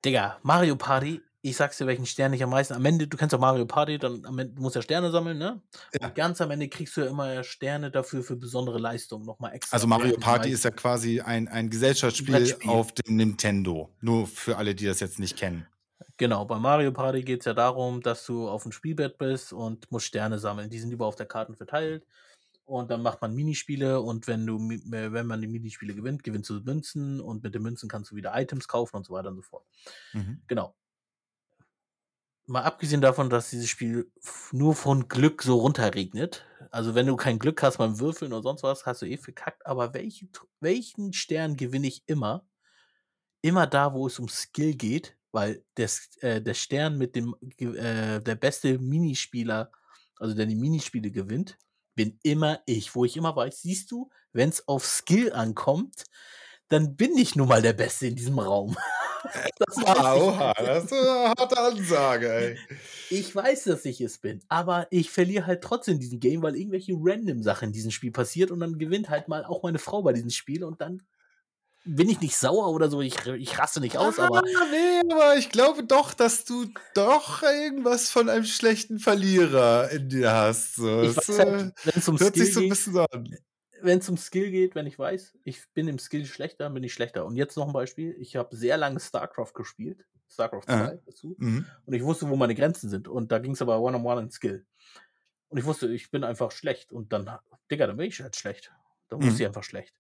Digga, 0.04 0.40
Mario 0.42 0.76
Party 0.76 1.22
ich 1.46 1.58
sag's 1.58 1.78
dir, 1.78 1.86
welchen 1.86 2.06
Stern 2.06 2.32
ich 2.32 2.42
am 2.42 2.52
meisten. 2.52 2.74
Am 2.74 2.86
Ende, 2.86 3.06
du 3.06 3.18
kennst 3.18 3.34
doch 3.34 3.40
Mario 3.40 3.66
Party, 3.66 4.00
dann 4.00 4.26
am 4.26 4.40
Ende, 4.40 4.54
du 4.54 4.62
musst 4.62 4.78
ja 4.78 4.82
Sterne 4.82 5.12
sammeln, 5.12 5.38
ne? 5.38 5.62
Ja. 5.94 6.08
Und 6.08 6.16
ganz 6.16 6.40
am 6.40 6.50
Ende 6.52 6.70
kriegst 6.70 6.96
du 6.96 7.02
ja 7.02 7.08
immer 7.08 7.44
Sterne 7.44 7.92
dafür 7.92 8.24
für 8.24 8.38
besondere 8.38 8.80
Leistungen 8.80 9.26
nochmal 9.26 9.54
extra. 9.54 9.76
Also 9.76 9.86
Mario 9.86 10.16
Party 10.18 10.52
ist 10.52 10.64
ja 10.64 10.72
quasi 10.72 11.20
ein, 11.20 11.50
ein 11.50 11.70
Gesellschaftsspiel 11.70 12.56
auf 12.66 12.94
dem 12.94 13.18
Nintendo. 13.18 13.90
Nur 14.00 14.26
für 14.26 14.56
alle, 14.56 14.74
die 14.74 14.86
das 14.86 15.02
jetzt 15.02 15.20
nicht 15.20 15.36
kennen. 15.36 15.68
Genau, 16.16 16.46
bei 16.46 16.58
Mario 16.60 16.94
Party 16.94 17.24
geht 17.24 17.42
es 17.42 17.46
ja 17.46 17.54
darum, 17.54 18.00
dass 18.00 18.26
du 18.26 18.48
auf 18.48 18.64
dem 18.64 18.72
Spielbett 18.72 19.18
bist 19.18 19.52
und 19.52 19.92
musst 19.92 20.06
Sterne 20.06 20.40
sammeln. 20.40 20.70
Die 20.70 20.80
sind 20.80 20.92
überall 20.92 21.10
auf 21.10 21.18
der 21.18 21.26
Karte 21.26 21.54
verteilt. 21.56 22.06
Und 22.64 22.90
dann 22.90 23.02
macht 23.02 23.22
man 23.22 23.36
Minispiele 23.36 24.00
und 24.00 24.28
wenn 24.28 24.46
du, 24.46 24.58
wenn 24.58 25.28
man 25.28 25.42
die 25.42 25.50
Minispiele 25.50 25.94
gewinnt, 25.94 26.24
gewinnst 26.24 26.50
du 26.50 26.62
Münzen 26.62 27.20
und 27.20 27.44
mit 27.44 27.54
den 27.54 27.62
Münzen 27.62 27.90
kannst 27.90 28.12
du 28.12 28.16
wieder 28.16 28.32
Items 28.34 28.70
kaufen 28.70 28.96
und 28.96 29.06
so 29.06 29.12
weiter 29.12 29.28
und 29.28 29.36
so 29.36 29.42
fort. 29.42 29.66
Mhm. 30.14 30.42
Genau 30.48 30.74
mal 32.46 32.64
abgesehen 32.64 33.02
davon, 33.02 33.30
dass 33.30 33.50
dieses 33.50 33.70
Spiel 33.70 34.12
nur 34.52 34.76
von 34.76 35.08
Glück 35.08 35.44
so 35.44 35.60
runterregnet. 35.60 36.46
Also 36.72 36.96
wenn 36.96 37.08
du 37.08 37.16
kein 37.16 37.40
Glück 37.40 37.62
hast 37.64 37.78
beim 37.78 38.00
Würfeln 38.00 38.34
oder 38.34 38.44
sonst 38.44 38.64
was, 38.64 38.86
hast 38.86 39.02
du 39.02 39.06
eh 39.06 39.18
verkackt. 39.18 39.66
Aber 39.66 39.94
welchen, 39.94 40.30
welchen 40.60 41.14
Stern 41.14 41.56
gewinne 41.56 41.88
ich 41.88 42.04
immer? 42.08 42.46
Immer 43.42 43.68
da, 43.68 43.94
wo 43.94 44.08
es 44.08 44.20
um 44.20 44.30
Skill 44.30 44.76
geht, 44.76 45.18
weil 45.32 45.64
der, 45.78 45.90
äh, 46.22 46.42
der 46.42 46.54
Stern 46.54 46.98
mit 46.98 47.16
dem 47.16 47.36
äh, 47.58 48.22
der 48.22 48.36
beste 48.36 48.80
Minispieler, 48.80 49.72
also 50.18 50.36
der 50.36 50.46
die 50.46 50.56
Minispiele 50.56 51.12
gewinnt, 51.12 51.58
bin 51.96 52.20
immer 52.24 52.62
ich, 52.66 52.96
wo 52.96 53.06
ich 53.06 53.18
immer 53.18 53.36
weiß, 53.36 53.62
siehst 53.62 53.92
du, 53.92 54.10
wenn 54.32 54.50
es 54.50 54.68
auf 54.68 54.86
Skill 54.86 55.34
ankommt, 55.34 56.06
dann 56.70 56.96
bin 56.96 57.18
ich 57.18 57.36
nun 57.36 57.50
mal 57.50 57.62
der 57.62 57.74
Beste 57.74 58.08
in 58.08 58.16
diesem 58.16 58.40
Raum. 58.40 58.78
Das 59.58 59.78
ah, 59.86 60.16
oha, 60.16 60.54
das 60.54 60.86
ist 60.86 60.94
eine 60.94 61.30
harte 61.38 61.58
Ansage, 61.58 62.34
ey. 62.34 62.58
Ich 63.10 63.36
weiß, 63.36 63.66
dass 63.66 63.86
ich 63.86 64.02
es 64.02 64.18
bin, 64.18 64.42
aber 64.48 64.88
ich 64.90 65.12
verliere 65.12 65.46
halt 65.46 65.62
trotzdem 65.62 66.00
diesen 66.00 66.20
Game, 66.20 66.42
weil 66.42 66.56
irgendwelche 66.56 66.94
random 66.98 67.42
Sachen 67.44 67.68
in 67.68 67.74
diesem 67.74 67.92
Spiel 67.92 68.12
passiert 68.12 68.52
und 68.52 68.60
dann 68.60 68.78
gewinnt 68.78 69.10
halt 69.10 69.28
mal 69.28 69.46
auch 69.46 69.64
meine 69.64 69.80
Frau 69.80 70.02
bei 70.02 70.14
diesem 70.14 70.30
Spiel 70.30 70.64
und 70.64 70.82
dann 70.82 71.04
bin 71.86 72.10
ich 72.10 72.22
nicht 72.22 72.38
sauer 72.38 72.70
oder 72.70 72.90
so, 72.90 73.02
ich, 73.02 73.26
ich 73.26 73.60
raste 73.60 73.82
nicht 73.82 73.98
aus, 73.98 74.18
ah, 74.18 74.28
aber. 74.28 74.42
Nee, 74.72 75.12
aber 75.12 75.38
ich 75.38 75.50
glaube 75.50 75.84
doch, 75.84 76.14
dass 76.14 76.46
du 76.46 76.66
doch 76.94 77.44
irgendwas 77.44 78.10
von 78.10 78.30
einem 78.30 78.46
schlechten 78.46 79.00
Verlierer 79.00 79.90
in 79.92 80.10
dir 80.10 80.32
hast. 80.32 80.76
So. 80.76 81.02
Ich 81.02 81.18
weiß 81.18 81.40
halt, 81.40 81.74
wenn 81.84 81.94
es 81.96 82.08
um 82.08 82.20
hört 82.20 82.36
Skill 82.36 82.46
sich 82.46 82.54
so 82.54 82.62
ein 82.62 82.70
bisschen 82.70 82.98
an 82.98 83.38
wenn 83.84 84.00
es 84.00 84.10
um 84.10 84.18
Skill 84.18 84.50
geht, 84.50 84.76
wenn 84.76 84.88
ich 84.88 84.98
weiß, 84.98 85.38
ich 85.44 85.62
bin 85.74 85.88
im 85.88 86.00
Skill 86.00 86.26
schlechter, 86.26 86.70
bin 86.70 86.84
ich 86.84 86.94
schlechter. 86.94 87.26
Und 87.26 87.36
jetzt 87.36 87.58
noch 87.58 87.68
ein 87.68 87.74
Beispiel. 87.74 88.16
Ich 88.20 88.36
habe 88.36 88.56
sehr 88.56 88.78
lange 88.78 89.00
StarCraft 89.00 89.54
gespielt. 89.54 90.06
StarCraft 90.30 90.66
2 90.66 90.74
Aha. 90.74 90.94
dazu. 91.06 91.36
Mhm. 91.38 91.66
Und 91.86 91.94
ich 91.94 92.04
wusste, 92.04 92.30
wo 92.30 92.36
meine 92.36 92.56
Grenzen 92.56 92.90
sind. 92.90 93.08
Und 93.08 93.32
da 93.32 93.40
ging 93.40 93.52
es 93.52 93.62
aber 93.62 93.80
one-on-one 93.80 94.22
in 94.22 94.32
Skill. 94.32 94.66
Und 95.50 95.58
ich 95.58 95.66
wusste, 95.66 95.94
ich 95.94 96.10
bin 96.10 96.24
einfach 96.24 96.52
schlecht. 96.52 96.92
Und 96.92 97.14
dann, 97.14 97.30
Digga, 97.70 97.88
dann 97.88 97.98
bin 97.98 98.08
ich 98.08 98.22
halt 98.22 98.36
schlecht. 98.36 98.72
Dann 99.10 99.20
mhm. 99.20 99.26
wusste 99.26 99.44
ich 99.44 99.48
einfach 99.48 99.64
schlecht. 99.64 99.96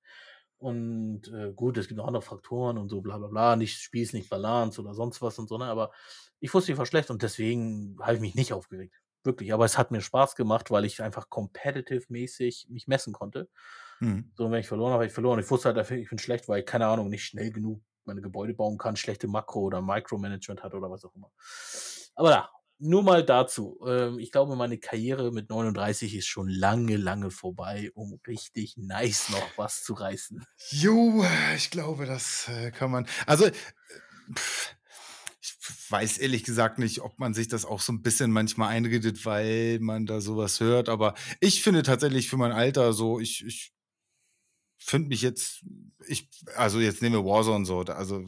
Und 0.57 1.27
äh, 1.33 1.51
gut, 1.53 1.77
es 1.77 1.89
gibt 1.89 1.97
noch 1.97 2.07
andere 2.07 2.21
Faktoren 2.21 2.77
und 2.77 2.87
so, 2.87 3.01
bla 3.01 3.17
bla 3.17 3.27
bla. 3.27 3.55
Nicht 3.57 3.81
Spiel 3.81 4.03
ist 4.03 4.13
nicht 4.13 4.29
Balance 4.29 4.79
oder 4.79 4.93
sonst 4.93 5.21
was 5.21 5.37
und 5.37 5.49
so, 5.49 5.57
ne? 5.57 5.65
Aber 5.65 5.91
ich 6.39 6.53
wusste, 6.53 6.71
ich 6.71 6.77
war 6.77 6.85
schlecht 6.85 7.09
und 7.09 7.21
deswegen 7.21 7.97
habe 8.01 8.15
ich 8.15 8.21
mich 8.21 8.35
nicht 8.35 8.53
aufgeregt. 8.53 9.02
Wirklich, 9.23 9.53
aber 9.53 9.65
es 9.65 9.77
hat 9.77 9.91
mir 9.91 10.01
Spaß 10.01 10.35
gemacht, 10.35 10.71
weil 10.71 10.85
ich 10.85 11.01
einfach 11.01 11.29
competitive-mäßig 11.29 12.67
mich 12.69 12.87
messen 12.87 13.13
konnte. 13.13 13.49
Mhm. 13.99 14.31
So, 14.35 14.51
wenn 14.51 14.59
ich 14.59 14.67
verloren 14.67 14.91
habe, 14.91 15.01
habe 15.01 15.05
ich 15.07 15.13
verloren. 15.13 15.39
Ich 15.39 15.49
wusste 15.49 15.73
halt, 15.73 15.91
ich 15.91 16.09
bin 16.09 16.19
schlecht, 16.19 16.47
weil 16.49 16.59
ich, 16.59 16.65
keine 16.65 16.87
Ahnung, 16.87 17.09
nicht 17.09 17.25
schnell 17.25 17.51
genug 17.51 17.81
meine 18.05 18.21
Gebäude 18.21 18.53
bauen 18.53 18.77
kann, 18.77 18.95
schlechte 18.95 19.27
Makro- 19.27 19.61
oder 19.61 19.81
Micromanagement 19.81 20.63
hat 20.63 20.73
oder 20.73 20.91
was 20.91 21.05
auch 21.05 21.15
immer. 21.15 21.31
Aber 22.15 22.31
ja, 22.31 22.49
nur 22.79 23.03
mal 23.03 23.23
dazu. 23.23 23.79
Ähm, 23.87 24.19
ich 24.19 24.31
glaube, 24.31 24.55
meine 24.55 24.77
Karriere 24.77 25.31
mit 25.31 25.49
39 25.49 26.15
ist 26.15 26.27
schon 26.27 26.49
lange, 26.49 26.97
lange 26.97 27.31
vorbei, 27.31 27.91
um 27.93 28.19
richtig 28.27 28.75
nice 28.77 29.29
noch 29.29 29.57
was 29.57 29.83
zu 29.83 29.93
reißen. 29.93 30.43
Jo, 30.69 31.23
ich 31.55 31.71
glaube, 31.71 32.05
das 32.05 32.49
äh, 32.49 32.71
kann 32.71 32.91
man. 32.91 33.07
Also, 33.25 33.45
äh, 33.45 33.53
pff, 34.35 34.75
weiß 35.89 36.17
ehrlich 36.17 36.43
gesagt 36.43 36.79
nicht, 36.79 37.01
ob 37.01 37.19
man 37.19 37.33
sich 37.33 37.47
das 37.47 37.65
auch 37.65 37.81
so 37.81 37.93
ein 37.93 38.01
bisschen 38.01 38.31
manchmal 38.31 38.69
einredet, 38.69 39.25
weil 39.25 39.79
man 39.79 40.05
da 40.05 40.21
sowas 40.21 40.59
hört. 40.59 40.89
Aber 40.89 41.15
ich 41.39 41.63
finde 41.63 41.83
tatsächlich 41.83 42.29
für 42.29 42.37
mein 42.37 42.51
Alter 42.51 42.93
so, 42.93 43.19
ich, 43.19 43.45
ich 43.45 43.73
finde 44.77 45.09
mich 45.09 45.21
jetzt, 45.21 45.63
ich, 46.07 46.29
also 46.55 46.79
jetzt 46.79 47.01
nehmen 47.01 47.15
wir 47.15 47.25
Warzone 47.25 47.65
so, 47.65 47.81
also 47.81 48.23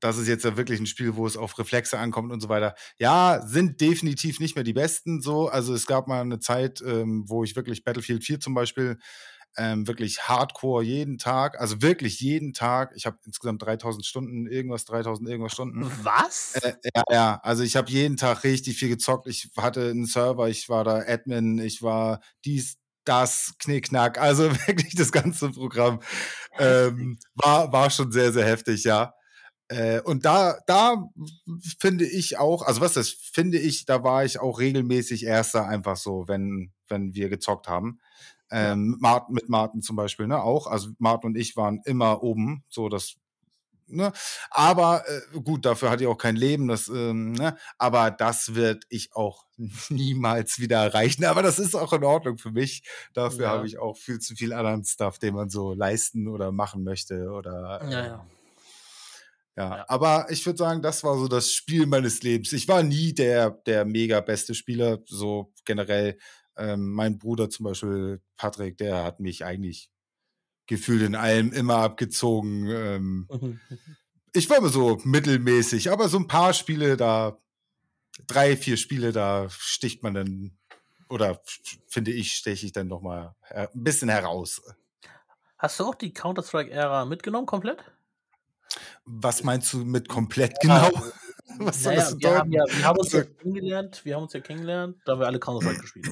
das 0.00 0.18
ist 0.18 0.28
jetzt 0.28 0.44
ja 0.44 0.56
wirklich 0.56 0.78
ein 0.78 0.86
Spiel, 0.86 1.16
wo 1.16 1.26
es 1.26 1.36
auf 1.36 1.58
Reflexe 1.58 1.98
ankommt 1.98 2.32
und 2.32 2.40
so 2.40 2.48
weiter. 2.48 2.74
Ja, 2.98 3.42
sind 3.46 3.80
definitiv 3.80 4.40
nicht 4.40 4.54
mehr 4.54 4.64
die 4.64 4.72
besten 4.72 5.22
so. 5.22 5.48
Also 5.48 5.74
es 5.74 5.86
gab 5.86 6.06
mal 6.06 6.20
eine 6.20 6.38
Zeit, 6.38 6.82
ähm, 6.82 7.24
wo 7.26 7.44
ich 7.44 7.56
wirklich 7.56 7.82
Battlefield 7.82 8.24
4 8.24 8.40
zum 8.40 8.54
Beispiel 8.54 8.98
ähm, 9.56 9.86
wirklich 9.86 10.22
hardcore 10.22 10.84
jeden 10.84 11.18
Tag, 11.18 11.60
also 11.60 11.82
wirklich 11.82 12.20
jeden 12.20 12.52
Tag. 12.52 12.92
Ich 12.94 13.06
habe 13.06 13.18
insgesamt 13.26 13.62
3000 13.62 14.06
Stunden, 14.06 14.46
irgendwas, 14.46 14.84
3000 14.84 15.28
irgendwas 15.28 15.52
Stunden. 15.52 15.90
Was? 16.02 16.54
Äh, 16.62 16.74
ja, 16.94 17.02
ja, 17.10 17.40
also 17.42 17.62
ich 17.62 17.76
habe 17.76 17.90
jeden 17.90 18.16
Tag 18.16 18.44
richtig 18.44 18.78
viel 18.78 18.88
gezockt. 18.88 19.26
Ich 19.26 19.50
hatte 19.56 19.90
einen 19.90 20.06
Server, 20.06 20.48
ich 20.48 20.68
war 20.68 20.84
da 20.84 20.98
Admin, 20.98 21.58
ich 21.58 21.82
war 21.82 22.20
dies, 22.44 22.76
das, 23.04 23.54
Knickknack, 23.58 24.18
also 24.18 24.50
wirklich 24.66 24.94
das 24.94 25.10
ganze 25.12 25.50
Programm 25.50 26.00
ähm, 26.58 27.18
war, 27.34 27.72
war 27.72 27.90
schon 27.90 28.12
sehr, 28.12 28.32
sehr 28.32 28.46
heftig, 28.46 28.84
ja. 28.84 29.14
Äh, 29.68 30.00
und 30.00 30.24
da, 30.24 30.58
da 30.66 31.08
finde 31.78 32.04
ich 32.04 32.38
auch, 32.38 32.62
also 32.62 32.80
was 32.80 32.94
das 32.94 33.10
finde 33.10 33.58
ich, 33.58 33.84
da 33.84 34.02
war 34.02 34.24
ich 34.24 34.40
auch 34.40 34.58
regelmäßig 34.58 35.24
Erster 35.24 35.66
einfach 35.68 35.96
so, 35.96 36.24
wenn, 36.26 36.72
wenn 36.88 37.14
wir 37.14 37.28
gezockt 37.28 37.68
haben. 37.68 38.00
Ähm, 38.50 38.96
Martin, 39.00 39.34
mit 39.34 39.48
Martin 39.48 39.82
zum 39.82 39.96
Beispiel, 39.96 40.26
ne, 40.26 40.42
auch. 40.42 40.66
Also 40.66 40.90
Martin 40.98 41.30
und 41.30 41.36
ich 41.36 41.56
waren 41.56 41.80
immer 41.84 42.22
oben, 42.22 42.64
so 42.68 42.88
das, 42.88 43.14
ne. 43.86 44.12
Aber 44.50 45.04
äh, 45.06 45.40
gut, 45.40 45.64
dafür 45.64 45.90
hatte 45.90 46.04
ich 46.04 46.08
auch 46.08 46.18
kein 46.18 46.36
Leben, 46.36 46.68
das, 46.68 46.88
ähm, 46.88 47.32
ne. 47.32 47.56
Aber 47.78 48.10
das 48.10 48.54
wird 48.54 48.84
ich 48.88 49.14
auch 49.14 49.44
niemals 49.88 50.58
wieder 50.58 50.82
erreichen. 50.82 51.24
Aber 51.24 51.42
das 51.42 51.58
ist 51.58 51.74
auch 51.74 51.92
in 51.92 52.04
Ordnung 52.04 52.38
für 52.38 52.50
mich. 52.50 52.82
Dafür 53.14 53.44
ja. 53.44 53.50
habe 53.50 53.66
ich 53.66 53.78
auch 53.78 53.96
viel 53.96 54.18
zu 54.18 54.34
viel 54.34 54.52
anderen 54.52 54.84
Stuff, 54.84 55.18
den 55.18 55.34
man 55.34 55.50
so 55.50 55.74
leisten 55.74 56.28
oder 56.28 56.52
machen 56.52 56.82
möchte 56.82 57.30
oder. 57.30 57.82
Äh, 57.82 57.92
ja, 57.92 58.06
ja. 58.06 58.26
Ja, 59.56 59.76
ja, 59.76 59.84
aber 59.88 60.26
ich 60.30 60.46
würde 60.46 60.58
sagen, 60.58 60.80
das 60.80 61.02
war 61.02 61.18
so 61.18 61.26
das 61.28 61.52
Spiel 61.52 61.84
meines 61.84 62.22
Lebens. 62.22 62.52
Ich 62.52 62.68
war 62.68 62.82
nie 62.82 63.12
der, 63.12 63.50
der 63.50 63.84
mega 63.84 64.20
beste 64.20 64.54
Spieler, 64.54 65.00
so 65.04 65.52
generell. 65.64 66.18
Ähm, 66.60 66.92
mein 66.92 67.18
Bruder 67.18 67.50
zum 67.50 67.64
Beispiel, 67.64 68.20
Patrick, 68.36 68.76
der 68.78 69.04
hat 69.04 69.20
mich 69.20 69.44
eigentlich 69.44 69.90
gefühlt 70.66 71.02
in 71.02 71.16
allem 71.16 71.52
immer 71.52 71.78
abgezogen. 71.78 72.68
Ähm, 72.68 73.28
mhm. 73.28 73.60
ich 74.32 74.48
war 74.48 74.58
immer 74.58 74.68
so 74.68 75.00
mittelmäßig, 75.02 75.90
aber 75.90 76.08
so 76.08 76.18
ein 76.18 76.28
paar 76.28 76.52
Spiele 76.52 76.96
da, 76.96 77.38
drei, 78.26 78.56
vier 78.56 78.76
Spiele, 78.76 79.12
da 79.12 79.48
sticht 79.50 80.02
man 80.02 80.14
dann, 80.14 80.58
oder 81.08 81.42
finde 81.88 82.12
ich, 82.12 82.34
steche 82.34 82.66
ich 82.66 82.72
dann 82.72 82.86
nochmal 82.86 83.34
ein 83.50 83.68
bisschen 83.74 84.08
heraus. 84.08 84.62
Hast 85.58 85.80
du 85.80 85.84
auch 85.86 85.94
die 85.96 86.12
Counter-Strike-Ära 86.14 87.04
mitgenommen 87.04 87.46
komplett? 87.46 87.84
Was 89.04 89.42
meinst 89.42 89.72
du 89.72 89.84
mit 89.84 90.08
komplett 90.08 90.58
genau? 90.60 90.88
Was 91.58 91.82
soll 91.82 91.96
naja, 91.96 92.10
das 92.10 92.20
wir, 92.20 92.38
haben 92.38 92.52
ja, 92.52 92.64
wir 92.64 92.84
haben 92.84 92.98
uns 92.98 93.12
ja 93.12 93.24
kennengelernt, 93.24 94.04
wir 94.04 94.14
haben 94.14 94.22
uns 94.22 94.32
ja 94.32 94.40
kennengelernt, 94.40 94.96
da 95.04 95.12
haben 95.12 95.20
wir 95.20 95.26
alle 95.26 95.40
Counter-Strike 95.40 95.80
gespielt. 95.80 96.08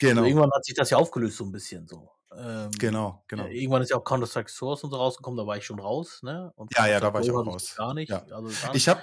Genau. 0.00 0.22
Also 0.22 0.24
irgendwann 0.28 0.50
hat 0.54 0.64
sich 0.64 0.74
das 0.74 0.90
ja 0.90 0.98
aufgelöst, 0.98 1.36
so 1.38 1.44
ein 1.44 1.52
bisschen 1.52 1.86
so. 1.88 2.10
Ähm, 2.36 2.70
Genau, 2.78 3.08
ja, 3.08 3.22
genau. 3.28 3.46
irgendwann 3.46 3.82
ist 3.82 3.90
ja 3.90 3.96
auch 3.96 4.04
Counter-Strike 4.04 4.50
Source 4.50 4.84
und 4.84 4.90
so 4.90 4.96
rausgekommen, 4.96 5.38
da 5.38 5.46
war 5.46 5.56
ich 5.56 5.64
schon 5.64 5.78
raus, 5.80 6.20
ne? 6.22 6.52
Und 6.56 6.74
Ja, 6.76 6.86
ja, 6.86 7.00
da 7.00 7.12
war 7.14 7.20
ich 7.22 7.30
auch 7.30 7.40
ich 7.42 7.48
raus. 7.48 7.74
gar 7.76 7.94
nicht, 7.94 8.10
Ja. 8.10 8.18
also 8.30 8.48
gar 8.48 8.74
Ich 8.74 8.86
nicht. 8.86 8.88
habe 8.88 9.00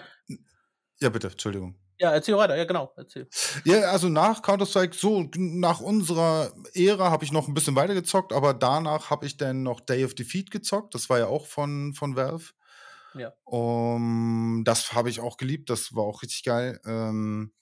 ja, 0.99 1.09
bitte, 1.09 1.27
Entschuldigung. 1.29 1.75
Ja, 1.99 2.11
erzähl 2.11 2.35
weiter. 2.37 2.55
Ja, 2.55 2.65
genau, 2.65 2.91
erzähl. 2.97 3.27
Ja, 3.65 3.81
also 3.91 4.09
nach 4.09 4.41
Counter-Strike, 4.41 4.95
so 4.95 5.29
nach 5.35 5.79
unserer 5.79 6.51
Ära 6.73 7.11
habe 7.11 7.23
ich 7.23 7.31
noch 7.31 7.47
ein 7.47 7.53
bisschen 7.53 7.75
weiter 7.75 7.93
gezockt, 7.93 8.33
aber 8.33 8.53
danach 8.53 9.09
habe 9.09 9.25
ich 9.25 9.37
dann 9.37 9.63
noch 9.63 9.79
Day 9.79 10.03
of 10.05 10.13
Defeat 10.15 10.51
gezockt. 10.51 10.95
Das 10.95 11.09
war 11.09 11.19
ja 11.19 11.27
auch 11.27 11.45
von 11.47 11.93
von 11.93 12.15
Valve. 12.15 12.51
Ja. 13.15 13.31
Um, 13.45 14.63
das 14.65 14.93
habe 14.93 15.09
ich 15.09 15.19
auch 15.21 15.37
geliebt, 15.37 15.69
das 15.69 15.95
war 15.95 16.03
auch 16.03 16.23
richtig 16.23 16.43
geil. 16.43 16.79
Ähm, 16.85 17.53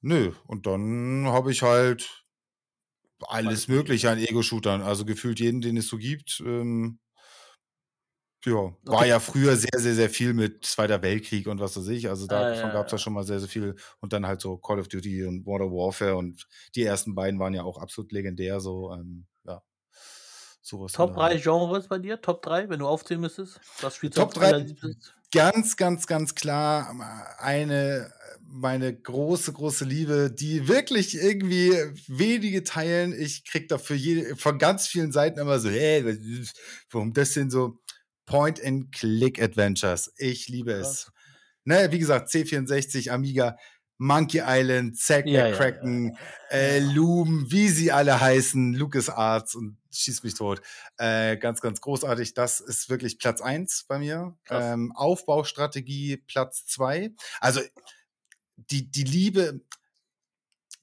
nö, 0.00 0.32
und 0.46 0.66
dann 0.66 1.26
habe 1.28 1.50
ich 1.52 1.62
halt 1.62 2.23
alles 3.30 3.68
Mögliche 3.68 4.10
an 4.10 4.18
Ego-Shootern, 4.18 4.82
also 4.82 5.04
gefühlt 5.04 5.40
jeden, 5.40 5.60
den 5.60 5.76
es 5.76 5.88
so 5.88 5.98
gibt. 5.98 6.42
Ähm, 6.46 6.98
ja, 8.46 8.76
war 8.84 9.06
Okay. 9.06 9.06
ja 9.06 9.20
früher 9.20 9.56
sehr, 9.56 9.70
sehr, 9.80 9.94
sehr 9.94 10.10
viel 10.10 10.34
mit 10.34 10.64
Zweiter 10.66 11.00
Weltkrieg 11.02 11.46
und 11.46 11.60
was 11.60 11.76
weiß 11.78 11.88
ich. 11.88 12.08
Also 12.10 12.26
davon 12.26 12.70
ja, 12.70 12.70
gab 12.70 12.86
es 12.86 12.92
ja 12.92 12.98
ja. 12.98 12.98
schon 12.98 13.14
mal 13.14 13.24
sehr, 13.24 13.40
sehr 13.40 13.48
viel. 13.48 13.74
Und 14.00 14.12
dann 14.12 14.26
halt 14.26 14.40
so 14.42 14.58
Call 14.58 14.78
of 14.80 14.88
Duty 14.88 15.24
und 15.24 15.46
Modern 15.46 15.70
Warfare 15.70 16.16
und 16.16 16.46
die 16.74 16.82
ersten 16.84 17.14
beiden 17.14 17.40
waren 17.40 17.54
ja 17.54 17.62
auch 17.64 17.78
absolut 17.78 18.12
legendär. 18.12 18.60
So, 18.60 18.92
ähm, 18.92 19.26
ja, 19.46 19.62
sowas 20.62 20.96
Top 20.96 21.12
der 21.14 21.14
3 21.14 21.36
Art. 21.36 21.42
Genres 21.42 21.88
bei 21.88 21.98
dir? 21.98 22.20
Top 22.22 22.40
3, 22.42 22.68
wenn 22.70 22.78
du 22.78 22.86
aufzählen 22.88 23.20
müsstest? 23.20 23.60
Was 23.80 23.96
spielst 23.96 24.16
du 24.16 24.22
Top 24.22 24.32
als 24.32 24.34
3, 24.34 24.54
allerliebstes? 24.54 25.14
ganz, 25.32 25.76
ganz, 25.76 26.06
ganz 26.06 26.34
klar 26.34 26.94
eine 27.38 28.12
meine 28.56 28.94
große, 28.96 29.52
große 29.52 29.84
Liebe, 29.84 30.30
die 30.30 30.68
wirklich 30.68 31.16
irgendwie 31.16 31.72
wenige 32.06 32.62
teilen. 32.62 33.12
Ich 33.12 33.44
krieg 33.44 33.68
dafür 33.68 33.96
jede, 33.96 34.36
von 34.36 34.58
ganz 34.58 34.86
vielen 34.86 35.10
Seiten 35.10 35.40
immer 35.40 35.58
so, 35.58 35.68
hey, 35.70 36.04
warum 36.90 37.12
das 37.12 37.32
denn 37.32 37.50
so 37.50 37.80
Point-and-Click-Adventures? 38.26 40.12
Ich 40.16 40.48
liebe 40.48 40.72
es. 40.72 41.04
Krass. 41.04 41.12
Ne, 41.64 41.88
wie 41.92 41.98
gesagt, 41.98 42.28
C64, 42.30 43.10
Amiga, 43.10 43.56
Monkey 43.98 44.42
Island, 44.44 44.98
Zack 44.98 45.26
Ja, 45.26 45.48
ja, 45.48 45.56
ja, 45.56 46.10
ja. 46.10 46.16
äh, 46.50 46.78
Ja. 46.78 46.92
Loom, 46.92 47.50
wie 47.50 47.68
sie 47.68 47.90
alle 47.90 48.20
heißen, 48.20 48.74
LucasArts 48.74 49.54
und 49.54 49.78
schieß 49.92 50.22
mich 50.22 50.34
tot. 50.34 50.60
Äh, 50.98 51.36
ganz, 51.38 51.60
ganz 51.60 51.80
großartig. 51.80 52.34
Das 52.34 52.60
ist 52.60 52.88
wirklich 52.88 53.18
Platz 53.18 53.40
eins 53.40 53.84
bei 53.88 53.98
mir. 53.98 54.36
Ähm, 54.50 54.92
Aufbaustrategie 54.94 56.18
Platz 56.18 56.66
zwei. 56.66 57.12
Also 57.40 57.60
die, 58.56 58.90
die 58.90 59.04
Liebe, 59.04 59.60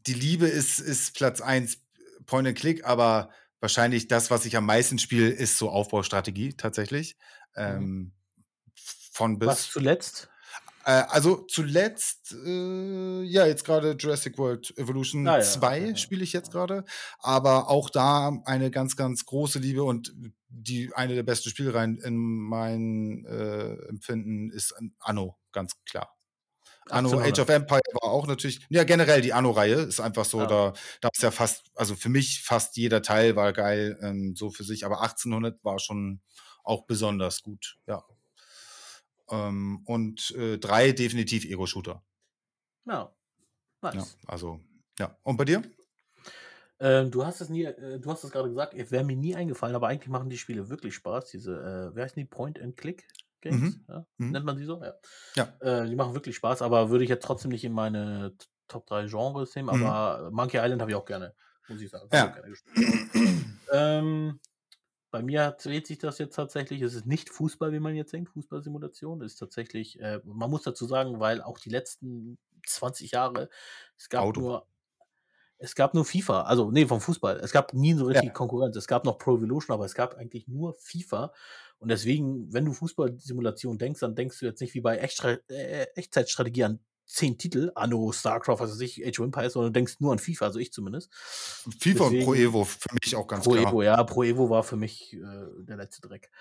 die 0.07 0.13
Liebe 0.13 0.47
ist, 0.47 0.79
ist 0.79 1.15
Platz 1.15 1.41
eins 1.41 1.79
Point 2.25 2.47
and 2.47 2.57
Click, 2.57 2.85
aber 2.85 3.29
wahrscheinlich 3.59 4.07
das, 4.07 4.31
was 4.31 4.45
ich 4.45 4.57
am 4.57 4.65
meisten 4.65 4.99
spiele, 4.99 5.29
ist 5.29 5.57
so 5.57 5.69
Aufbaustrategie 5.69 6.53
tatsächlich. 6.53 7.15
Mhm. 7.55 7.61
Ähm, 7.61 8.11
von 9.11 9.39
Was 9.41 9.63
bis. 9.63 9.71
zuletzt? 9.71 10.29
Äh, 10.85 11.03
also 11.09 11.45
zuletzt, 11.47 12.33
äh, 12.45 13.21
ja, 13.23 13.45
jetzt 13.45 13.65
gerade 13.65 13.91
Jurassic 13.91 14.37
World 14.37 14.75
Evolution 14.77 15.27
Ah 15.27 15.37
ja, 15.37 15.43
2 15.43 15.81
okay. 15.81 15.95
spiele 15.95 16.23
ich 16.23 16.33
jetzt 16.33 16.51
gerade. 16.51 16.85
Aber 17.19 17.69
auch 17.69 17.89
da 17.89 18.41
eine 18.45 18.71
ganz, 18.71 18.95
ganz 18.95 19.25
große 19.25 19.59
Liebe 19.59 19.83
und 19.83 20.13
die 20.49 20.91
eine 20.95 21.15
der 21.15 21.23
besten 21.23 21.49
Spielreihen 21.49 21.97
in 21.97 22.17
meinem 22.17 23.25
äh, 23.25 23.73
Empfinden 23.87 24.49
ist 24.49 24.73
Anno, 24.99 25.37
ganz 25.51 25.73
klar. 25.85 26.17
Anno 26.89 27.19
Age 27.19 27.39
1800. 27.39 27.39
of 27.39 27.49
Empire 27.49 27.81
war 28.01 28.11
auch 28.11 28.27
natürlich, 28.27 28.65
ja, 28.69 28.83
generell 28.83 29.21
die 29.21 29.33
Anno-Reihe 29.33 29.75
ist 29.75 29.99
einfach 29.99 30.25
so, 30.25 30.39
Ja. 30.39 30.47
da, 30.47 30.73
da 31.01 31.09
ist 31.13 31.21
ja 31.23 31.31
fast, 31.31 31.71
also 31.75 31.95
für 31.95 32.09
mich 32.09 32.41
fast 32.43 32.75
jeder 32.77 33.01
Teil 33.01 33.35
war 33.35 33.53
geil, 33.53 33.97
ähm, 34.01 34.35
so 34.35 34.49
für 34.51 34.63
sich, 34.63 34.85
aber 34.85 35.01
1800 35.01 35.63
war 35.63 35.79
schon 35.79 36.21
auch 36.63 36.85
besonders 36.85 37.43
gut, 37.43 37.77
ja. 37.87 38.03
Ähm, 39.29 39.81
und 39.85 40.31
äh, 40.31 40.57
drei 40.57 40.91
definitiv 40.91 41.45
Ego-Shooter. 41.45 42.03
Ja, 42.85 43.13
Ja, 43.93 43.93
nice. 43.93 44.17
also, 44.27 44.59
ja. 44.99 45.17
Und 45.23 45.37
bei 45.37 45.45
dir? 45.45 45.61
Ähm, 46.79 47.11
du 47.11 47.25
hast 47.25 47.41
es 47.41 47.49
nie, 47.49 47.63
äh, 47.63 47.99
du 47.99 48.09
hast 48.11 48.23
es 48.23 48.31
gerade 48.31 48.49
gesagt, 48.49 48.73
es 48.73 48.91
wäre 48.91 49.03
mir 49.03 49.15
nie 49.15 49.35
eingefallen, 49.35 49.75
aber 49.75 49.87
eigentlich 49.87 50.09
machen 50.09 50.29
die 50.29 50.37
Spiele 50.37 50.69
wirklich 50.69 50.95
Spaß. 50.95 51.29
Diese, 51.29 51.91
äh, 51.93 51.95
wie 51.95 52.01
heißen 52.01 52.19
die? 52.19 52.27
Point-and-Click-Games? 53.41 53.77
Mhm. 53.77 53.85
Ja? 53.87 54.05
Mhm. 54.17 54.31
Nennt 54.31 54.45
man 54.45 54.57
die 54.57 54.65
so? 54.65 54.81
Ja. 54.83 54.93
Ja. 55.35 55.83
Äh, 55.83 55.89
die 55.89 55.95
machen 55.95 56.13
wirklich 56.13 56.35
Spaß, 56.35 56.61
aber 56.61 56.89
würde 56.89 57.03
ich 57.03 57.09
jetzt 57.09 57.23
trotzdem 57.25 57.51
nicht 57.51 57.63
in 57.63 57.73
meine 57.73 58.33
Top 58.67 58.87
3 58.87 59.07
Genres 59.07 59.55
nehmen. 59.55 59.77
Mhm. 59.77 59.85
Aber 59.85 60.31
Monkey 60.31 60.57
Island 60.57 60.81
habe 60.81 60.91
ich 60.91 60.95
auch 60.95 61.05
gerne, 61.05 61.33
muss 61.67 61.81
ich 61.81 61.89
sagen. 61.89 62.09
Ja. 62.13 62.35
Ähm, 63.73 64.39
bei 65.11 65.21
mir 65.21 65.51
dreht 65.61 65.87
sich 65.87 65.97
das 65.97 66.17
jetzt 66.19 66.35
tatsächlich. 66.35 66.81
Es 66.81 66.93
ist 66.93 67.05
nicht 67.05 67.29
Fußball, 67.29 67.73
wie 67.73 67.79
man 67.79 67.95
jetzt 67.95 68.13
denkt, 68.13 68.29
Fußballsimulation. 68.31 69.21
Es 69.21 69.33
ist 69.33 69.39
tatsächlich, 69.39 69.99
äh, 69.99 70.19
man 70.23 70.49
muss 70.49 70.63
dazu 70.63 70.85
sagen, 70.85 71.19
weil 71.19 71.41
auch 71.41 71.59
die 71.59 71.69
letzten 71.69 72.37
20 72.65 73.11
Jahre, 73.11 73.49
es 73.97 74.09
gab 74.09 74.23
Auto. 74.23 74.41
nur, 74.41 74.67
es 75.61 75.75
gab 75.75 75.93
nur 75.93 76.05
FIFA, 76.05 76.41
also 76.43 76.71
nee, 76.71 76.85
vom 76.85 76.99
Fußball. 77.01 77.39
Es 77.39 77.51
gab 77.51 77.73
nie 77.73 77.93
so 77.93 78.05
Ja. 78.09 78.13
richtige 78.13 78.33
Konkurrenz. 78.33 78.75
Es 78.75 78.87
gab 78.87 79.05
noch 79.05 79.17
Pro 79.17 79.37
Evolution, 79.37 79.73
aber 79.73 79.85
es 79.85 79.93
gab 79.93 80.15
eigentlich 80.15 80.47
nur 80.47 80.73
FIFA. 80.73 81.31
Und 81.79 81.89
deswegen, 81.89 82.51
wenn 82.53 82.65
du 82.65 82.73
Fußballsimulation 82.73 83.77
denkst, 83.77 83.99
dann 84.01 84.15
denkst 84.15 84.39
du 84.39 84.45
jetzt 84.45 84.61
nicht 84.61 84.73
wie 84.73 84.81
bei 84.81 84.97
Echtstra 84.97 85.37
äh, 85.49 85.87
Echtzeitstrategie 85.95 86.63
an 86.63 86.79
zehn 87.05 87.37
Titel, 87.37 87.71
Anno, 87.75 88.11
StarCraft, 88.13 88.59
was 88.59 88.71
weiß 88.71 88.79
ich, 88.81 89.05
Age 89.05 89.19
of 89.19 89.25
Empires, 89.25 89.53
sondern 89.53 89.73
du 89.73 89.77
denkst 89.79 89.95
nur 89.99 90.13
an 90.13 90.19
FIFA, 90.19 90.45
also 90.45 90.59
ich 90.59 90.71
zumindest. 90.71 91.11
FIFA 91.13 92.05
und 92.05 92.19
Pro 92.23 92.33
Deswegen- 92.33 92.49
Evo 92.49 92.63
für 92.63 92.89
mich 93.03 93.15
auch 93.15 93.27
ganz 93.27 93.43
Pro 93.43 93.51
klar. 93.51 93.67
Evo, 93.69 93.81
ja, 93.83 94.03
Pro 94.03 94.23
Evo 94.23 94.49
war 94.49 94.63
für 94.63 94.77
mich 94.77 95.13
äh, 95.13 95.19
der 95.65 95.75
letzte 95.77 96.07
Dreck. 96.07 96.31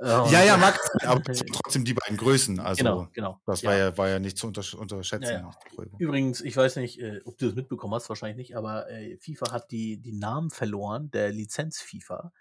Äh, 0.00 0.06
Ja, 0.06 0.44
ja, 0.44 0.56
mag 0.56 0.78
aber 1.04 1.22
trotzdem 1.62 1.84
die 1.84 1.94
beiden 1.94 2.16
Größen. 2.16 2.58
Also, 2.58 2.82
genau, 2.82 3.08
genau. 3.12 3.40
das 3.46 3.62
war 3.64 3.76
ja, 3.76 3.96
war 3.96 4.08
ja 4.08 4.18
nicht 4.18 4.38
zu 4.38 4.46
untersch 4.46 4.74
unterschätzen. 4.74 5.32
Ja, 5.32 5.50
ja. 5.78 5.84
Übrigens, 5.98 6.40
ich 6.40 6.56
weiß 6.56 6.76
nicht, 6.76 7.00
äh, 7.00 7.20
ob 7.24 7.36
du 7.38 7.46
das 7.46 7.54
mitbekommen 7.54 7.94
hast, 7.94 8.08
wahrscheinlich 8.08 8.36
nicht, 8.48 8.56
aber 8.56 8.90
äh, 8.90 9.18
FIFA 9.18 9.52
hat 9.52 9.70
die, 9.70 9.98
die 10.00 10.12
Namen 10.12 10.50
verloren, 10.50 11.10
der 11.10 11.32
Lizenz 11.32 11.80
FIFA. 11.80 12.32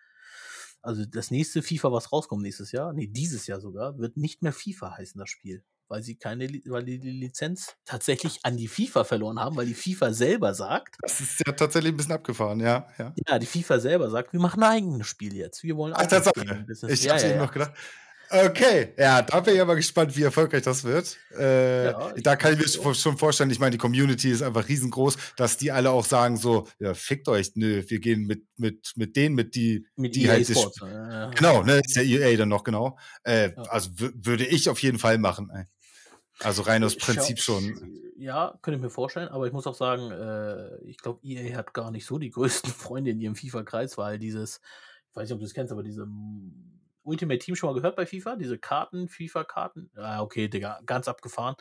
Also 0.82 1.06
das 1.06 1.30
nächste 1.30 1.62
FIFA, 1.62 1.92
was 1.92 2.12
rauskommt 2.12 2.42
nächstes 2.42 2.72
Jahr, 2.72 2.94
nee, 2.94 3.08
dieses 3.08 3.48
Jahr 3.48 3.60
sogar, 3.60 3.98
wird 3.98 4.16
nicht 4.16 4.42
mehr 4.42 4.54
FIFA 4.54 4.98
heißen, 4.98 5.20
das 5.20 5.30
Spiel. 5.30 5.64
Weil 5.90 6.04
sie 6.04 6.16
keine, 6.16 6.48
weil 6.68 6.84
die 6.86 7.00
die 7.00 7.10
Lizenz 7.12 7.76
tatsächlich 7.84 8.40
an 8.44 8.56
die 8.58 8.68
FIFA 8.68 9.04
verloren 9.04 9.40
haben, 9.40 9.56
weil 9.58 9.66
die 9.66 9.74
FIFA 9.74 10.14
selber 10.14 10.54
sagt, 10.54 10.96
Das 11.02 11.20
ist 11.20 11.42
ja 11.46 11.52
tatsächlich 11.52 11.92
ein 11.94 11.98
bisschen 11.98 12.14
abgefahren, 12.14 12.60
ja. 12.60 12.88
ja. 13.00 13.14
ja, 13.28 13.40
die 13.40 13.48
FIFA 13.48 13.80
selber 13.80 14.10
sagt, 14.12 14.32
wir 14.32 14.40
machen 14.40 14.62
ein 14.62 14.70
eigenes 14.72 15.08
Spiel 15.08 15.36
jetzt. 15.36 15.64
Wir 15.64 15.76
wollen 15.76 15.94
Ach, 15.98 16.06
Tatsache. 16.06 16.66
Ich 16.88 17.04
ja, 17.04 17.12
hab's 17.14 17.24
ja, 17.24 17.30
eben 17.30 17.40
ja. 17.40 17.46
noch 17.46 17.52
gedacht. 17.52 17.74
Okay, 18.32 18.94
ja, 18.96 19.24
da 19.24 19.40
bin 19.40 19.56
ich 19.56 19.62
aber 19.62 19.76
gespannt, 19.76 20.16
wie 20.16 20.22
erfolgreich 20.22 20.62
das 20.62 20.84
wird. 20.84 21.18
Äh, 21.36 21.86
Ja, 21.86 22.14
da 22.22 22.36
kann 22.36 22.54
ich 22.54 22.60
mir 22.60 22.66
denke 22.66 22.94
schon 22.94 23.18
vorstellen, 23.18 23.50
ich 23.50 23.58
meine, 23.60 23.72
die 23.72 23.80
Community 23.80 24.30
ist 24.30 24.44
einfach 24.44 24.68
riesengroß, 24.70 25.18
dass 25.36 25.58
die 25.58 25.72
alle 25.72 25.90
auch 25.90 26.06
sagen 26.06 26.38
so, 26.38 26.68
ja, 26.78 26.94
fickt 26.94 27.28
euch, 27.28 27.54
nö, 27.56 27.84
wir 27.88 28.00
gehen 28.00 28.28
mit, 28.28 28.44
mit, 28.56 28.92
mit 28.96 29.16
denen, 29.16 29.34
mit 29.34 29.56
die, 29.56 29.88
Mit 29.96 30.16
die 30.16 30.26
EA 30.26 30.34
halt 30.34 30.48
Sports. 30.48 30.78
Sp- 30.78 30.86
äh, 30.86 31.32
Genau, 31.36 31.64
ne, 31.64 31.82
ist 31.84 31.96
ja 31.96 32.04
EA 32.04 32.38
dann 32.38 32.50
noch 32.50 32.64
genau. 32.64 33.00
Äh, 33.24 33.50
Ja. 33.56 33.64
Also 33.64 33.90
wü- 33.94 34.14
würde 34.16 34.46
ich 34.46 34.70
auf 34.70 34.80
jeden 34.84 35.00
Fall 35.00 35.18
machen. 35.18 35.50
Ey. 35.52 35.64
Also 36.44 36.62
rein 36.62 36.84
aus 36.84 36.96
Prinzip 36.96 37.40
Schau- 37.40 37.60
schon. 37.60 37.96
Ja, 38.18 38.58
könnte 38.62 38.78
ich 38.78 38.82
mir 38.82 38.90
vorstellen, 38.90 39.30
aber 39.30 39.48
ich 39.48 39.54
muss 39.54 39.66
auch 39.68 39.76
sagen, 39.76 40.12
äh, 40.12 40.78
ich 40.84 40.98
glaube, 40.98 41.20
EA 41.24 41.56
hat 41.56 41.74
gar 41.74 41.90
nicht 41.92 42.06
so 42.06 42.18
die 42.18 42.30
größten 42.32 42.72
Freunde 42.72 43.12
in 43.12 43.20
ihrem 43.20 43.36
FIFA-Kreis, 43.36 43.98
weil 43.98 44.20
dieses, 44.20 44.62
ich 45.10 45.16
weiß 45.16 45.24
nicht, 45.30 45.34
ob 45.34 45.40
du 45.40 45.46
es 45.46 45.54
kennst, 45.54 45.72
aber 45.72 45.84
diese 45.84 46.06
mm, 46.06 46.80
Ultimate 47.04 47.40
Team 47.40 47.56
schon 47.56 47.70
mal 47.70 47.76
gehört 47.76 47.96
bei 47.96 48.06
FIFA, 48.06 48.36
diese 48.36 48.58
Karten, 48.58 49.08
FIFA-Karten. 49.08 49.90
Ah, 49.96 50.22
okay, 50.22 50.48
Digga, 50.48 50.82
ganz 50.86 51.08
abgefahren. 51.08 51.56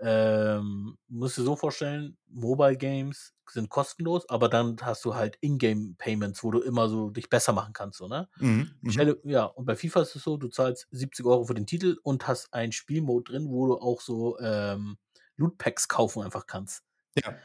Ähm, 0.00 0.98
musst 1.08 1.38
du 1.38 1.42
so 1.44 1.56
vorstellen, 1.56 2.18
Mobile 2.28 2.76
Games 2.76 3.32
sind 3.48 3.70
kostenlos, 3.70 4.28
aber 4.28 4.48
dann 4.48 4.76
hast 4.82 5.04
du 5.04 5.14
halt 5.14 5.38
Ingame-Payments, 5.40 6.42
wo 6.42 6.50
du 6.50 6.60
immer 6.60 6.88
so 6.88 7.10
dich 7.10 7.30
besser 7.30 7.52
machen 7.52 7.72
kannst, 7.72 7.98
so, 7.98 8.08
ne? 8.08 8.28
Mhm, 8.40 8.78
mhm. 8.82 8.90
Stelle, 8.90 9.20
ja, 9.24 9.44
und 9.44 9.64
bei 9.66 9.76
FIFA 9.76 10.02
ist 10.02 10.16
es 10.16 10.22
so, 10.24 10.36
du 10.36 10.48
zahlst 10.48 10.88
70 10.90 11.24
Euro 11.26 11.44
für 11.44 11.54
den 11.54 11.66
Titel 11.66 11.96
und 12.02 12.26
hast 12.28 12.52
einen 12.52 12.72
Spielmode 12.72 13.32
drin, 13.32 13.48
wo 13.48 13.66
du 13.66 13.76
auch 13.78 14.00
so 14.00 14.38
ähm, 14.40 14.98
Lootpacks 15.36 15.88
kaufen 15.88 16.22
einfach 16.22 16.46
kannst. 16.46 16.82
Ja, 17.16 17.44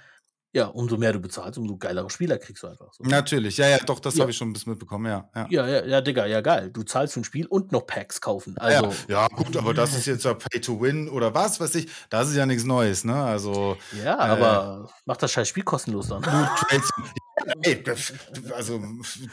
Ja, 0.51 0.65
umso 0.65 0.97
mehr 0.97 1.13
du 1.13 1.19
bezahlst, 1.19 1.59
umso 1.59 1.77
geilere 1.77 2.09
Spieler 2.09 2.39
kriegst 2.39 2.63
du 2.63 2.67
einfach. 2.67 2.91
So. 2.91 3.03
natürlich. 3.03 3.57
Ja, 3.57 3.67
ja, 3.67 3.77
doch, 3.77 3.99
das 3.99 4.15
Ja. 4.15 4.21
habe 4.21 4.31
ich 4.31 4.37
schon 4.37 4.49
ein 4.49 4.53
bisschen 4.53 4.71
mitbekommen, 4.71 5.05
ja. 5.05 5.29
Ja, 5.35 5.47
Ja, 5.49 5.67
ja, 5.67 5.85
ja, 5.85 6.01
Digga, 6.01 6.25
ja 6.25 6.41
geil. 6.41 6.71
Du 6.71 6.81
zahlst 6.81 7.13
für 7.13 7.19
ein 7.19 7.23
Spiel 7.23 7.45
und 7.45 7.71
noch 7.71 7.85
Packs 7.85 8.19
kaufen. 8.19 8.55
ja, 8.57 8.63
Also, 8.63 8.95
ja, 9.07 9.27
gut, 9.27 9.55
aber 9.57 9.75
das 9.75 9.93
ist 9.95 10.07
jetzt 10.07 10.25
ja 10.25 10.33
Pay 10.33 10.59
to 10.61 10.81
Win 10.81 11.07
oder 11.07 11.35
was 11.35 11.59
weiß 11.59 11.75
ich. 11.75 11.87
Das 12.09 12.29
ist 12.29 12.35
ja 12.35 12.47
nichts 12.47 12.63
Neues, 12.63 13.03
ne? 13.03 13.13
Also 13.13 13.77
ja, 13.91 14.15
äh, 14.15 14.29
aber 14.31 14.89
mach 15.05 15.17
das 15.17 15.31
scheiß 15.31 15.47
Spiel 15.47 15.63
kostenlos 15.63 16.07
dann. 16.07 16.23
Ja, 16.23 16.55
ey, 17.61 17.83
also 18.55 18.81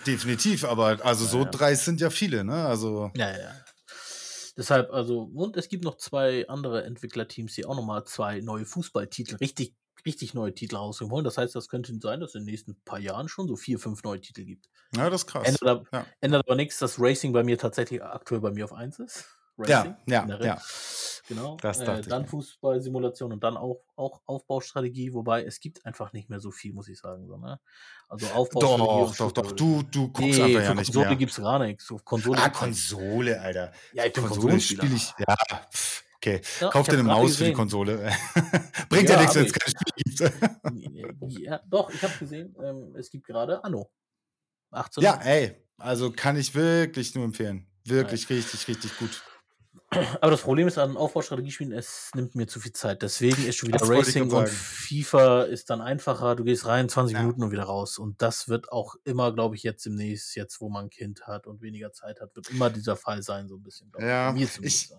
definitiv, 0.07 0.65
aber 0.65 0.99
also 1.03 1.25
so 1.25 1.39
Ja, 1.39 1.45
ja. 1.45 1.51
dreist 1.51 1.85
sind 1.87 2.01
ja 2.01 2.11
viele, 2.11 2.45
ne? 2.45 2.67
Also 2.67 3.11
Ja, 3.17 3.31
ja, 3.31 3.39
ja. 3.39 3.51
Deshalb, 4.59 4.91
also, 4.93 5.21
und 5.35 5.57
es 5.57 5.69
gibt 5.69 5.85
noch 5.85 5.97
zwei 5.99 6.47
andere 6.49 6.85
Entwicklerteams, 6.85 7.55
die 7.55 7.67
auch 7.67 7.77
nochmal 7.77 8.05
zwei 8.05 8.41
neue 8.41 8.65
Fußballtitel, 8.65 9.37
richtig 9.37 9.75
richtig 10.07 10.33
neue 10.35 10.55
Titel 10.55 10.77
wollen. 10.77 11.25
Das 11.25 11.37
heißt, 11.37 11.55
das 11.55 11.69
könnte 11.69 11.93
sein, 12.01 12.21
dass 12.21 12.31
es 12.31 12.35
in 12.37 12.43
den 12.43 12.51
nächsten 12.53 12.77
paar 12.85 12.99
Jahren 12.99 13.29
schon 13.29 13.47
so 13.49 13.57
vier, 13.57 13.79
fünf 13.79 14.03
neue 14.03 14.21
Titel 14.21 14.45
gibt. 14.45 14.69
Ja, 14.95 15.11
das 15.11 15.23
ist 15.23 15.27
krass. 15.27 15.47
Ändert, 15.47 15.87
Ja. 15.93 16.07
ändert 16.21 16.45
aber 16.47 16.55
nichts, 16.57 16.79
dass 16.79 16.99
Racing 16.99 17.33
bei 17.33 17.43
mir 17.45 17.59
tatsächlich 17.59 18.03
aktuell 18.03 18.41
bei 18.41 18.51
mir 18.53 18.65
auf 18.65 18.73
1 18.73 18.99
ist. 19.01 19.25
Ja, 19.67 19.79
Racing, 19.81 19.97
ja, 20.07 20.21
generell. 20.23 20.47
ja. 20.47 20.63
Genau. 21.29 21.57
Äh, 21.63 22.03
dann. 22.03 22.27
Fußballsimulation 22.27 23.33
und 23.33 23.43
dann 23.43 23.57
auch, 23.57 23.81
auch 23.97 24.21
Aufbaustrategie, 24.27 25.13
wobei 25.15 25.45
es 25.45 25.59
gibt 25.61 25.85
einfach 25.87 26.13
nicht 26.13 26.29
mehr 26.31 26.39
so 26.41 26.51
viel, 26.53 26.73
muss 26.73 26.89
ich 26.89 26.99
sagen. 27.01 27.27
So, 27.27 27.37
ne? 27.39 27.59
Also 28.09 28.27
Aufbaustrategie. 28.29 29.17
Doch, 29.19 29.33
doch, 29.33 29.33
doch. 29.33 29.53
Du, 29.53 29.83
du 29.83 30.09
guckst 30.13 30.21
Nee, 30.39 30.43
einfach 30.45 30.63
ja 30.63 30.75
nicht 30.75 30.87
Konsole 30.87 31.07
mehr. 31.07 31.17
gibt's 31.17 31.37
gar 31.37 31.59
nichts. 31.59 31.91
Auf 31.91 32.05
Konsole 32.05 32.39
Ah, 32.41 32.45
nichts. 32.45 32.59
Konsole, 32.61 33.41
Alter. 33.41 33.73
Ja, 33.95 34.05
ich 34.05 34.13
bin 34.13 34.25
Konsole 34.27 34.61
spiele 34.61 34.95
ich. 34.95 35.13
Ja, 35.27 35.35
pff, 35.73 35.96
okay. 36.27 36.41
Ja, 36.61 36.71
Kauf 36.71 36.87
ich 36.87 36.93
dir 36.95 37.01
eine 37.01 37.09
Maus 37.09 37.37
für 37.37 37.45
die 37.45 37.51
gesehen. 37.51 37.55
Konsole. 37.57 38.13
Bringt 38.89 39.09
ja, 39.09 39.15
Ja, 39.17 39.21
nichts, 39.21 39.35
wenn 39.37 39.45
es 39.47 39.53
ich. 39.53 39.59
kein 39.59 39.73
Spiel 39.73 41.15
gibt. 41.21 41.39
Ja, 41.41 41.61
doch, 41.69 41.91
ich 41.91 42.03
habe 42.03 42.15
gesehen, 42.19 42.55
ähm, 42.63 42.95
es 42.97 43.11
gibt 43.11 43.27
gerade 43.27 43.63
Anno. 43.65 43.91
18. 44.71 45.03
ja, 45.03 45.15
ey. 45.23 45.55
Also 45.79 46.11
kann 46.11 46.37
ich 46.37 46.55
wirklich 46.55 47.15
nur 47.15 47.25
empfehlen. 47.25 47.67
Wirklich 47.85 48.29
richtig, 48.31 48.67
richtig 48.67 48.97
gut. 48.99 49.23
Aber 50.21 50.33
das 50.33 50.41
Problem 50.43 50.67
ist 50.67 50.79
an 50.79 50.97
Aufbaustrategiespielen, 50.97 51.73
es 51.73 52.11
nimmt 52.15 52.35
mir 52.35 52.49
zu 52.49 52.59
viel 52.59 52.73
Zeit. 52.73 53.03
Deswegen 53.03 53.47
ist 53.47 53.57
schon 53.57 53.69
wieder 53.69 53.79
Das 53.79 53.89
ich 53.89 53.97
Racing 53.97 54.31
und. 54.33 54.49
FIFA 54.49 55.43
ist 55.45 55.71
dann 55.71 55.81
einfacher. 55.81 56.35
Du 56.35 56.43
gehst 56.43 56.67
rein, 56.67 56.89
20 56.89 57.15
Ja. 57.15 57.21
Minuten 57.23 57.45
und 57.45 57.53
wieder 57.53 57.63
raus. 57.65 57.97
Und 57.99 58.21
das 58.21 58.49
wird 58.49 58.73
auch 58.73 58.97
immer, 59.05 59.33
glaube 59.33 59.55
ich, 59.55 59.63
jetzt 59.63 59.87
demnächst, 59.87 60.35
jetzt 60.35 60.61
wo 60.61 60.69
man 60.69 60.87
ein 60.87 60.91
Kind 60.91 61.27
hat 61.29 61.47
und 61.47 61.63
weniger 61.63 61.93
Zeit 61.93 62.21
hat, 62.21 62.35
wird 62.35 62.51
immer 62.51 62.69
dieser 62.69 62.97
Fall 62.97 63.23
sein, 63.23 63.47
so 63.49 63.57
ein 63.57 63.63
bisschen. 63.63 63.93
ich. 63.97 64.05
Ja, 64.05 64.31
zumindest. 64.31 64.61
ich- 64.65 64.91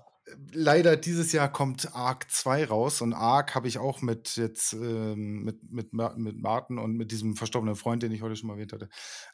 Leider 0.51 0.97
dieses 0.97 1.31
Jahr 1.31 1.51
kommt 1.51 1.95
Ark 1.95 2.29
2 2.29 2.65
raus 2.65 3.01
und 3.01 3.13
Ark 3.13 3.55
habe 3.55 3.67
ich 3.67 3.77
auch 3.77 4.01
mit 4.01 4.35
jetzt 4.35 4.73
ähm, 4.73 5.43
mit, 5.43 5.71
mit, 5.71 5.93
mit 5.93 6.37
Martin 6.37 6.77
und 6.79 6.97
mit 6.97 7.11
diesem 7.11 7.35
verstorbenen 7.35 7.75
Freund, 7.75 8.03
den 8.03 8.11
ich 8.11 8.21
heute 8.21 8.35
schon 8.35 8.47
mal 8.47 8.55
erwähnt 8.55 8.73
hatte, 8.73 8.89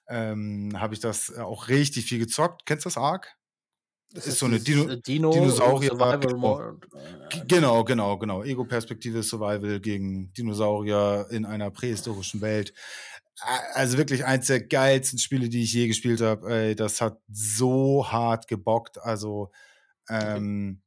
ähm, 0.08 0.72
habe 0.80 0.94
ich 0.94 1.00
das 1.00 1.30
äh, 1.36 1.40
auch 1.42 1.68
richtig 1.68 2.06
viel 2.06 2.20
gezockt. 2.20 2.66
Kennst 2.66 2.86
du 2.86 2.90
das 2.90 2.98
Ark? 2.98 3.36
Das 4.14 4.28
ist 4.28 4.38
so 4.38 4.46
eine 4.46 4.60
Dino- 4.60 4.88
äh, 4.90 5.02
Dino 5.02 5.32
Dinosaurier- 5.32 5.90
Survival 5.90 6.20
genau. 6.20 6.60
Äh, 6.62 6.74
Genau, 7.48 7.84
genau, 7.84 8.18
genau. 8.20 8.44
Ego-Perspektive 8.44 9.24
Survival 9.24 9.80
gegen 9.80 10.32
Dinosaurier 10.34 11.26
in 11.32 11.46
einer 11.46 11.72
prähistorischen 11.72 12.42
Welt. 12.42 12.74
Also 13.74 13.98
wirklich 13.98 14.26
eins 14.26 14.46
der 14.48 14.62
geilsten 14.62 15.18
Spiele, 15.18 15.50
die 15.50 15.64
ich 15.64 15.74
je 15.74 15.88
gespielt 15.88 16.22
habe. 16.22 16.76
Das 16.76 17.02
hat 17.02 17.18
so 17.32 18.06
hart 18.12 18.48
gebockt. 18.48 19.00
Also 19.02 19.52
ähm, 20.10 20.82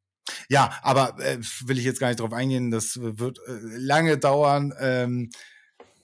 ja, 0.49 0.79
aber 0.83 1.19
äh, 1.21 1.39
will 1.67 1.79
ich 1.79 1.85
jetzt 1.85 2.01
gar 2.01 2.09
nicht 2.09 2.21
drauf 2.21 2.33
eingehen. 2.33 2.71
Das 2.71 2.99
wird 3.01 3.39
äh, 3.47 3.53
lange 3.79 4.19
dauern. 4.19 4.75
Ähm, 4.81 5.31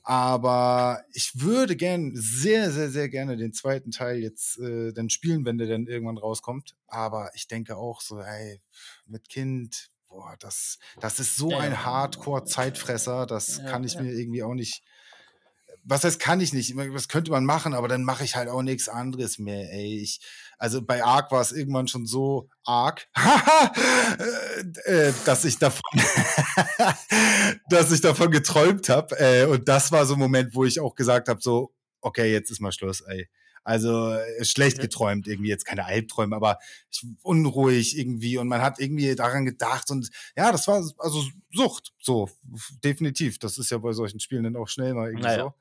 aber 0.05 1.05
ich 1.13 1.41
würde 1.41 1.77
gern, 1.77 2.13
sehr, 2.15 2.73
sehr, 2.73 2.91
sehr 2.91 3.09
gerne 3.09 3.37
den 3.37 3.53
zweiten 3.53 3.93
Teil 3.93 4.19
jetzt 4.19 4.59
äh, 4.59 4.93
dann 4.93 5.11
spielen, 5.11 5.45
wenn 5.45 5.59
der 5.59 5.69
dann 5.69 5.87
irgendwann 5.87 6.19
rauskommt. 6.19 6.75
Aber 6.89 7.31
ich 7.35 7.47
denke 7.47 7.77
auch 7.77 8.01
so, 8.01 8.21
ey, 8.21 8.61
mit 9.07 9.29
Kind, 9.29 9.91
boah, 10.09 10.37
das, 10.41 10.79
das 10.99 11.21
ist 11.21 11.37
so 11.37 11.51
Ja, 11.51 11.59
ein. 11.59 11.85
Hardcore-Zeitfresser, 11.85 13.27
das 13.27 13.59
Ja, 13.59 13.65
kann 13.65 13.85
ich 13.85 13.95
ja. 13.95 14.01
mir 14.01 14.13
irgendwie 14.13 14.43
auch 14.43 14.55
nicht. 14.55 14.83
Was 15.85 16.05
heißt, 16.05 16.21
kann 16.21 16.41
ich 16.41 16.53
nicht? 16.53 16.75
Das 16.95 17.09
könnte 17.09 17.31
man 17.33 17.45
machen, 17.45 17.75
aber 17.75 17.89
dann 17.89 18.05
mache 18.05 18.25
ich 18.25 18.37
halt 18.37 18.49
auch 18.49 18.63
nichts 18.63 18.89
anderes 18.89 19.39
mehr, 19.39 19.73
ey. 19.73 19.99
Ich, 20.01 20.21
also 20.59 20.81
bei 20.81 21.03
Ark 21.03 21.33
war 21.33 21.41
es 21.41 21.51
irgendwann 21.51 21.89
schon 21.89 22.07
so 22.07 22.49
arg, 22.65 23.09
äh, 24.85 25.13
dass 25.25 25.45
ich 25.45 25.59
davon, 25.59 25.83
dass 27.69 27.91
ich 27.91 28.01
davon 28.01 28.31
geträumt 28.31 28.89
habe. 28.89 29.19
Äh, 29.19 29.47
und 29.47 29.69
das 29.69 29.91
war 29.93 30.07
so 30.07 30.15
ein 30.15 30.21
Moment, 30.21 30.55
wo 30.55 30.65
ich 30.65 30.81
auch 30.81 30.95
gesagt 30.95 31.29
habe, 31.29 31.41
so, 31.41 31.73
okay, 32.01 32.33
jetzt 32.33 32.51
ist 32.51 32.61
mal 32.61 32.73
Schluss, 32.73 33.01
ey. 33.01 33.29
Also 33.65 34.11
äh, 34.11 34.45
schlecht 34.45 34.81
geträumt, 34.81 35.29
irgendwie 35.29 35.49
jetzt 35.49 35.65
keine 35.65 35.85
Albträume, 35.85 36.35
aber 36.35 36.59
unruhig 37.23 37.97
irgendwie 37.97 38.37
und 38.39 38.49
man 38.49 38.61
hat 38.61 38.81
irgendwie 38.81 39.15
daran 39.15 39.45
gedacht 39.45 39.89
und 39.91 40.11
ja, 40.37 40.51
das 40.51 40.67
war 40.67 40.83
also 40.99 41.25
Sucht, 41.53 41.93
so 42.01 42.29
definitiv. 42.83 43.39
Das 43.39 43.59
ist 43.59 43.71
ja 43.71 43.79
bei 43.79 43.93
solchen 43.93 44.19
Spielen 44.19 44.43
dann 44.45 44.57
auch 44.57 44.69
schnell 44.69 44.95
mal 44.95 45.09
irgendwie 45.11 45.25
Naja. 45.29 45.45
so. 45.45 45.55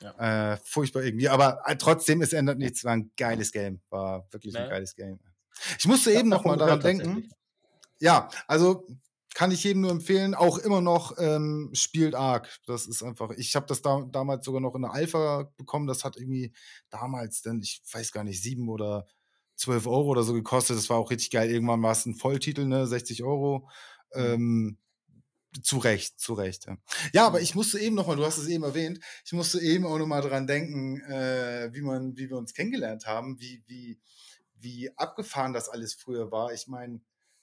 Äh, 0.00 0.56
furchtbar 0.64 1.02
irgendwie, 1.02 1.28
aber 1.28 1.62
äh, 1.66 1.76
trotzdem, 1.76 2.22
es 2.22 2.32
ändert 2.32 2.58
nichts. 2.58 2.84
War 2.84 2.92
ein 2.92 3.10
geiles 3.16 3.52
Game, 3.52 3.80
war 3.90 4.26
wirklich 4.30 4.56
ein 4.56 4.64
Ja. 4.64 4.68
geiles 4.70 4.94
Game. 4.94 5.20
Ich 5.78 5.86
musste 5.86 6.10
Ich 6.10 6.18
eben 6.18 6.28
noch 6.30 6.44
mal 6.44 6.56
daran 6.56 6.80
denken. 6.80 7.30
Ja, 7.98 8.30
also 8.46 8.86
kann 9.34 9.50
ich 9.50 9.62
jedem 9.62 9.82
nur 9.82 9.90
empfehlen. 9.90 10.34
Auch 10.34 10.58
immer 10.58 10.80
noch 10.80 11.16
ähm, 11.18 11.70
spielt 11.74 12.14
Ark. 12.14 12.48
Das 12.66 12.86
ist 12.86 13.02
einfach. 13.02 13.30
Ich 13.32 13.54
habe 13.56 13.66
das 13.66 13.82
da, 13.82 14.00
damals 14.10 14.44
sogar 14.44 14.60
noch 14.60 14.74
in 14.74 14.82
der 14.82 14.92
Alpha 14.92 15.52
bekommen. 15.56 15.86
Das 15.86 16.02
hat 16.02 16.16
irgendwie 16.16 16.52
damals 16.88 17.42
dann, 17.42 17.60
ich 17.60 17.82
weiß 17.92 18.10
gar 18.12 18.24
nicht, 18.24 18.42
sieben 18.42 18.68
oder 18.68 19.06
zwölf 19.54 19.86
Euro 19.86 20.06
oder 20.08 20.22
so 20.22 20.32
gekostet. 20.32 20.76
Das 20.78 20.88
war 20.90 20.96
auch 20.96 21.10
richtig 21.10 21.30
geil. 21.30 21.50
Irgendwann 21.50 21.82
war 21.82 21.92
es 21.92 22.06
ein 22.06 22.14
Volltitel, 22.14 22.64
ne, 22.66 22.86
60 22.86 23.22
Euro. 23.22 23.68
Mhm. 24.14 24.20
Ähm, 24.22 24.78
zu 25.62 25.78
Recht, 25.78 26.18
zu 26.20 26.34
Recht. 26.34 26.66
Ja. 26.66 26.76
ja, 27.12 27.26
aber 27.26 27.40
ich 27.40 27.54
musste 27.54 27.78
eben 27.78 27.96
noch 27.96 28.06
mal, 28.06 28.16
du 28.16 28.24
hast 28.24 28.38
es 28.38 28.48
eben 28.48 28.64
erwähnt, 28.64 29.00
ich 29.24 29.32
musste 29.32 29.60
eben 29.60 29.86
auch 29.86 29.98
noch 29.98 30.06
mal 30.06 30.22
dran 30.22 30.46
denken, 30.46 31.00
äh, 31.02 31.70
wie 31.72 31.82
man, 31.82 32.16
wie 32.16 32.28
wir 32.30 32.36
uns 32.36 32.54
kennengelernt 32.54 33.06
haben, 33.06 33.40
wie, 33.40 33.62
wie, 33.66 33.98
wie 34.58 34.96
abgefahren 34.96 35.52
das 35.52 35.68
alles 35.68 35.94
früher 35.94 36.30
war. 36.30 36.52
Ich 36.52 36.68
meine, 36.68 37.00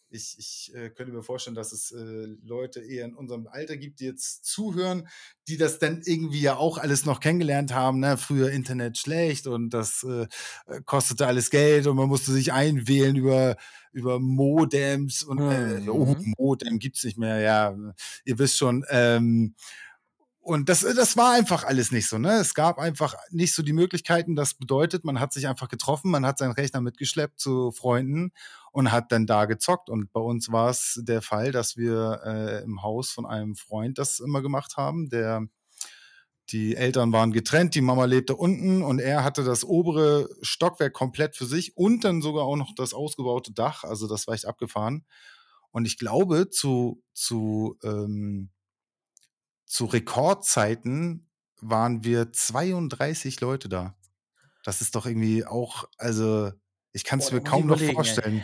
ich, 0.10 0.36
ich 0.38 0.72
äh, 0.76 0.90
könnte 0.90 1.12
mir 1.14 1.24
vorstellen, 1.24 1.56
dass 1.56 1.72
es 1.72 1.92
äh, 1.92 2.28
Leute 2.44 2.80
eher 2.82 3.06
in 3.06 3.14
unserem 3.16 3.48
Alter 3.48 3.78
gibt, 3.78 4.00
die 4.00 4.06
jetzt 4.06 4.46
zuhören, 4.46 5.08
die 5.48 5.58
das 5.58 5.80
dann 5.80 6.02
irgendwie 6.06 6.42
ja 6.42 6.56
auch 6.56 6.78
alles 6.78 7.06
noch 7.06 7.20
kennengelernt 7.20 7.74
haben. 7.74 8.00
Ne? 8.00 8.18
Früher 8.18 8.52
Internet 8.52 8.98
schlecht 8.98 9.48
und 9.48 9.72
das 9.72 10.04
äh, 10.04 10.28
äh, 10.68 10.82
kostete 10.86 11.28
alles 11.28 11.50
Geld 11.50 11.88
und 11.88 11.98
man 11.98 12.08
musste 12.08 12.32
sich 12.32 12.54
einwählen 12.54 13.16
über, 13.16 13.58
über 13.92 14.20
Modems 14.20 15.24
und 15.24 15.40
äh, 15.40 15.80
Mhm. 15.82 15.90
oh, 15.90 16.16
Modem 16.38 16.80
gibt's 16.80 17.04
nicht 17.04 17.18
mehr, 17.18 17.40
ja, 17.40 17.76
ihr 18.26 18.40
wisst 18.40 18.58
schon. 18.58 18.86
Ähm, 18.90 19.56
und 20.40 20.70
das, 20.70 20.80
das 20.80 21.18
war 21.18 21.34
einfach 21.34 21.66
alles 21.66 21.92
nicht 21.92 22.08
so, 22.08 22.18
ne? 22.18 22.36
Es 22.40 22.54
gab 22.54 22.80
einfach 22.80 23.16
nicht 23.32 23.54
so 23.54 23.64
die 23.64 23.74
Möglichkeiten. 23.74 24.34
Das 24.38 24.54
bedeutet, 24.54 25.04
man 25.04 25.20
hat 25.20 25.34
sich 25.34 25.46
einfach 25.46 25.68
getroffen, 25.68 26.10
man 26.10 26.26
hat 26.26 26.38
seinen 26.38 26.54
Rechner 26.54 26.80
mitgeschleppt 26.80 27.38
zu 27.38 27.72
Freunden 27.74 28.32
und 28.78 28.92
hat 28.92 29.12
dann 29.12 29.26
da 29.26 29.46
gezockt. 29.46 29.90
Und 29.90 30.14
bei 30.14 30.20
uns 30.20 30.52
war 30.52 30.70
es 30.70 31.02
der 31.02 31.24
Fall, 31.24 31.52
dass 31.52 31.78
wir 31.78 32.22
äh, 32.24 32.64
im 32.64 32.84
Haus 32.84 33.10
von 33.10 33.26
einem 33.26 33.56
Freund 33.56 33.98
das 33.98 34.20
immer 34.20 34.44
gemacht 34.44 34.78
haben. 34.78 35.10
Der, 35.10 35.48
die 36.52 36.76
Eltern 36.76 37.12
waren 37.12 37.32
getrennt, 37.32 37.74
die 37.74 37.82
Mama 37.82 38.06
lebte 38.06 38.36
unten 38.36 38.84
und 38.84 39.00
er 39.00 39.24
hatte 39.24 39.44
das 39.44 39.64
obere 39.64 40.30
Stockwerk 40.44 40.94
komplett 40.94 41.36
für 41.36 41.48
sich 41.48 41.76
und 41.76 42.04
dann 42.04 42.22
sogar 42.22 42.44
auch 42.44 42.56
noch 42.56 42.76
das 42.76 42.94
ausgebaute 42.94 43.52
Dach. 43.52 43.84
Also 43.84 44.08
das 44.08 44.28
war 44.28 44.36
echt 44.36 44.46
abgefahren. 44.46 45.08
Und 45.72 45.86
ich 45.86 45.98
glaube, 45.98 46.52
zu, 46.52 47.02
zu, 47.16 47.80
ähm, 47.84 48.52
zu 49.66 49.86
Rekordzeiten 49.86 51.32
waren 51.62 52.04
wir 52.04 52.32
32 52.32 53.42
Leute 53.42 53.70
da. 53.70 53.96
Das 54.64 54.82
ist 54.82 54.94
doch 54.94 55.08
irgendwie 55.08 55.48
auch, 55.48 55.86
also 55.98 56.52
ich 56.98 57.04
kann 57.04 57.20
es 57.20 57.32
mir 57.32 57.42
kaum 57.42 57.68
noch 57.68 57.80
vorstellen. 57.80 58.44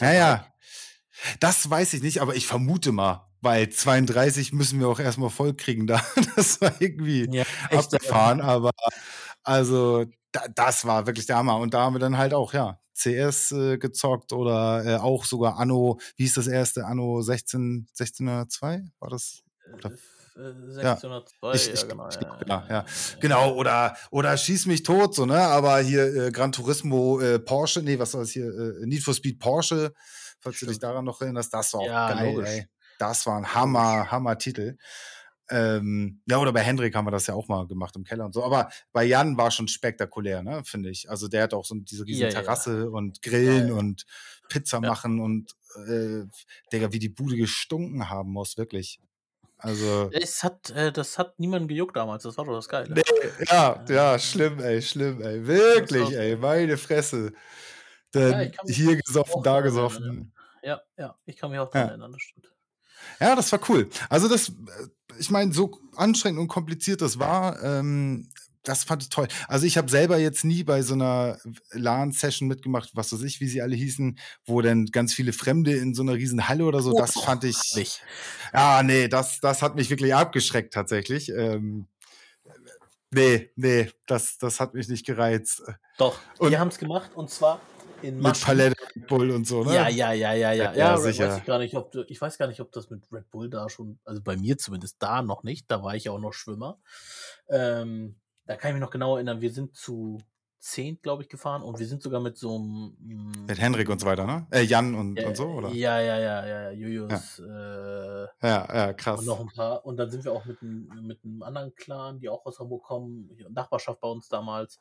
Ja, 0.00 0.12
ja. 0.12 0.46
Das 1.40 1.68
weiß 1.68 1.94
ich 1.94 2.02
nicht, 2.02 2.20
aber 2.20 2.36
ich 2.36 2.46
vermute 2.46 2.92
mal, 2.92 3.26
weil 3.40 3.70
32 3.70 4.52
müssen 4.52 4.78
wir 4.80 4.88
auch 4.88 5.00
erstmal 5.00 5.30
voll 5.30 5.54
kriegen 5.54 5.86
da. 5.86 6.00
Das 6.36 6.60
war 6.60 6.72
irgendwie 6.80 7.26
Ja, 7.34 7.44
echt. 7.70 7.94
abgefahren, 7.94 8.40
aber 8.40 8.70
also 9.42 10.04
da, 10.32 10.42
das 10.54 10.84
war 10.84 11.06
wirklich 11.06 11.24
der 11.26 11.36
Hammer. 11.36 11.56
Und 11.56 11.72
da 11.74 11.80
haben 11.82 11.94
wir 11.94 12.00
dann 12.00 12.18
halt 12.18 12.34
auch, 12.34 12.52
ja, 12.52 12.78
CS 12.94 13.52
äh, 13.52 13.78
gezockt 13.78 14.32
oder 14.34 14.84
äh, 14.84 14.96
auch 14.98 15.24
sogar 15.24 15.58
Anno, 15.58 15.98
wie 16.16 16.24
hieß 16.24 16.34
das 16.34 16.46
erste? 16.46 16.84
Anno 16.84 17.22
16, 17.22 17.86
1602? 17.98 18.84
War 18.98 19.08
das? 19.08 19.42
Oder- 19.74 19.92
Äh, 20.36 20.40
Ja. 20.82 20.92
1602, 20.94 21.54
Ich- 21.54 21.66
ja, 21.66 21.72
ich- 21.74 21.88
genau. 21.88 22.08
ich- 22.08 22.14
ja, 22.16 22.38
ja, 22.48 22.66
ja. 22.68 22.84
Genau, 23.20 23.54
oder, 23.54 23.96
oder 24.10 24.36
schieß 24.36 24.66
mich 24.66 24.82
tot, 24.82 25.14
so, 25.14 25.26
ne? 25.26 25.38
Aber 25.40 25.78
hier 25.80 26.04
äh, 26.26 26.30
Gran 26.30 26.52
Turismo 26.52 27.20
äh, 27.20 27.38
Porsche, 27.38 27.82
nee, 27.82 27.98
was 27.98 28.14
war 28.14 28.20
das 28.20 28.30
hier? 28.30 28.46
Äh, 28.46 28.86
Need 28.86 29.02
for 29.02 29.14
Speed 29.14 29.38
Porsche, 29.38 29.92
falls 30.40 30.58
du 30.60 30.66
dich 30.66 30.76
Stimmt. 30.76 30.82
daran 30.84 31.04
noch 31.04 31.20
erinnerst, 31.20 31.52
das 31.52 31.72
war 31.74 31.80
auch 31.80 31.86
geil, 31.86 32.26
logisch. 32.34 32.48
ey. 32.48 32.66
Das 32.98 33.24
war 33.26 33.36
ein 33.38 33.54
Hammer, 33.54 34.10
Hammer-Titel. 34.10 34.76
Ähm, 35.52 36.22
ja, 36.26 36.38
oder 36.38 36.52
bei 36.52 36.60
Hendrik 36.60 36.94
haben 36.94 37.06
wir 37.06 37.10
das 37.10 37.26
ja 37.26 37.34
auch 37.34 37.48
mal 37.48 37.66
gemacht 37.66 37.96
im 37.96 38.04
Keller 38.04 38.24
und 38.24 38.32
so. 38.32 38.44
Aber 38.44 38.70
bei 38.92 39.02
Jan 39.04 39.36
war 39.36 39.50
schon 39.50 39.66
spektakulär, 39.66 40.42
ne, 40.44 40.62
finde 40.64 40.90
ich. 40.90 41.10
Also 41.10 41.26
der 41.26 41.42
hat 41.44 41.54
auch 41.54 41.64
so 41.64 41.74
diese 41.74 42.04
riesen 42.06 42.20
Ja, 42.22 42.28
ja, 42.28 42.34
ja. 42.34 42.40
Terrasse 42.42 42.88
und 42.90 43.20
Grillen 43.20 43.68
Ja, 43.68 43.74
und 43.74 44.04
Pizza 44.48 44.80
machen 44.80 45.18
und 45.18 45.50
äh, 45.88 46.22
Digga, 46.72 46.92
wie 46.92 47.00
die 47.00 47.08
Bude 47.08 47.36
gestunken 47.36 48.08
haben 48.08 48.30
muss, 48.30 48.56
wirklich. 48.58 49.00
Also. 49.62 50.10
Es 50.12 50.42
hat, 50.42 50.70
äh, 50.70 50.92
das 50.92 51.18
hat 51.18 51.38
niemanden 51.38 51.68
gejuckt 51.68 51.96
damals, 51.96 52.22
das 52.22 52.36
war 52.38 52.44
doch 52.44 52.54
das 52.54 52.68
Geile. 52.68 52.94
Nee, 52.94 53.02
ja, 53.48 53.84
ja, 53.88 54.18
schlimm, 54.18 54.58
ey, 54.60 54.80
schlimm, 54.82 55.20
ey. 55.22 55.46
Wirklich, 55.46 56.16
ey, 56.16 56.36
meine 56.36 56.76
Fresse. 56.76 57.32
Dann 58.12 58.40
Ja, 58.42 58.50
hier 58.66 58.96
gesoffen, 58.96 59.42
da 59.42 59.60
gesoffen. 59.60 60.32
Ja, 60.62 60.82
ja, 60.96 61.16
ich 61.26 61.36
kann 61.36 61.50
mich 61.50 61.60
auch 61.60 61.70
dran 61.70 61.82
Ja. 61.82 61.88
erinnern, 61.88 62.12
das 62.12 62.22
stimmt. 62.22 62.52
Ja, 63.20 63.36
das 63.36 63.50
war 63.52 63.60
cool. 63.68 63.88
Also 64.08 64.28
das, 64.28 64.48
äh, 64.48 64.52
ich 65.18 65.30
meine, 65.30 65.52
so 65.52 65.78
anstrengend 65.96 66.40
und 66.40 66.48
kompliziert 66.48 67.02
das 67.02 67.18
war, 67.18 67.62
ähm, 67.62 68.28
das 68.62 68.84
fand 68.84 69.02
ich 69.02 69.08
toll. 69.08 69.26
Also 69.48 69.66
ich 69.66 69.78
habe 69.78 69.90
selber 69.90 70.18
jetzt 70.18 70.44
nie 70.44 70.62
bei 70.64 70.82
so 70.82 70.94
einer 70.94 71.38
LAN-Session 71.72 72.46
mitgemacht, 72.48 72.90
was 72.94 73.12
weiß 73.12 73.22
ich, 73.22 73.40
wie 73.40 73.48
sie 73.48 73.62
alle 73.62 73.74
hießen, 73.74 74.18
wo 74.44 74.60
dann 74.60 74.86
ganz 74.86 75.14
viele 75.14 75.32
Fremde 75.32 75.72
in 75.76 75.94
so 75.94 76.02
einer 76.02 76.12
riesen 76.14 76.48
Halle 76.48 76.64
oder 76.64 76.82
so, 76.82 76.92
Oh, 76.92 76.98
das 76.98 77.12
fand 77.12 77.44
ich. 77.44 77.74
nicht. 77.74 78.02
Ja, 78.52 78.82
nee, 78.82 79.08
das, 79.08 79.40
das 79.40 79.62
hat 79.62 79.76
mich 79.76 79.88
wirklich 79.90 80.14
abgeschreckt 80.14 80.74
tatsächlich. 80.74 81.30
Ähm, 81.30 81.86
nee, 83.10 83.50
nee, 83.56 83.90
das, 84.06 84.38
das 84.38 84.60
hat 84.60 84.74
mich 84.74 84.88
nicht 84.88 85.06
gereizt. 85.06 85.62
Doch, 85.98 86.18
Und- 86.38 86.50
wir 86.50 86.60
haben 86.60 86.68
es 86.68 86.78
gemacht 86.78 87.10
und 87.14 87.30
zwar 87.30 87.60
in 88.02 88.14
Mit 88.14 88.22
Maschen. 88.22 88.44
Palette 88.46 88.76
Red 88.96 89.06
Bull 89.08 89.30
und 89.30 89.46
so, 89.46 89.62
ne? 89.62 89.74
Ja, 89.74 89.88
ja, 89.88 90.12
ja, 90.12 90.32
ja, 90.32 90.52
ja. 90.52 90.64
Ja, 90.72 90.74
Ja, 90.74 90.96
sicher. 90.98 91.28
Weiß 91.28 91.38
ich, 91.38 91.44
gar 91.44 91.58
nicht, 91.58 91.74
ob, 91.74 91.94
ich 92.08 92.20
weiß 92.20 92.38
gar 92.38 92.46
nicht, 92.46 92.60
ob 92.60 92.72
das 92.72 92.88
mit 92.88 93.04
Red 93.12 93.30
Bull 93.30 93.50
da 93.50 93.68
schon, 93.68 93.98
also 94.04 94.22
bei 94.22 94.36
mir 94.36 94.56
zumindest 94.56 94.96
da 95.00 95.20
noch 95.22 95.42
nicht, 95.42 95.70
da 95.70 95.82
war 95.82 95.94
ich 95.94 96.04
ja 96.04 96.12
auch 96.12 96.18
noch 96.18 96.32
Schwimmer. 96.32 96.78
Ähm, 97.50 98.16
da 98.50 98.56
kann 98.56 98.70
ich 98.70 98.74
mich 98.74 98.80
noch 98.80 98.90
genau 98.90 99.14
erinnern, 99.14 99.40
wir 99.40 99.52
sind 99.52 99.76
zu 99.76 100.18
zehn, 100.58 101.00
glaube 101.02 101.22
ich, 101.22 101.28
gefahren 101.28 101.62
und 101.62 101.78
wir 101.78 101.86
sind 101.86 102.02
sogar 102.02 102.20
mit 102.20 102.36
so 102.36 102.56
einem. 102.56 102.96
mm, 102.98 103.44
Mit 103.46 103.60
Henrik 103.60 103.88
und 103.88 104.00
so 104.00 104.06
weiter, 104.06 104.26
ne? 104.26 104.48
Äh, 104.50 104.62
Jan 104.62 104.96
und, 104.96 105.16
äh, 105.20 105.24
und 105.24 105.36
so, 105.36 105.46
oder? 105.46 105.68
Ja, 105.70 106.00
ja, 106.00 106.18
ja, 106.18 106.44
ja, 106.46 106.62
ja, 106.64 106.70
Julius, 106.72 107.38
äh, 107.38 107.44
Ja, 107.46 108.26
ja, 108.42 108.92
krass. 108.92 109.20
und 109.20 109.26
noch 109.26 109.38
ein 109.38 109.46
paar. 109.54 109.86
Und 109.86 109.98
dann 109.98 110.10
sind 110.10 110.24
wir 110.24 110.32
auch 110.32 110.44
mit, 110.46 110.60
einem- 110.62 111.06
mit 111.06 111.22
einem 111.24 111.42
anderen 111.44 111.74
Clan, 111.76 112.18
die 112.18 112.28
auch 112.28 112.44
aus 112.44 112.58
Hamburg 112.58 112.82
kommen, 112.82 113.30
Nachbarschaft 113.50 114.00
bei 114.00 114.08
uns 114.08 114.28
damals. 114.28 114.80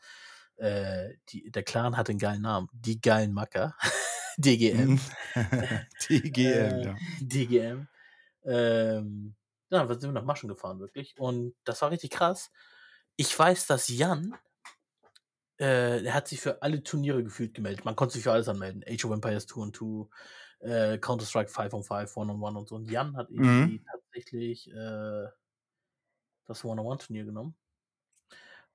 Äh, 0.56 1.10
die, 1.30 1.52
der 1.52 1.62
Clan 1.62 1.96
hat 1.96 2.10
einen 2.10 2.18
geilen 2.18 2.42
Namen. 2.42 2.70
Die 2.74 3.00
geilen 3.00 3.34
Macker. 3.34 3.76
DGM. 4.38 5.00
TGM, 6.00 6.00
Äh, 6.40 6.86
ja. 6.86 6.96
DGM. 7.22 7.88
Ähm, 8.46 9.36
ja, 9.70 9.86
dann 9.86 10.00
sind 10.00 10.10
wir 10.10 10.14
nach 10.20 10.26
Maschen 10.26 10.50
gefahren, 10.50 10.80
wirklich. 10.80 11.14
Und 11.20 11.54
das 11.64 11.82
war 11.84 11.92
richtig 11.92 12.10
krass. 12.10 12.50
Ich 13.20 13.38
weiß, 13.38 13.68
dass 13.68 13.90
Jan, 13.90 14.34
äh, 15.58 16.02
der 16.02 16.14
hat 16.14 16.30
sich 16.30 16.40
für 16.40 16.62
alle 16.62 16.82
Turniere 16.84 17.22
gefühlt 17.22 17.54
gemeldet. 17.54 17.84
Man 17.84 17.98
konnte 17.98 18.14
sich 18.14 18.24
für 18.24 18.32
alles 18.32 18.48
anmelden. 18.48 18.82
Age 18.88 19.04
of 19.04 19.12
Empires 19.12 19.46
2 19.46 19.60
und 19.62 19.76
2, 19.76 20.08
äh, 20.62 20.98
Counter-Strike 21.00 21.50
5 21.50 21.74
on 21.74 21.84
5, 21.84 21.92
1 21.92 22.16
on 22.16 22.30
1 22.42 22.56
und 22.56 22.70
so. 22.70 22.76
Und 22.76 22.90
Jan 22.90 23.18
hat 23.18 23.30
irgendwie 23.30 23.84
tatsächlich 23.84 24.70
äh, 24.72 25.28
das 26.46 26.64
One-on-One-Turnier 26.64 27.26
genommen. 27.26 27.58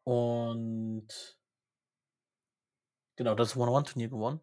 Und 0.05 1.38
genau, 3.16 3.34
das 3.34 3.57
One-on-One-Turnier 3.57 4.11
gewonnen. 4.11 4.40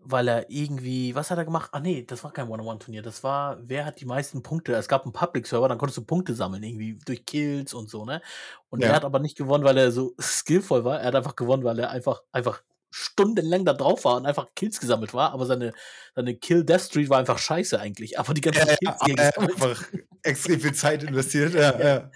Weil 0.00 0.28
er 0.28 0.48
irgendwie, 0.48 1.14
was 1.14 1.30
hat 1.30 1.38
er 1.38 1.44
gemacht? 1.44 1.70
Ah 1.72 1.80
nee, 1.80 2.04
das 2.04 2.22
war 2.22 2.32
kein 2.32 2.48
One-on-One-Turnier. 2.48 3.02
Das 3.02 3.24
war, 3.24 3.58
wer 3.60 3.84
hat 3.84 4.00
die 4.00 4.06
meisten 4.06 4.42
Punkte? 4.42 4.74
Es 4.74 4.88
gab 4.88 5.02
einen 5.02 5.12
Public-Server, 5.12 5.68
dann 5.68 5.76
konntest 5.78 5.98
du 5.98 6.04
Punkte 6.04 6.34
sammeln, 6.34 6.62
irgendwie 6.62 6.98
durch 7.04 7.24
Kills 7.26 7.74
und 7.74 7.90
so, 7.90 8.04
ne? 8.04 8.22
Und 8.70 8.80
Ja. 8.80 8.88
er 8.90 8.94
hat 8.94 9.04
aber 9.04 9.18
nicht 9.18 9.36
gewonnen, 9.36 9.64
weil 9.64 9.76
er 9.76 9.90
so 9.90 10.14
skillvoll 10.20 10.84
war. 10.84 11.00
Er 11.00 11.08
hat 11.08 11.14
einfach 11.16 11.34
gewonnen, 11.36 11.64
weil 11.64 11.78
er 11.80 11.90
einfach, 11.90 12.22
einfach 12.32 12.62
stundenlang 12.90 13.64
da 13.64 13.74
drauf 13.74 14.04
war 14.04 14.16
und 14.16 14.24
einfach 14.24 14.46
Kills 14.54 14.80
gesammelt 14.80 15.12
war. 15.14 15.32
Aber 15.32 15.44
seine, 15.46 15.72
seine 16.14 16.36
Kill-Death-Street 16.36 17.10
war 17.10 17.18
einfach 17.18 17.38
scheiße 17.38 17.78
eigentlich. 17.78 18.18
Aber 18.18 18.32
die 18.34 18.40
ganzen 18.40 18.66
Ja, 18.66 18.76
ja, 18.80 18.92
Kills, 18.92 18.98
die 19.04 19.10
er 19.10 19.16
gesammelt 19.32 19.54
einfach 19.62 19.84
extrem 20.22 20.60
viel 20.60 20.72
Zeit 20.74 21.02
investiert. 21.02 21.54
Ja, 21.54 21.78
ja. 21.78 22.10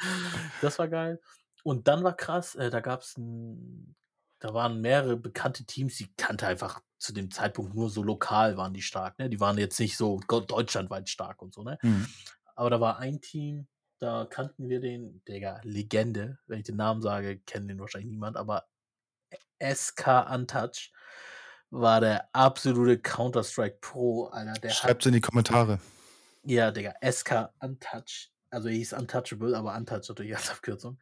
Das 0.61 0.79
war 0.79 0.89
geil. 0.89 1.21
Und 1.65 1.89
dann 1.89 2.05
war 2.05 2.17
krass, 2.17 2.55
äh, 2.55 2.71
da 2.71 2.81
gab 2.81 3.03
es 3.03 3.19
ein, 3.19 3.97
da 4.39 4.55
waren 4.55 4.81
mehrere 4.81 5.17
bekannte 5.17 5.65
Teams, 5.65 5.97
die 5.97 6.13
kannte 6.17 6.47
einfach 6.47 6.81
zu 7.03 7.13
dem 7.13 7.31
Zeitpunkt 7.31 7.75
nur 7.75 7.91
so 7.91 8.03
lokal 8.03 8.57
waren 8.57 8.73
die 8.73 8.83
stark, 8.83 9.19
ne? 9.19 9.29
Die 9.29 9.41
waren 9.41 9.59
jetzt 9.59 9.81
nicht 9.81 9.97
so 9.97 10.21
deutschlandweit 10.29 11.09
stark 11.09 11.43
und 11.43 11.53
so, 11.53 11.65
ne? 11.65 11.79
Mhm. 11.83 12.07
Aber 12.55 12.71
da 12.71 12.81
war 12.81 12.99
ein 12.99 13.21
Team, 13.21 13.67
da 13.99 14.27
kannten 14.31 14.69
wir 14.69 14.81
den, 14.81 15.21
Digga, 15.27 15.61
Legende, 15.65 16.39
wenn 16.47 16.61
ich 16.61 16.65
den 16.65 16.77
Namen 16.77 17.03
sage, 17.03 17.41
kennt 17.41 17.69
den 17.69 17.81
wahrscheinlich 17.81 18.11
niemand, 18.11 18.37
aber 18.37 18.67
SK 19.61 20.31
Untouch 20.33 20.93
war 21.71 22.01
der 22.01 22.29
absolute 22.33 22.99
Counter-Strike 23.01 23.79
Pro, 23.81 24.27
Alter. 24.27 24.61
Der 24.61 24.71
hat 24.71 24.77
Schreibt's 24.77 25.07
in 25.07 25.15
die 25.15 25.21
Kommentare. 25.21 25.81
ja, 26.45 26.71
Digga, 26.71 26.95
SK 27.03 27.51
Untouch. 27.59 28.31
Also 28.51 28.69
er 28.69 28.75
hieß 28.75 28.93
Untouchable, 28.93 29.57
aber 29.57 29.75
Untouch 29.75 30.09
natürlich 30.09 30.37
als 30.37 30.51
Abkürzung. 30.51 31.01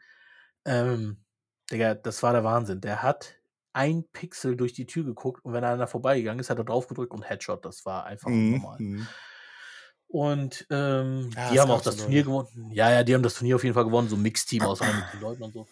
Ähm, 0.64 1.22
Digga, 1.70 1.94
das 1.94 2.22
war 2.22 2.32
der 2.32 2.44
Wahnsinn. 2.44 2.80
Der 2.80 3.02
hat 3.02 3.39
ein 3.72 4.04
Pixel 4.12 4.56
durch 4.56 4.72
die 4.72 4.86
Tür 4.86 5.04
geguckt 5.04 5.44
und 5.44 5.52
wenn 5.52 5.64
einer 5.64 5.86
vorbeigegangen 5.86 6.40
ist, 6.40 6.50
hat 6.50 6.58
er 6.58 6.64
drauf 6.64 6.86
gedrückt 6.88 7.12
und 7.12 7.22
Headshot. 7.28 7.64
Das 7.64 7.84
war 7.84 8.04
einfach 8.04 8.28
Mhm. 8.28 8.50
normal. 8.52 8.76
mhm. 8.80 9.08
Und 10.08 10.66
ähm, 10.70 11.30
Ja, 11.36 11.52
die 11.52 11.60
haben 11.60 11.70
auch 11.70 11.76
gab 11.76 11.84
so 11.84 11.90
das 11.90 11.96
Turnier 12.00 12.24
gewonnen. 12.24 12.70
Ja, 12.72 12.90
ja, 12.90 13.04
die 13.04 13.14
haben 13.14 13.22
das 13.22 13.34
Turnier 13.34 13.54
auf 13.56 13.62
jeden 13.62 13.74
Fall 13.74 13.84
gewonnen, 13.84 14.08
so 14.08 14.16
ein 14.16 14.22
Mixteam 14.22 14.62
aus 14.62 14.80
100 14.80 15.20
Leuten 15.20 15.42
und 15.44 15.52
so. 15.52 15.66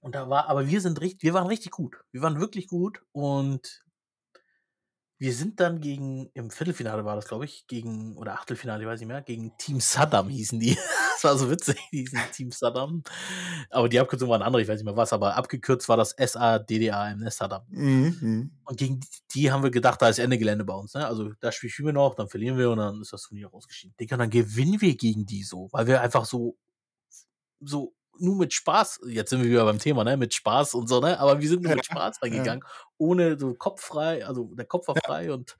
Und 0.00 0.14
da 0.14 0.30
war, 0.30 0.48
aber 0.48 0.66
wir 0.68 0.80
sind 0.80 1.00
richtig, 1.00 1.22
wir 1.22 1.34
waren 1.34 1.46
richtig 1.48 1.72
gut. 1.72 1.96
Wir 2.12 2.22
waren 2.22 2.40
wirklich 2.40 2.66
gut 2.68 3.02
und 3.12 3.84
wir 5.20 5.34
sind 5.34 5.58
dann 5.58 5.80
gegen, 5.80 6.30
im 6.34 6.50
Viertelfinale 6.50 7.04
war 7.04 7.16
das, 7.16 7.26
glaube 7.26 7.44
ich, 7.44 7.66
gegen, 7.66 8.16
oder 8.16 8.34
Achtelfinale, 8.34 8.82
ich 8.82 8.88
weiß 8.88 9.00
nicht 9.00 9.08
mehr, 9.08 9.20
gegen 9.20 9.56
Team 9.58 9.80
Saddam 9.80 10.28
hießen 10.28 10.60
die. 10.60 10.74
das 11.14 11.24
war 11.24 11.36
so 11.36 11.50
witzig, 11.50 11.76
die 11.90 11.98
hießen 11.98 12.20
Team 12.32 12.52
Saddam. 12.52 13.02
Aber 13.70 13.88
die 13.88 13.98
Abkürzung 13.98 14.28
war 14.28 14.36
eine 14.36 14.44
andere, 14.44 14.62
ich 14.62 14.68
weiß 14.68 14.76
nicht 14.76 14.84
mehr 14.84 14.96
was, 14.96 15.12
aber 15.12 15.34
abgekürzt 15.34 15.88
war 15.88 15.96
das 15.96 16.12
S-A-D-D-A-M, 16.12 17.18
ne, 17.18 17.30
Saddam. 17.32 17.62
Mhm, 17.68 18.16
mhm. 18.20 18.50
Und 18.64 18.78
gegen 18.78 19.00
die, 19.34 19.50
haben 19.50 19.64
wir 19.64 19.72
gedacht, 19.72 20.00
da 20.00 20.08
ist 20.08 20.20
Ende 20.20 20.38
Gelände 20.38 20.64
bei 20.64 20.74
uns. 20.74 20.94
Ne? 20.94 21.04
Also 21.04 21.32
da 21.40 21.50
spielen 21.50 21.86
wir 21.86 21.92
noch, 21.92 22.14
dann 22.14 22.28
verlieren 22.28 22.56
wir 22.56 22.70
und 22.70 22.78
dann 22.78 23.00
ist 23.00 23.12
das 23.12 23.22
Turnier 23.22 23.48
rausgeschieden. 23.48 23.96
Digga, 23.98 24.16
dann 24.16 24.30
gewinnen 24.30 24.80
wir 24.80 24.96
gegen 24.96 25.26
die 25.26 25.42
so, 25.42 25.68
weil 25.72 25.88
wir 25.88 26.00
einfach 26.00 26.26
so, 26.26 26.56
so 27.60 27.92
nur 28.20 28.36
mit 28.36 28.52
Spaß, 28.52 29.00
jetzt 29.06 29.30
sind 29.30 29.42
wir 29.42 29.50
wieder 29.50 29.64
beim 29.64 29.78
Thema, 29.78 30.04
ne, 30.04 30.16
mit 30.16 30.34
Spaß 30.34 30.74
und 30.74 30.88
so, 30.88 31.00
ne, 31.00 31.18
aber 31.18 31.40
wir 31.40 31.48
sind 31.48 31.62
nur 31.62 31.74
mit 31.74 31.84
Spaß 31.84 32.18
reingegangen, 32.22 32.64
ohne 32.96 33.38
so 33.38 33.54
Kopf 33.54 33.82
frei, 33.82 34.26
also 34.26 34.54
der 34.54 34.66
Kopf 34.66 34.88
war 34.88 34.96
frei 35.04 35.32
und 35.32 35.56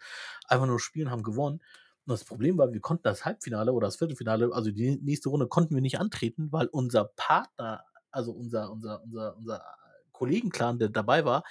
einfach 0.47 0.67
nur 0.67 0.81
spielen, 0.81 1.11
haben 1.11 1.23
gewonnen. 1.23 1.61
Und 2.07 2.13
das 2.13 2.25
Problem 2.25 2.57
war, 2.57 2.73
wir 2.73 2.81
konnten 2.81 3.03
das 3.03 3.25
Halbfinale 3.25 3.73
oder 3.73 3.87
das 3.87 3.97
Viertelfinale, 3.97 4.51
also 4.53 4.71
die 4.71 4.99
nächste 5.03 5.29
Runde 5.29 5.47
konnten 5.47 5.75
wir 5.75 5.83
nicht 5.83 6.01
antreten, 6.01 6.51
weil 6.51 6.67
unser 6.69 7.05
Partner, 7.05 7.85
also 8.11 8.33
unser, 8.33 8.71
unser, 8.73 9.03
unser, 9.03 9.37
unser 9.37 9.63
Kollegenclan, 10.13 10.79
der 10.79 10.89
dabei 10.89 11.25
war, 11.25 11.45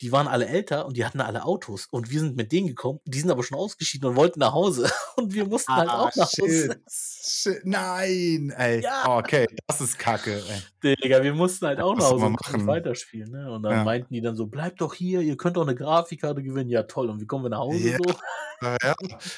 die 0.00 0.12
waren 0.12 0.26
alle 0.28 0.46
älter 0.46 0.86
und 0.86 0.96
die 0.96 1.04
hatten 1.04 1.20
alle 1.20 1.44
Autos. 1.44 1.86
Und 1.90 2.10
wir 2.10 2.20
sind 2.20 2.36
mit 2.36 2.52
denen 2.52 2.66
gekommen, 2.68 3.00
die 3.04 3.20
sind 3.20 3.30
aber 3.30 3.42
schon 3.42 3.58
ausgeschieden 3.58 4.08
und 4.08 4.16
wollten 4.16 4.40
nach 4.40 4.52
Hause. 4.52 4.90
Und 5.16 5.34
wir 5.34 5.44
mussten 5.46 5.74
halt 5.74 5.90
auch 5.90 6.14
nach 6.16 6.26
Hause. 6.32 6.70
Ah, 6.70 6.90
shit. 6.90 7.52
shit. 7.54 7.60
Nein, 7.66 8.54
ey. 8.56 8.80
Ja. 8.82 9.18
Okay, 9.18 9.46
das 9.66 9.80
ist 9.82 9.98
kacke, 9.98 10.42
ey. 10.82 10.94
Digga, 10.96 11.22
wir 11.22 11.34
mussten 11.34 11.66
halt 11.66 11.80
auch 11.80 11.94
Was 11.96 12.04
nach 12.04 12.10
Hause 12.12 12.26
und 12.54 12.66
weiterspielen. 12.66 13.30
Ne? 13.30 13.52
Und 13.52 13.62
dann 13.62 13.72
Ja. 13.72 13.84
meinten 13.84 14.14
die 14.14 14.22
dann 14.22 14.36
so, 14.36 14.46
bleibt 14.46 14.80
doch 14.80 14.94
hier, 14.94 15.20
ihr 15.20 15.36
könnt 15.36 15.58
auch 15.58 15.62
eine 15.66 15.74
Grafikkarte 15.74 16.42
gewinnen. 16.42 16.70
Ja, 16.70 16.84
toll. 16.84 17.10
Und 17.10 17.20
wie 17.20 17.26
kommen 17.26 17.44
wir 17.44 17.50
nach 17.50 17.58
Hause 17.58 17.78
Ja. 17.90 17.96
so? 17.98 18.04
Ja, 18.62 18.76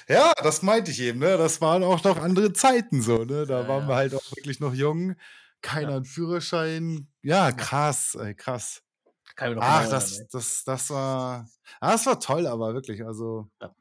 ja, 0.08 0.32
das 0.42 0.62
meinte 0.62 0.90
ich 0.90 1.00
eben, 1.00 1.20
ne? 1.20 1.36
Das 1.38 1.60
waren 1.60 1.84
auch 1.84 2.02
noch 2.02 2.16
andere 2.20 2.52
Zeiten 2.52 3.02
so, 3.02 3.18
ne? 3.24 3.46
Da 3.46 3.68
waren 3.68 3.86
wir 3.86 3.94
halt 3.94 4.14
auch 4.16 4.24
wirklich 4.34 4.58
noch 4.58 4.74
jung. 4.74 5.14
Keiner 5.60 5.90
Ja. 5.90 5.96
einen 5.96 6.04
Führerschein. 6.04 7.06
Ja, 7.22 7.52
krass, 7.52 8.16
ey, 8.20 8.34
krass. 8.34 8.81
Kann 9.36 9.52
ich 9.52 9.58
Ach, 9.60 9.88
das, 9.88 10.26
das, 10.28 10.64
das 10.64 10.90
war. 10.90 11.48
Ah, 11.80 11.92
das 11.92 12.06
war 12.06 12.20
toll, 12.20 12.46
aber 12.46 12.74
wirklich. 12.74 13.04
Also. 13.04 13.48
Ja. 13.60 13.74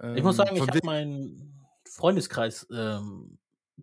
ey. 0.00 0.16
Ich 0.18 0.22
muss 0.22 0.36
sagen, 0.36 0.50
ähm, 0.50 0.56
ich 0.56 0.60
von 0.60 0.68
habe 0.70 0.86
meinen 0.86 1.66
Freundeskreis 1.88 2.66
ähm, 2.72 3.38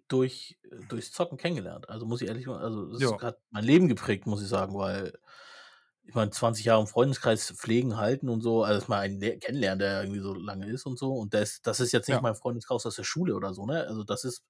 durch, 0.08 0.60
durchs 0.90 1.12
Zocken 1.12 1.38
kennengelernt. 1.38 1.90
Also 1.90 2.06
muss 2.06 2.22
ich 2.22 2.28
ehrlich 2.28 2.46
sagen, 2.46 2.60
also 2.60 2.92
das 2.92 3.02
Ja. 3.02 3.22
hat 3.22 3.40
mein 3.50 3.64
Leben 3.64 3.88
geprägt, 3.88 4.28
muss 4.28 4.42
ich 4.42 4.48
sagen, 4.50 4.76
weil 4.78 5.18
ich 6.08 6.14
meine, 6.14 6.30
20 6.32 6.66
Jahre 6.66 6.82
im 6.82 6.88
Freundeskreis 6.88 7.52
pflegen, 7.58 7.98
halten 7.98 8.30
und 8.30 8.42
so, 8.42 8.64
also 8.64 8.80
dass 8.80 8.88
man 8.90 9.00
einen 9.00 9.20
le- 9.20 9.40
kennenlernt, 9.40 9.82
der 9.82 10.04
irgendwie 10.04 10.22
so 10.22 10.34
lange 10.36 10.68
ist 10.70 10.86
und 10.86 11.00
so. 11.00 11.14
Und 11.16 11.34
das, 11.34 11.62
das 11.64 11.80
ist 11.80 11.92
jetzt 11.94 12.08
nicht 12.08 12.18
Ja. 12.18 12.22
mein 12.22 12.36
Freundeskreis 12.36 12.86
aus 12.86 12.96
der 12.96 13.04
Schule 13.04 13.36
oder 13.36 13.54
so, 13.56 13.66
ne? 13.66 13.88
Also 13.88 14.04
das 14.04 14.24
ist 14.24 14.44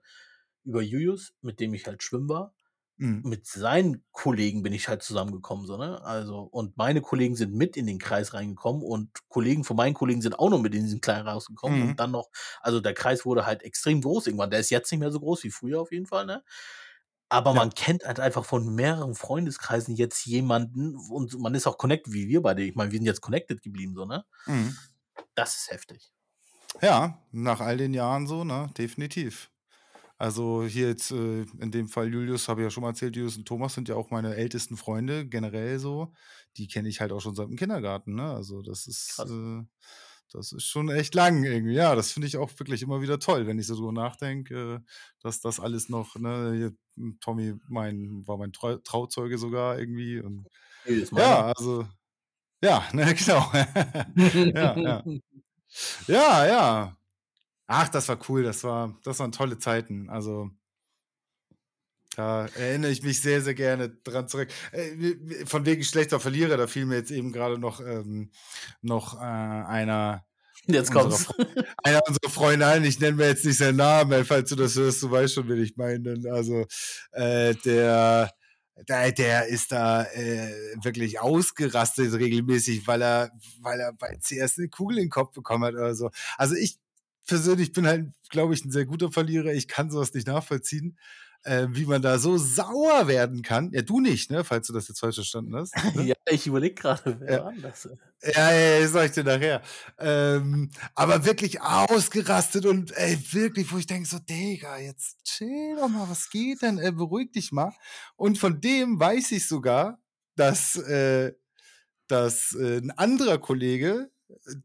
über 0.66 0.82
Julius, 0.82 1.34
mit 1.42 1.60
dem 1.62 1.74
ich 1.74 1.88
halt 1.88 2.04
schwimmen 2.04 2.28
war. 2.28 2.54
Mhm. 2.98 3.26
Mit 3.26 3.48
seinen 3.48 4.04
Kollegen 4.12 4.62
bin 4.64 4.72
ich 4.74 4.88
halt 4.88 5.02
zusammengekommen, 5.04 5.66
so, 5.66 5.78
ne? 5.78 6.02
Also, 6.04 6.42
und 6.42 6.78
meine 6.78 7.02
Kollegen 7.02 7.36
sind 7.36 7.54
mit 7.54 7.76
in 7.76 7.88
den 7.88 7.98
Kreis 7.98 8.34
reingekommen 8.36 8.84
und 8.84 9.10
Kollegen 9.30 9.64
von 9.64 9.76
meinen 9.78 9.96
Kollegen 9.96 10.22
sind 10.22 10.38
auch 10.40 10.50
noch 10.52 10.60
mit 10.62 10.76
in 10.76 10.84
diesen 10.84 11.02
Kleinen 11.02 11.28
rausgekommen 11.28 11.82
Mhm. 11.82 11.82
und 11.82 12.00
dann 12.00 12.12
noch, 12.12 12.30
also 12.62 12.80
der 12.82 12.94
Kreis 12.94 13.26
wurde 13.26 13.46
halt 13.48 13.64
extrem 13.64 14.02
groß 14.02 14.28
irgendwann. 14.28 14.52
Der 14.52 14.60
ist 14.60 14.70
jetzt 14.70 14.92
nicht 14.92 15.00
mehr 15.00 15.12
so 15.12 15.20
groß 15.20 15.44
wie 15.44 15.50
früher 15.52 15.82
auf 15.82 15.92
jeden 15.92 16.06
Fall, 16.06 16.26
ne? 16.28 16.44
Aber 17.30 17.54
Ja. 17.54 17.56
man 17.56 17.72
kennt 17.74 18.06
halt 18.06 18.20
einfach 18.20 18.46
von 18.46 18.76
mehreren 18.76 19.16
Freundeskreisen 19.16 19.96
jetzt 19.96 20.26
jemanden 20.26 20.96
und 20.96 21.40
man 21.40 21.56
ist 21.56 21.68
auch 21.68 21.78
connected, 21.80 22.14
wie 22.14 22.28
wir 22.30 22.42
beide. 22.44 22.64
Ich 22.64 22.76
meine, 22.76 22.92
wir 22.92 23.00
sind 23.00 23.08
jetzt 23.08 23.22
connected 23.22 23.62
geblieben, 23.64 23.96
so, 23.96 24.06
ne? 24.06 24.26
Mhm. 24.48 24.86
Das 25.36 25.56
ist 25.56 25.70
heftig. 25.72 26.12
Ja, 26.82 27.22
nach 27.34 27.60
all 27.60 27.76
den 27.78 27.94
Jahren 27.94 28.28
so, 28.28 28.44
ne? 28.46 28.70
Definitiv. 28.78 29.50
Also 30.18 30.64
hier 30.66 30.88
jetzt 30.88 31.12
äh, 31.12 31.42
in 31.60 31.72
dem 31.72 31.90
Fall 31.90 32.12
Julius, 32.14 32.48
habe 32.48 32.62
ich 32.62 32.66
ja 32.66 32.70
schon 32.70 32.84
mal 32.84 32.90
erzählt, 32.90 33.16
Julius 33.16 33.38
und 33.38 33.46
Thomas 33.48 33.74
sind 33.74 33.90
ja 33.90 33.96
auch 33.96 34.12
meine 34.12 34.36
ältesten 34.36 34.78
Freunde, 34.78 35.28
generell 35.28 35.78
so. 35.80 36.14
Die 36.58 36.68
kenne 36.68 36.88
ich 36.90 37.02
halt 37.02 37.12
auch 37.12 37.20
schon 37.20 37.36
seit 37.36 37.50
dem 37.50 37.58
Kindergarten, 37.58 38.16
ne? 38.16 38.32
Also 38.32 38.62
das 38.62 38.88
ist, 38.88 39.20
äh, 39.20 39.64
das 40.32 40.52
ist 40.54 40.66
schon 40.66 40.90
echt 40.90 41.16
lang 41.16 41.44
irgendwie. 41.44 41.74
Ja, 41.74 41.96
das 41.96 42.12
finde 42.12 42.28
ich 42.28 42.38
auch 42.38 42.50
wirklich 42.60 42.82
immer 42.82 43.02
wieder 43.02 43.20
toll, 43.20 43.46
wenn 43.48 43.60
ich 43.60 43.68
so 43.68 43.76
drüber 43.76 43.92
nachdenke, 43.92 44.76
äh, 44.76 44.80
dass 45.22 45.42
das 45.42 45.60
alles 45.60 45.90
noch, 45.90 46.16
ne, 46.16 46.74
hm, 46.96 47.18
Tommy 47.22 47.56
mein, 47.68 48.26
war 48.26 48.38
mein 48.38 48.54
Trau 48.54 48.78
Trauzeuge 48.78 49.38
sogar 49.38 49.78
irgendwie. 49.80 50.20
Und 50.22 50.48
ja, 51.12 51.48
also, 51.56 51.88
ja, 52.64 52.88
ne, 52.94 53.16
genau. 53.16 53.52
ja, 54.56 54.78
ja. 54.80 55.04
Ja, 56.08 56.46
ja. 56.48 56.98
Ach, 57.68 57.88
das 57.90 58.08
war 58.10 58.20
cool, 58.30 58.44
das 58.44 58.64
war, 58.64 58.98
das 59.04 59.20
waren 59.20 59.32
tolle 59.32 59.58
Zeiten. 59.58 60.10
Also, 60.10 60.52
da 62.16 62.46
erinnere 62.56 62.92
ich 62.92 63.04
mich 63.04 63.22
sehr, 63.22 63.42
sehr 63.42 63.56
gerne 63.56 63.90
dran 63.90 64.28
zurück. 64.28 64.50
Äh, 64.72 65.46
von 65.46 65.66
wegen 65.66 65.84
schlechter 65.84 66.20
Verlierer, 66.20 66.58
da 66.58 66.68
fiel 66.68 66.86
mir 66.86 66.96
jetzt 66.96 67.12
eben 67.12 67.32
gerade 67.32 67.58
noch, 67.58 67.82
ähm, 67.82 68.32
noch 68.82 69.20
äh, 69.20 69.24
einer. 69.24 70.26
Jetzt 70.68 70.92
kommt's. 70.92 71.28
Einer 71.84 72.02
unserer 72.08 72.30
Freunde 72.32 72.66
ein, 72.66 72.84
ich 72.86 73.00
nenne 73.00 73.18
mir 73.18 73.28
jetzt 73.28 73.46
nicht 73.46 73.58
seinen 73.58 73.76
Namen, 73.76 74.26
falls 74.26 74.50
du 74.50 74.56
das 74.56 74.76
hörst, 74.76 75.04
du 75.04 75.12
weißt 75.12 75.34
schon, 75.36 75.48
wen 75.48 75.62
ich 75.62 75.76
meine. 75.78 76.16
Also, 76.32 76.66
äh, 77.12 77.54
der, 77.66 78.32
der, 78.88 79.12
der 79.12 79.48
ist 79.48 79.72
da 79.72 80.04
äh, 80.04 80.54
wirklich 80.82 81.20
ausgerastet 81.20 82.14
regelmäßig, 82.14 82.88
weil 82.88 83.02
er, 83.02 83.32
weil 83.62 83.80
er 83.80 83.94
bei 83.94 84.18
CS 84.18 84.58
eine 84.58 84.70
Kugel 84.70 84.98
in 84.98 85.06
den 85.06 85.10
Kopf 85.10 85.34
bekommen 85.34 85.66
hat 85.66 85.74
oder 85.74 85.96
so. 85.96 86.10
Also 86.38 86.56
ich 86.56 86.78
persönlich 87.26 87.72
bin 87.72 87.88
halt, 87.88 88.12
glaube 88.30 88.54
ich, 88.54 88.64
ein 88.66 88.72
sehr 88.72 88.86
guter 88.86 89.12
Verlierer. 89.12 89.54
Ich 89.54 89.68
kann 89.68 89.92
sowas 89.92 90.14
nicht 90.14 90.28
nachvollziehen 90.28 90.98
äh, 91.46 91.68
wie 91.70 91.86
man 91.86 92.02
da 92.02 92.18
so 92.18 92.38
sauer 92.38 93.08
werden 93.08 93.42
kann. 93.44 93.72
Ja, 93.72 93.84
du 93.84 94.00
nicht, 94.00 94.32
ne? 94.32 94.44
Falls 94.44 94.68
du 94.68 94.74
das 94.74 94.88
jetzt 94.88 95.00
falsch 95.00 95.16
verstanden 95.16 95.56
hast. 95.56 95.74
Ne? 95.96 96.08
ja, 96.08 96.16
ich 96.30 96.48
überlege 96.48 96.76
gerade, 96.76 97.18
wer 97.20 97.32
ja. 97.32 97.46
war 97.46 97.54
das? 97.62 97.88
Ja, 98.24 98.52
ja, 98.52 98.80
ja, 98.80 98.88
sag 98.88 99.06
ich 99.06 99.12
dir 99.12 99.24
nachher. 99.24 99.62
Ähm, 100.00 100.72
aber 100.96 101.24
wirklich 101.26 101.62
ausgerastet 101.62 102.66
und 102.66 102.92
ey, 102.98 103.18
wirklich, 103.32 103.72
wo 103.72 103.78
ich 103.78 103.86
denke 103.86 104.10
so, 104.10 104.18
Digga, 104.20 104.80
jetzt 104.80 105.24
chill 105.24 105.76
doch 105.78 105.88
mal, 105.88 106.10
was 106.10 106.30
geht 106.30 106.64
denn? 106.64 106.80
Äh, 106.80 106.92
beruhig 106.92 107.32
dich 107.32 107.52
mal. 107.52 107.72
Und 108.16 108.40
von 108.40 108.60
dem 108.60 109.00
weiß 109.00 109.32
ich 109.32 109.48
sogar, 109.48 110.02
dass, 110.36 110.76
äh, 110.76 111.34
dass 112.08 112.56
äh, 112.56 112.80
ein 112.80 112.92
anderer 112.92 113.38
Kollege, 113.38 114.10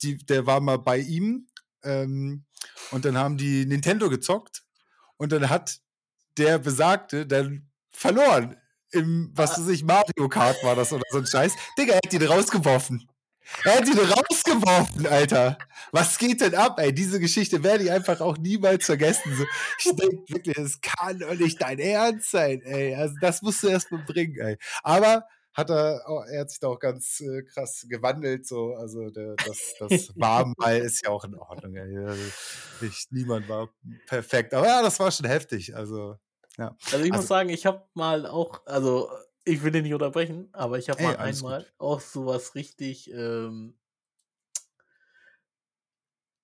die, 0.03 0.17
der 0.17 0.47
war 0.47 0.61
mal 0.61 0.79
bei 0.79 0.99
ihm 0.99 1.47
ähm, 1.85 2.45
und 2.91 3.05
dann 3.05 3.17
haben 3.17 3.37
die 3.37 3.67
Nintendo 3.67 4.09
gezockt 4.09 4.63
und 5.17 5.33
dann 5.33 5.49
hat 5.49 5.79
der 6.37 6.59
Besagte 6.59 7.27
dann 7.27 7.69
verloren. 7.91 8.57
Im, 8.93 9.31
was 9.35 9.59
weiß 9.59 9.69
ich, 9.69 9.85
Mario 9.85 10.29
Kart 10.29 10.63
war 10.65 10.75
das 10.75 10.93
oder 10.93 11.05
so 11.11 11.19
ein 11.19 11.27
Scheiß. 11.27 11.53
Digga, 11.79 11.95
er 11.95 12.01
hat 12.05 12.13
ihn 12.13 12.23
rausgeworfen. 12.23 13.09
Er 13.65 13.77
hat 13.77 13.89
ihn 13.89 13.99
rausgeworfen, 13.99 15.07
Alter. 15.07 15.59
Was 15.93 16.19
geht 16.19 16.41
denn 16.41 16.55
ab, 16.55 16.79
ey? 16.79 16.93
Diese 16.93 17.21
Geschichte 17.21 17.63
werde 17.63 17.85
ich 17.85 17.91
einfach 17.91 18.21
auch 18.21 18.39
niemals 18.39 18.87
vergessen. 18.87 19.37
So, 19.37 19.45
ich 19.79 19.97
denke 19.97 20.25
wirklich, 20.29 20.57
das 20.57 20.81
kann 20.81 21.19
doch 21.19 21.35
nicht 21.35 21.61
dein 21.61 21.79
Ernst 21.79 22.31
sein, 22.31 22.63
ey. 22.63 22.95
Also, 22.95 23.15
das 23.21 23.43
musst 23.43 23.63
du 23.63 23.69
erst 23.69 23.91
mal 23.91 24.03
bringen, 24.07 24.39
ey. 24.39 24.57
Aber 24.83 25.27
hat 25.61 25.71
er, 25.71 26.03
er 26.31 26.41
hat 26.41 26.51
sich 26.51 26.59
da 26.59 26.69
auch 26.69 26.79
ganz 26.79 27.21
äh, 27.21 27.43
krass 27.43 27.87
gewandelt, 27.89 28.47
so, 28.47 28.75
also 28.75 29.11
der, 29.11 29.37
das, 29.37 29.75
das 29.79 30.11
war 30.17 30.53
mal, 30.59 30.79
ist 30.79 31.05
ja 31.05 31.11
auch 31.11 31.25
in 31.25 31.37
Ordnung. 31.37 31.77
Also, 31.77 32.23
ich, 32.81 33.07
niemand 33.11 33.49
war 33.49 33.71
perfekt, 34.07 34.55
aber 34.55 34.67
ja, 34.67 34.83
das 34.83 34.99
war 34.99 35.11
schon 35.11 35.27
heftig, 35.27 35.77
also, 35.77 36.17
ja. 36.59 36.77
Also 36.87 37.05
ich 37.05 37.13
also, 37.13 37.23
muss 37.23 37.29
sagen, 37.29 37.49
ich 37.49 37.67
habe 37.67 37.85
mal 37.95 38.27
auch, 38.27 38.67
also 38.67 39.09
ich 39.45 39.63
will 39.63 39.71
den 39.71 39.85
nicht 39.85 39.95
unterbrechen, 39.95 40.49
aber 40.53 40.79
ich 40.79 40.91
habe 40.91 41.03
mal 41.03 41.17
einmal 41.17 41.63
gut. 41.63 41.73
auch 41.79 42.01
sowas 42.01 42.55
richtig 42.55 43.11
ähm, 43.13 43.79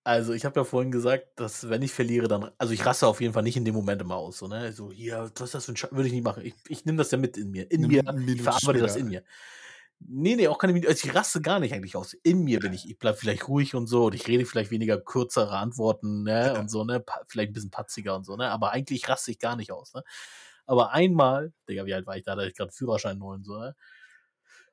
also, 0.06 0.32
ich 0.34 0.44
habe 0.44 0.60
ja 0.60 0.64
vorhin 0.64 0.92
gesagt, 0.92 1.40
dass 1.40 1.68
wenn 1.68 1.82
ich 1.82 1.92
verliere, 1.92 2.28
dann 2.28 2.50
also, 2.58 2.72
ich 2.72 2.86
raste 2.86 3.06
auf 3.08 3.20
jeden 3.20 3.34
Fall 3.34 3.42
nicht 3.42 3.56
in 3.56 3.64
dem 3.64 3.74
Moment 3.74 4.00
immer 4.02 4.16
aus, 4.16 4.38
so, 4.38 4.48
ne? 4.48 4.72
So: 4.72 4.92
„Hier, 4.92 5.30
was 5.34 5.40
ist 5.42 5.54
das 5.54 5.64
für 5.66 5.72
'n 5.72 5.76
Schei“ 5.76 5.88
würde 5.92 6.06
ich 6.08 6.12
nicht 6.14 6.24
machen. 6.24 6.44
Ich 6.44 6.54
ich 6.68 6.84
nehme 6.84 6.98
das 6.98 7.10
ja 7.10 7.18
mit 7.18 7.36
in 7.36 7.50
mir. 7.50 7.70
In 7.70 7.86
mir 7.86 8.02
ich 8.32 8.42
verarbeite 8.42 8.82
das 8.82 8.96
in 8.96 9.08
mir. 9.08 9.24
Ne, 10.00 10.36
ne, 10.36 10.48
auch 10.48 10.58
keine 10.58 10.72
Minute 10.74 10.90
also, 10.90 11.08
ich 11.08 11.14
raste 11.14 11.40
gar 11.42 11.60
nicht 11.60 11.74
eigentlich 11.74 11.96
aus. 11.96 12.14
In 12.24 12.44
mir 12.44 12.60
bin 12.60 12.72
ich 12.74 12.88
ich 12.90 12.98
bleibe 12.98 13.18
vielleicht 13.18 13.48
ruhig 13.48 13.74
und 13.76 13.86
so 13.88 14.06
und 14.06 14.14
ich 14.14 14.28
rede 14.28 14.46
vielleicht 14.46 14.70
weniger 14.72 15.00
kürzere 15.00 15.56
Antworten, 15.58 16.22
ne, 16.24 16.54
Ja. 16.54 16.56
und 16.56 16.70
so, 16.70 16.84
ne? 16.84 17.00
Pa 17.00 17.22
vielleicht 17.28 17.50
'n 17.50 17.54
bisschen 17.54 17.70
patziger 17.72 18.16
und 18.16 18.24
so, 18.26 18.36
ne? 18.36 18.50
Aber 18.50 18.72
eigentlich 18.72 19.08
raste 19.08 19.30
ich 19.32 19.38
gar 19.40 19.56
nicht 19.56 19.72
aus, 19.72 19.94
ne? 19.94 20.02
Aber 20.66 20.92
einmal 20.92 21.52
Digga, 21.68 21.86
wie 21.86 21.94
alt 21.94 22.06
war 22.06 22.16
ich 22.18 22.24
da? 22.24 22.34
Da 22.36 22.42
hatte 22.42 22.50
ich 22.52 22.56
grad 22.58 22.74
Führerschein 22.74 23.18
neu 23.18 23.34
und 23.34 23.44
so, 23.46 23.58
ne? 23.58 23.74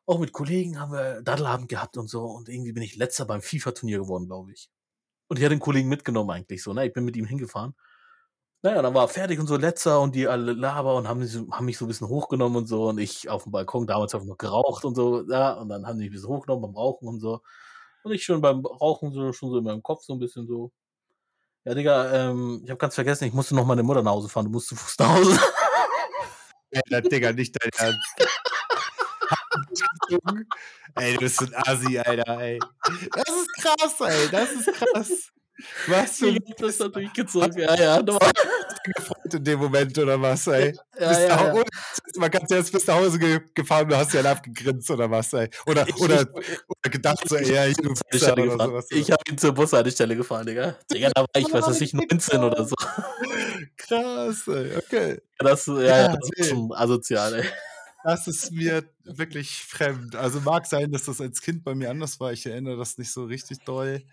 Auch 0.08 0.20
mit 0.20 0.34
Kollegen 0.34 0.80
haben 0.82 0.92
wir 0.92 1.22
Daddelabend 1.22 1.70
gehabt 1.70 1.96
und 1.98 2.10
so 2.10 2.26
und 2.26 2.50
irgendwie 2.50 2.74
bin 2.74 2.84
ich 2.84 2.98
Letzter 2.98 3.24
beim 3.26 3.42
FIFA-Turnier 3.42 4.00
geworden, 4.00 4.26
glaube 4.28 4.52
ich. 4.52 4.68
Und 5.28 5.38
ich 5.40 5.46
hatte 5.46 5.56
den 5.56 5.60
Kollegen 5.60 5.90
mitgenommen 5.90 6.30
eigentlich 6.32 6.64
so, 6.64 6.74
ne? 6.74 6.86
Ich 6.88 6.94
bin 6.94 7.06
mit 7.06 7.16
ihm 7.18 7.26
hingefahren. 7.26 7.76
Naja, 8.64 8.82
dann 8.82 8.94
war 8.94 9.04
er 9.06 9.08
fertig 9.10 9.40
und 9.40 9.48
so 9.48 9.58
letzter 9.58 10.00
und 10.02 10.16
die 10.16 10.28
alle 10.28 10.54
Laber 10.54 10.96
und 10.96 11.08
haben, 11.10 11.22
haben 11.52 11.66
mich 11.66 11.78
so 11.78 11.86
ein 11.86 11.90
bisschen 11.90 12.08
hochgenommen 12.08 12.58
und 12.58 12.68
so 12.68 12.88
und 12.90 12.98
ich 12.98 13.30
auf 13.30 13.44
dem 13.44 13.52
Balkon, 13.52 13.88
damals 13.88 14.14
habe 14.14 14.24
ich 14.24 14.30
noch 14.30 14.38
geraucht 14.38 14.86
und 14.86 14.96
so, 14.96 15.24
ja, 15.30 15.52
und 15.54 15.68
dann 15.70 15.86
haben 15.86 15.98
die 16.00 16.06
mich 16.06 16.12
ein 16.12 16.14
bisschen 16.14 16.30
hochgenommen 16.30 16.62
beim 16.64 16.76
Rauchen 16.76 17.08
und 17.10 17.20
so. 17.20 17.42
Und 18.04 18.14
ich 18.14 18.24
schon 18.24 18.42
beim 18.42 18.66
Rauchen 18.66 19.12
so, 19.14 19.34
schon 19.34 19.52
so 19.52 19.58
in 19.58 19.66
meinem 19.66 19.84
Kopf 19.84 20.04
so 20.04 20.14
ein 20.14 20.20
bisschen 20.20 20.48
so. 20.48 20.72
Ja, 21.66 21.74
Digga, 21.76 22.14
ähm, 22.32 22.62
ich 22.64 22.70
habe 22.70 22.78
ganz 22.78 22.96
vergessen, 22.96 23.26
ich 23.26 23.34
musste 23.34 23.56
noch 23.56 23.66
meine 23.66 23.84
Mutter 23.84 24.04
nach 24.04 24.12
Hause 24.12 24.30
fahren, 24.30 24.46
du 24.46 24.52
musst 24.52 24.68
zu 24.70 24.76
Fuß 24.76 25.00
nach 25.00 25.16
Hause. 25.16 25.40
Ja, 26.90 27.02
Digga, 27.02 27.32
nicht 27.34 27.56
dein 27.62 27.70
Ernst. 27.78 28.33
Ey, 30.96 31.14
du 31.14 31.20
bist 31.20 31.42
ein 31.42 31.54
Assi, 31.56 32.00
Alter, 32.00 32.40
ey. 32.40 32.60
Das 33.12 33.30
ist 33.30 33.54
krass, 33.62 34.02
ey. 34.02 34.30
Das 34.30 34.52
ist 34.52 34.74
krass. 34.74 35.32
Was 35.88 36.18
für 36.18 36.28
ein 36.28 36.40
das 36.58 36.80
hat 36.80 36.96
durchgezogen. 36.96 37.58
Ja, 37.60 37.76
ja, 37.76 38.02
nochmal. 38.02 38.32
gefreut 38.84 39.34
in 39.34 39.44
dem 39.44 39.60
Moment 39.60 39.98
oder 39.98 40.20
was, 40.22 40.48
ey? 40.48 40.76
Ja, 41.00 41.12
ja, 41.12 41.20
ja, 41.28 41.56
ja. 41.56 41.64
Man 42.18 42.32
kann 42.32 42.46
jetzt 42.50 42.72
bis 42.72 42.88
nach 42.88 42.96
Hause 42.96 43.20
ge 43.20 43.40
gefahren, 43.54 43.88
du 43.88 43.96
hast 43.96 44.14
ja 44.14 44.22
abgegrinst 44.24 44.90
oder 44.90 45.10
was, 45.10 45.32
ey? 45.34 45.50
Oder, 45.66 45.88
ich, 45.88 45.96
oder, 46.00 46.22
ich, 46.22 46.28
oder 46.68 46.90
gedacht 46.92 47.28
so, 47.28 47.38
ja, 47.38 47.68
ich, 47.68 47.78
du 47.78 47.92
oder 47.92 48.66
sowas. 48.66 48.88
Ich 48.90 49.12
habe 49.12 49.24
ihn 49.30 49.38
zur 49.38 49.54
Bushaltestelle 49.54 50.16
gefahren, 50.16 50.46
Digga. 50.46 50.76
Digga, 50.92 51.10
da 51.14 51.22
war 51.22 51.28
ich, 51.38 51.54
was 51.54 51.68
weiß 51.68 51.82
ich, 51.82 51.94
19 51.94 52.44
oder 52.44 52.66
so. 52.66 52.76
Krass, 53.78 54.48
ey, 54.48 54.78
okay. 54.78 55.22
Das, 55.38 55.66
ja, 55.68 55.82
ja, 55.82 56.08
das 56.16 56.30
ist 56.36 56.50
schon 56.50 56.72
asozial, 56.74 57.36
ey. 57.36 57.46
Das 58.04 58.28
ist 58.28 58.52
mir 58.52 58.84
wirklich 59.04 59.64
fremd. 59.64 60.16
Also 60.16 60.42
mag 60.42 60.66
sein, 60.66 60.92
dass 60.92 61.06
das 61.06 61.22
als 61.22 61.42
Kind 61.42 61.64
bei 61.64 61.74
mir 61.74 61.90
anders 61.90 62.20
war. 62.20 62.34
Ich 62.34 62.46
erinnere 62.46 62.78
das 62.78 62.98
nicht 62.98 63.12
so 63.12 63.26
richtig 63.26 63.60
doll. 63.60 64.04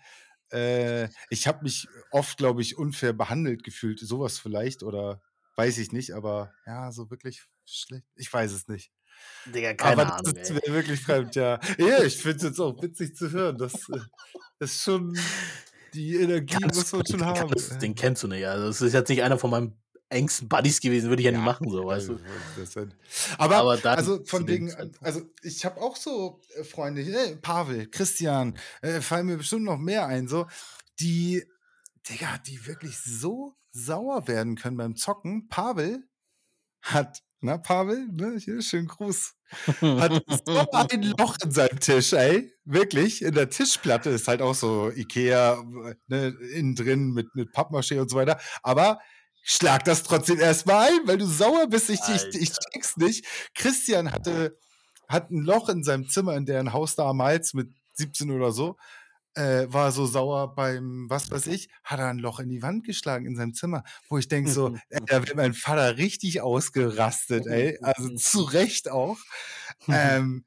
Äh, 0.51 1.09
ich 1.29 1.47
habe 1.47 1.63
mich 1.63 1.87
oft, 2.11 2.37
glaube 2.37 2.61
ich, 2.61 2.77
unfair 2.77 3.13
behandelt 3.13 3.63
gefühlt. 3.63 3.99
Sowas 3.99 4.39
vielleicht 4.39 4.83
oder 4.83 5.21
weiß 5.55 5.77
ich 5.77 5.91
nicht, 5.91 6.11
aber 6.11 6.53
ja, 6.65 6.91
so 6.91 7.09
wirklich 7.09 7.43
schlecht. 7.65 8.05
Ich 8.15 8.31
weiß 8.31 8.51
es 8.51 8.67
nicht. 8.67 8.91
Digga, 9.45 9.73
keine 9.73 10.01
aber 10.01 10.13
Ahnung. 10.13 10.33
Das 10.33 10.49
ist 10.49 10.53
mir 10.53 10.73
wirklich 10.73 11.01
fremd, 11.01 11.35
ja. 11.35 11.59
Ja, 11.77 12.03
ich 12.03 12.17
finde 12.17 12.37
es 12.37 12.43
jetzt 12.43 12.59
auch 12.59 12.81
witzig 12.81 13.15
zu 13.15 13.31
hören. 13.31 13.57
Das, 13.57 13.73
äh, 13.89 13.99
das 14.59 14.71
ist 14.71 14.83
schon 14.83 15.17
die 15.93 16.15
Energie, 16.15 16.57
Ganz 16.59 16.77
muss 16.77 16.91
man 16.93 17.05
schon 17.05 17.25
haben. 17.25 17.51
Das, 17.51 17.77
den 17.77 17.95
kennst 17.95 18.23
du 18.23 18.27
nicht. 18.27 18.45
Also, 18.45 18.67
das 18.67 18.81
ist 18.81 18.93
jetzt 18.93 19.09
nicht 19.09 19.23
einer 19.23 19.37
von 19.37 19.51
meinem 19.51 19.77
engsten 20.11 20.47
Buddies 20.47 20.81
gewesen, 20.81 21.09
würde 21.09 21.21
ich 21.21 21.25
ja, 21.25 21.31
ja 21.31 21.37
nicht 21.37 21.45
machen, 21.45 21.69
so, 21.69 21.85
weißt 21.85 22.09
du. 22.09 22.19
Aber, 23.37 23.55
Aber 23.55 23.77
dann, 23.77 23.97
also 23.97 24.23
von 24.25 24.47
wegen, 24.47 24.73
also 25.01 25.21
ich 25.41 25.65
habe 25.65 25.81
auch 25.81 25.95
so 25.95 26.41
äh, 26.55 26.63
Freunde, 26.63 27.01
äh, 27.01 27.35
Pavel, 27.37 27.89
Christian, 27.89 28.57
äh, 28.81 29.01
fallen 29.01 29.27
mir 29.27 29.37
bestimmt 29.37 29.63
noch 29.63 29.77
mehr 29.77 30.07
ein, 30.07 30.27
so, 30.27 30.47
die, 30.99 31.43
Digga, 32.09 32.37
die 32.45 32.65
wirklich 32.67 32.97
so 32.97 33.55
sauer 33.71 34.27
werden 34.27 34.55
können 34.55 34.77
beim 34.77 34.95
Zocken. 34.95 35.47
Pavel 35.47 36.03
hat, 36.81 37.21
na, 37.39 37.57
Pavel, 37.57 38.07
ne, 38.11 38.37
hier, 38.37 38.61
schönen 38.61 38.87
Gruß. 38.87 39.35
Hat 39.81 40.23
so 40.45 40.71
ein 40.71 41.03
Loch 41.17 41.37
in 41.43 41.51
seinem 41.51 41.79
Tisch, 41.79 42.13
ey. 42.13 42.53
Wirklich. 42.65 43.21
In 43.21 43.33
der 43.33 43.49
Tischplatte 43.49 44.09
ist 44.09 44.27
halt 44.27 44.41
auch 44.41 44.55
so 44.55 44.91
Ikea, 44.91 45.63
ne, 46.07 46.27
innen 46.53 46.75
drin 46.75 47.11
mit, 47.11 47.33
mit 47.35 47.53
Pappmaché 47.53 47.99
und 47.99 48.09
so 48.09 48.17
weiter. 48.17 48.39
Aber 48.63 48.99
schlag 49.43 49.83
das 49.85 50.03
trotzdem 50.03 50.39
erstmal 50.39 50.89
ein, 50.89 50.99
weil 51.05 51.17
du 51.17 51.25
sauer 51.25 51.67
bist. 51.67 51.89
Ich, 51.89 51.99
ich, 52.09 52.23
ich 52.35 52.51
check's 52.51 52.97
nicht. 52.97 53.25
Christian 53.55 54.11
hatte, 54.11 54.57
hat 55.07 55.31
ein 55.31 55.41
Loch 55.41 55.69
in 55.69 55.83
seinem 55.83 56.07
Zimmer, 56.07 56.35
in 56.35 56.45
deren 56.45 56.73
Haus 56.73 56.95
damals 56.95 57.53
mit 57.53 57.69
17 57.93 58.31
oder 58.31 58.51
so. 58.51 58.77
Äh, 59.33 59.71
war 59.71 59.93
so 59.93 60.05
sauer 60.05 60.55
beim, 60.55 61.09
was 61.09 61.31
weiß 61.31 61.47
ich, 61.47 61.69
hat 61.85 61.99
er 61.99 62.09
ein 62.09 62.19
Loch 62.19 62.41
in 62.41 62.49
die 62.49 62.61
Wand 62.61 62.83
geschlagen 62.83 63.25
in 63.25 63.37
seinem 63.37 63.53
Zimmer, 63.53 63.85
wo 64.09 64.17
ich 64.17 64.27
denke 64.27 64.51
so, 64.51 64.75
ey, 64.89 64.99
da 65.05 65.25
wird 65.25 65.37
mein 65.37 65.53
Vater 65.53 65.97
richtig 65.97 66.41
ausgerastet, 66.41 67.47
ey, 67.47 67.79
also 67.81 68.09
zu 68.15 68.41
Recht 68.41 68.91
auch. 68.91 69.17
ähm, 69.87 70.43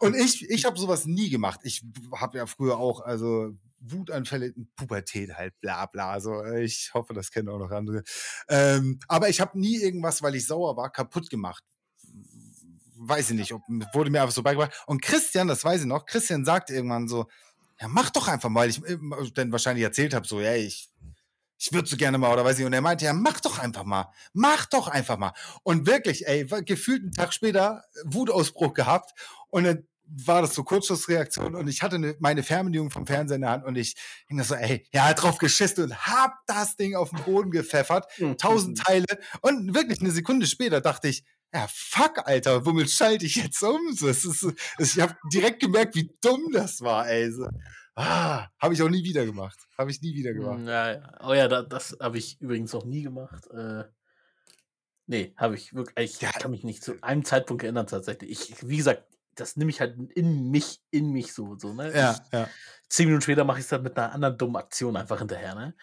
und 0.00 0.16
ich, 0.16 0.50
ich 0.50 0.64
habe 0.64 0.76
sowas 0.80 1.06
nie 1.06 1.30
gemacht. 1.30 1.60
Ich 1.62 1.82
habe 2.12 2.38
ja 2.38 2.46
früher 2.46 2.78
auch, 2.78 3.02
also 3.02 3.52
Wutanfälle, 3.80 4.52
Pubertät 4.76 5.34
halt, 5.34 5.58
bla 5.60 5.86
bla. 5.86 6.10
Also 6.10 6.44
ich 6.44 6.90
hoffe, 6.94 7.14
das 7.14 7.30
kennen 7.30 7.48
auch 7.48 7.58
noch 7.58 7.70
andere. 7.70 8.02
Ähm, 8.48 8.98
aber 9.08 9.28
ich 9.28 9.40
habe 9.40 9.58
nie 9.58 9.76
irgendwas, 9.76 10.22
weil 10.22 10.34
ich 10.34 10.46
sauer 10.46 10.76
war, 10.76 10.90
kaputt 10.90 11.30
gemacht. 11.30 11.64
Weiß 12.96 13.30
ich 13.30 13.36
nicht, 13.36 13.52
ob, 13.52 13.62
wurde 13.92 14.10
mir 14.10 14.22
einfach 14.22 14.34
so 14.34 14.42
beigebracht. 14.42 14.82
Und 14.86 15.02
Christian, 15.02 15.48
das 15.48 15.64
weiß 15.64 15.82
ich 15.82 15.86
noch, 15.86 16.06
Christian 16.06 16.44
sagt 16.44 16.70
irgendwann 16.70 17.08
so, 17.08 17.28
ja, 17.80 17.88
mach 17.88 18.10
doch 18.10 18.28
einfach 18.28 18.48
mal. 18.48 18.68
Ich 18.68 18.84
äh, 18.84 18.98
dann 19.34 19.52
wahrscheinlich 19.52 19.84
erzählt 19.84 20.14
habe, 20.14 20.26
so, 20.26 20.40
ja, 20.40 20.54
ich, 20.54 20.90
ich 21.58 21.72
würde 21.72 21.88
so 21.88 21.96
gerne 21.96 22.18
mal 22.18 22.32
oder 22.32 22.44
weiß 22.44 22.58
ich. 22.58 22.64
Und 22.64 22.72
er 22.72 22.80
meinte, 22.80 23.04
ja, 23.04 23.12
mach 23.12 23.40
doch 23.40 23.58
einfach 23.58 23.84
mal. 23.84 24.12
Mach 24.32 24.66
doch 24.66 24.88
einfach 24.88 25.16
mal. 25.18 25.32
Und 25.62 25.86
wirklich, 25.86 26.26
ey, 26.26 26.46
gefühlt 26.64 27.02
einen 27.02 27.12
Tag 27.12 27.32
später 27.32 27.84
Wutausbruch 28.04 28.74
gehabt. 28.74 29.12
Und 29.48 29.64
dann 29.64 29.86
war 30.10 30.42
das 30.42 30.54
so 30.54 30.64
Kurzschlussreaktion 30.64 31.54
und 31.54 31.68
ich 31.68 31.82
hatte 31.82 31.96
eine, 31.96 32.16
meine 32.18 32.42
Fernbedienung 32.42 32.90
vom 32.90 33.06
Fernseher 33.06 33.36
in 33.36 33.42
der 33.42 33.50
Hand 33.50 33.64
und 33.64 33.76
ich 33.76 33.94
hing 34.26 34.38
da 34.38 34.44
so, 34.44 34.54
ey, 34.54 34.86
ja, 34.92 35.12
drauf 35.14 35.38
geschissen 35.38 35.84
und 35.84 36.06
hab 36.06 36.34
das 36.46 36.76
Ding 36.76 36.94
auf 36.94 37.10
den 37.10 37.22
Boden 37.24 37.50
gepfeffert, 37.50 38.06
mhm. 38.18 38.36
tausend 38.38 38.78
Teile 38.78 39.06
und 39.42 39.74
wirklich 39.74 40.00
eine 40.00 40.10
Sekunde 40.10 40.46
später 40.46 40.80
dachte 40.80 41.08
ich, 41.08 41.24
ja, 41.52 41.66
fuck, 41.70 42.26
Alter, 42.26 42.66
womit 42.66 42.90
schalte 42.90 43.24
ich 43.24 43.36
jetzt 43.36 43.62
um? 43.62 43.80
Das 44.00 44.24
ist, 44.24 44.46
ich 44.78 45.00
habe 45.00 45.16
direkt 45.32 45.60
gemerkt, 45.60 45.94
wie 45.94 46.10
dumm 46.20 46.50
das 46.52 46.80
war, 46.80 47.08
ey. 47.08 47.30
So, 47.30 47.48
ah, 47.94 48.48
habe 48.58 48.74
ich 48.74 48.82
auch 48.82 48.90
nie 48.90 49.02
wieder 49.04 49.24
gemacht. 49.24 49.58
Habe 49.76 49.90
ich 49.90 50.02
nie 50.02 50.14
wieder 50.14 50.34
gemacht. 50.34 50.60
Ja, 50.66 50.92
ja. 50.92 51.18
Oh 51.22 51.32
ja, 51.32 51.48
das, 51.48 51.68
das 51.68 51.96
habe 52.00 52.18
ich 52.18 52.40
übrigens 52.40 52.74
auch 52.74 52.84
nie 52.84 53.02
gemacht. 53.02 53.46
Äh, 53.50 53.84
nee, 55.06 55.34
habe 55.36 55.54
ich 55.54 55.74
wirklich, 55.74 56.16
ich 56.16 56.20
ja. 56.20 56.32
kann 56.32 56.50
mich 56.50 56.64
nicht 56.64 56.82
zu 56.82 57.02
einem 57.02 57.24
Zeitpunkt 57.24 57.62
erinnern 57.62 57.86
tatsächlich. 57.86 58.30
Ich, 58.30 58.68
wie 58.68 58.76
gesagt, 58.76 59.04
das 59.40 59.56
nehme 59.56 59.70
ich 59.70 59.80
halt 59.80 59.96
in 60.14 60.50
mich, 60.50 60.80
in 60.90 61.10
mich 61.10 61.32
so, 61.32 61.56
so, 61.56 61.72
ne? 61.72 61.92
Ja, 61.94 62.12
ich, 62.12 62.32
ja. 62.32 62.48
Zehn 62.88 63.06
Minuten 63.06 63.22
später 63.22 63.44
mache 63.44 63.58
ich 63.58 63.64
es 63.64 63.70
dann 63.70 63.82
mit 63.82 63.96
einer 63.96 64.12
anderen 64.12 64.38
dummen 64.38 64.56
Aktion 64.56 64.96
einfach 64.96 65.18
hinterher, 65.18 65.54
ne? 65.54 65.74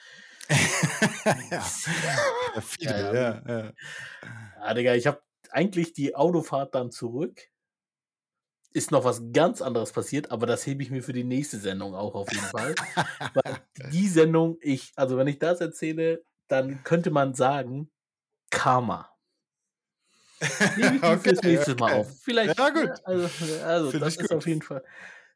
ja. 1.52 1.62
viele, 2.62 2.92
ja, 2.92 3.14
ja. 3.14 3.42
ja, 3.48 3.60
ja. 3.64 3.74
ja 4.60 4.74
Digga, 4.74 4.94
ich 4.96 5.08
habe 5.08 5.22
eigentlich 5.52 5.94
die 5.94 6.16
Autofahrt 6.16 6.76
dann 6.76 6.92
zurück. 6.92 7.42
Ist 8.74 8.92
noch 8.92 9.06
was 9.06 9.22
ganz 9.32 9.62
anderes 9.62 9.94
passiert, 9.94 10.32
aber 10.32 10.46
das 10.46 10.68
hebe 10.68 10.84
ich 10.84 10.92
mir 10.92 11.02
für 11.02 11.14
die 11.14 11.24
nächste 11.24 11.58
Sendung 11.58 11.96
auch 11.96 12.14
auf 12.14 12.30
jeden 12.32 12.46
Fall. 12.46 12.76
Weil 13.34 13.62
die 13.92 14.08
Sendung, 14.10 14.58
ich, 14.60 14.92
also 14.98 15.18
wenn 15.18 15.28
ich 15.28 15.40
das 15.40 15.62
erzähle, 15.62 16.26
dann 16.50 16.84
könnte 16.84 17.10
man 17.10 17.34
sagen, 17.34 17.90
Karma. 18.50 19.15
Nehme 20.78 20.96
ich 20.98 21.04
okay, 21.04 21.18
fürs 21.18 21.42
nächste 21.42 21.72
okay. 21.72 21.82
Mal 21.82 21.94
auf. 21.94 22.20
Vielleicht. 22.22 22.58
Ja, 22.58 22.70
gut. 22.70 22.92
Also, 23.04 23.30
also 23.66 24.00
das 24.00 24.18
ist 24.18 24.30
gut. 24.30 24.38
auf 24.38 24.48
jeden 24.48 24.62
Fall. 24.62 24.84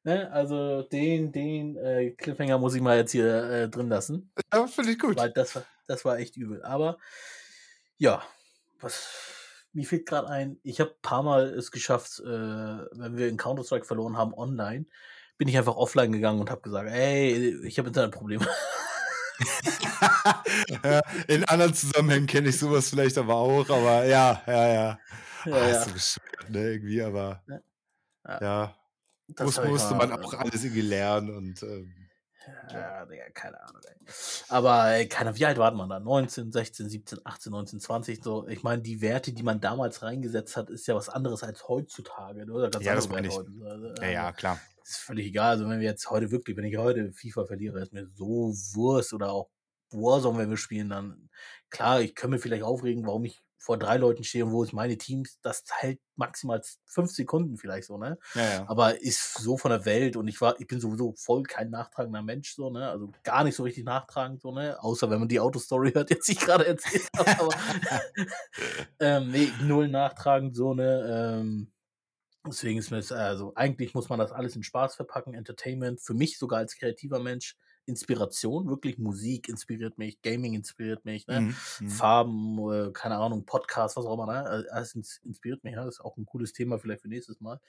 Ne, 0.04 0.32
also 0.32 0.84
den, 0.84 1.32
den 1.32 1.76
äh, 1.76 2.12
Cliffhanger 2.12 2.58
muss 2.58 2.74
ich 2.74 2.82
mal 2.82 2.97
jetzt 2.97 3.12
hier 3.12 3.43
äh, 3.43 3.70
drin 3.70 3.89
lassen. 3.89 4.32
Ja, 4.54 4.66
finde 4.66 4.91
ich 4.91 5.00
gut. 5.00 5.18
Weil 5.18 5.32
das 5.32 5.56
war, 5.56 5.66
das 5.88 6.06
war 6.06 6.18
echt 6.20 6.38
übel. 6.38 6.64
Aber 6.64 6.97
ja, 7.97 8.24
was 8.80 9.10
mir 9.74 9.86
fehlt 9.86 10.06
gerade 10.06 10.30
ein, 10.30 10.58
ich 10.64 10.80
habe 10.80 10.91
ein 10.91 11.02
paar 11.02 11.24
Mal 11.24 11.54
es 11.54 11.72
geschafft, 11.72 12.22
äh, 12.22 12.26
wenn 12.26 13.18
wir 13.18 13.28
in 13.28 13.38
Counter-Strike 13.38 13.86
verloren 13.86 14.18
haben 14.18 14.34
online, 14.34 14.86
bin 15.38 15.47
ich 15.47 15.58
einfach 15.58 15.76
offline 15.76 16.12
gegangen 16.12 16.39
und 16.39 16.50
habe 16.50 16.62
gesagt, 16.62 16.89
ey, 16.89 17.66
ich 17.66 17.78
habe 17.78 17.89
Internetprobleme. 17.89 18.45
in 21.28 21.46
anderen 21.46 21.74
Zusammenhängen 21.74 22.28
kenne 22.28 22.50
ich 22.50 22.60
sowas 22.60 22.90
vielleicht 22.90 23.18
aber 23.18 23.36
auch, 23.36 23.70
aber 23.70 24.06
ja, 24.06 24.42
ja, 24.46 24.68
ja. 24.68 25.00
ja, 25.46 25.54
ah, 25.54 25.68
ja. 25.68 25.84
So 25.84 25.92
bescheuert, 25.92 26.50
ne, 26.50 26.72
irgendwie, 26.72 27.02
aber 27.02 27.44
ja, 28.28 28.42
ja. 28.42 28.76
Muss, 29.40 29.64
musste 29.64 29.96
man 29.96 30.12
auch 30.12 30.34
alles 30.34 30.64
irgendwie 30.64 30.82
lernen 30.82 31.36
und 31.36 31.62
ähm, 31.64 31.94
ja, 32.72 33.06
Digga, 33.06 33.30
keine 33.34 33.62
Ahnung. 33.62 33.82
Ey. 33.88 33.96
Aber 34.50 34.92
ey, 34.92 35.08
keine, 35.08 35.36
wie 35.38 35.46
alt 35.46 35.58
war 35.58 35.72
man 35.72 35.90
da? 35.90 36.00
19, 36.00 36.52
16, 36.52 36.90
17, 36.90 37.20
18, 37.24 37.52
19, 37.52 37.80
20. 37.80 38.24
So, 38.24 38.48
ich 38.48 38.64
meine, 38.64 38.82
die 38.82 39.02
Werte, 39.02 39.34
die 39.34 39.44
man 39.44 39.60
damals 39.60 40.02
reingesetzt 40.02 40.58
hat, 40.58 40.70
ist 40.70 40.88
ja 40.88 40.96
was 40.96 41.10
anderes 41.10 41.44
als 41.44 41.68
heutzutage. 41.68 42.46
Oder? 42.52 42.70
Ganz 42.70 42.86
ja, 42.86 42.96
das 42.96 43.10
meine 43.10 43.28
ich. 43.28 43.36
Heute. 43.36 43.52
Also, 43.66 44.02
ja, 44.02 44.10
ja, 44.10 44.32
klar. 44.32 44.60
Ist 44.90 44.98
völlig 44.98 45.28
egal. 45.28 45.52
Also, 45.52 45.70
wenn 45.70 45.80
wir 45.80 45.88
jetzt 45.88 46.10
heute 46.10 46.32
wirklich, 46.32 46.58
wenn 46.58 46.66
ich 46.66 46.78
heute 46.78 47.14
FIFA 47.14 47.46
verliere, 47.46 47.80
ist 47.80 47.94
mir 47.94 48.08
so 48.16 48.52
Wurst 48.74 49.14
oder 49.14 49.32
auch 49.32 49.50
Warzone, 49.92 50.40
wenn 50.40 50.50
wir 50.50 50.58
spielen, 50.58 50.90
dann 50.90 51.30
klar, 51.70 52.02
ich 52.02 52.16
kann 52.16 52.32
mir 52.32 52.40
vielleicht 52.40 52.64
aufregen, 52.64 53.06
warum 53.06 53.26
ich 53.26 53.40
vor 53.60 53.78
drei 53.78 53.98
Leuten 53.98 54.24
stehe 54.24 54.46
und 54.46 54.52
wo 54.52 54.64
ist 54.64 54.72
meine 54.72 54.98
Teams, 54.98 55.38
das 55.42 55.64
hält 55.68 56.00
maximal 56.16 56.62
fünf 56.86 57.12
Sekunden 57.12 57.58
vielleicht 57.58 57.88
so, 57.88 57.98
ne? 57.98 58.18
Ja, 58.34 58.42
ja. 58.42 58.66
Aber 58.70 59.02
ist 59.02 59.38
so 59.40 59.58
von 59.58 59.70
der 59.70 59.86
Welt 59.86 60.16
und 60.16 60.28
ich 60.28 60.40
war, 60.40 60.60
ich 60.60 60.68
bin 60.68 60.80
sowieso 60.80 61.14
voll 61.18 61.44
kein 61.44 61.70
nachtragender 61.70 62.22
Mensch, 62.22 62.56
so, 62.56 62.70
ne? 62.70 62.90
Also 62.90 63.12
gar 63.24 63.44
nicht 63.44 63.56
so 63.56 63.64
richtig 63.64 63.84
nachtragend, 63.84 64.42
so, 64.42 64.52
ne? 64.52 64.82
Außer 64.82 65.10
wenn 65.10 65.20
man 65.20 65.28
die 65.28 65.40
Autostory 65.40 65.92
hört, 65.94 66.10
jetzt 66.10 66.30
ich 66.30 66.40
gerade 66.40 66.66
erzählt 66.66 67.10
habe, 67.16 67.32
aber 67.42 67.50
ähm, 69.00 69.30
nee, 69.30 69.52
null 69.62 69.90
nachtragend, 69.90 70.56
so, 70.56 70.74
ne? 70.74 71.40
Ähm, 71.42 71.72
deswegen 72.48 72.80
ist 72.80 72.92
mir 72.92 72.98
das, 72.98 73.12
also 73.12 73.54
eigentlich 73.56 73.94
muss 73.94 74.10
man 74.10 74.20
das 74.20 74.32
alles 74.32 74.56
in 74.56 74.64
Spaß 74.64 74.96
verpacken, 74.96 75.34
Entertainment, 75.34 76.02
für 76.02 76.14
mich 76.14 76.38
sogar 76.38 76.60
als 76.60 76.78
kreativer 76.78 77.20
Mensch 77.20 77.58
Inspiration, 77.90 78.70
wirklich 78.70 79.00
Musik 79.00 79.50
inspiriert 79.50 79.98
mich, 79.98 80.22
Gaming 80.22 80.54
inspiriert 80.54 81.06
mich, 81.06 81.28
ne? 81.28 81.42
Mhm, 81.42 81.56
mhm. 81.80 81.90
Farben, 81.90 82.72
äh, 82.72 82.92
keine 82.92 83.18
Ahnung, 83.18 83.46
Podcast, 83.46 83.98
was 83.98 84.06
auch 84.06 84.14
immer, 84.14 84.28
ne? 84.28 84.66
Äh, 84.68 84.70
alles 84.70 84.96
inspiriert 85.24 85.64
mich, 85.64 85.74
ja? 85.74 85.84
das 85.84 85.96
ist 85.96 86.02
auch 86.02 86.16
ein 86.16 86.26
cooles 86.26 86.54
Thema 86.54 86.78
vielleicht 86.78 87.02
für 87.02 87.10
nächstes 87.10 87.42
Mal. 87.42 87.60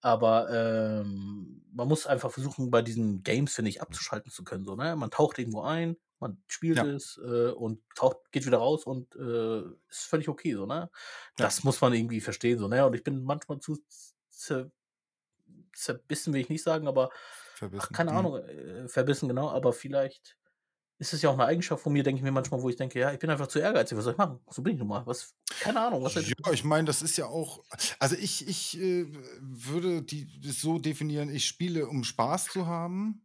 Aber 0.00 0.48
ähm, 0.50 1.62
man 1.72 1.88
muss 1.88 2.06
einfach 2.06 2.30
versuchen, 2.30 2.70
bei 2.70 2.82
diesen 2.82 3.22
Games, 3.22 3.54
finde 3.54 3.68
ich, 3.68 3.82
abzuschalten 3.82 4.30
zu 4.30 4.44
können. 4.44 4.64
So, 4.64 4.74
ne? 4.74 4.96
Man 4.96 5.10
taucht 5.10 5.38
irgendwo 5.38 5.62
ein, 5.62 5.96
man 6.20 6.42
spielt 6.46 6.78
ja. 6.78 6.86
es 6.86 7.20
äh, 7.22 7.50
und 7.50 7.80
taucht, 7.94 8.18
geht 8.32 8.46
wieder 8.46 8.58
raus 8.58 8.84
und 8.84 9.14
äh, 9.16 9.60
ist 9.88 10.06
völlig 10.06 10.28
okay, 10.28 10.54
so, 10.54 10.66
ne? 10.66 10.90
Das 11.36 11.58
ja. 11.58 11.62
muss 11.64 11.80
man 11.80 11.92
irgendwie 11.92 12.20
verstehen, 12.20 12.58
so, 12.58 12.68
ne? 12.68 12.86
Und 12.86 12.94
ich 12.94 13.04
bin 13.04 13.22
manchmal 13.22 13.60
zu 13.60 13.76
zerbissen, 15.74 16.32
will 16.32 16.40
ich 16.40 16.48
nicht 16.48 16.62
sagen, 16.62 16.88
aber 16.88 17.10
Verbissen. 17.54 17.86
Ach, 17.90 17.92
keine 17.92 18.12
mhm. 18.12 18.16
Ahnung, 18.16 18.36
äh, 18.36 18.88
verbissen, 18.88 19.28
genau, 19.28 19.50
aber 19.50 19.72
vielleicht 19.72 20.36
ist 20.98 21.12
es 21.12 21.22
ja 21.22 21.30
auch 21.30 21.34
eine 21.34 21.44
Eigenschaft 21.44 21.82
von 21.82 21.92
mir, 21.92 22.02
denke 22.02 22.18
ich 22.18 22.24
mir 22.24 22.32
manchmal, 22.32 22.60
wo 22.60 22.68
ich 22.68 22.76
denke, 22.76 22.98
ja, 22.98 23.12
ich 23.12 23.18
bin 23.18 23.30
einfach 23.30 23.46
zu 23.46 23.60
ehrgeizig, 23.60 23.96
was 23.96 24.04
soll 24.04 24.14
ich 24.14 24.18
machen? 24.18 24.40
So 24.50 24.62
bin 24.62 24.74
ich 24.74 24.78
nun 24.78 24.88
mal. 24.88 25.06
Was, 25.06 25.34
keine 25.60 25.80
Ahnung. 25.80 26.02
Was 26.02 26.14
ja, 26.14 26.52
ich 26.52 26.64
meine, 26.64 26.86
das 26.86 27.02
ist 27.02 27.16
ja 27.16 27.26
auch, 27.26 27.62
also 28.00 28.16
ich, 28.16 28.48
ich 28.48 28.80
äh, 28.80 29.06
würde 29.40 30.02
die 30.02 30.26
so 30.42 30.78
definieren, 30.78 31.28
ich 31.28 31.46
spiele, 31.46 31.86
um 31.86 32.02
Spaß 32.02 32.46
zu 32.46 32.66
haben. 32.66 33.24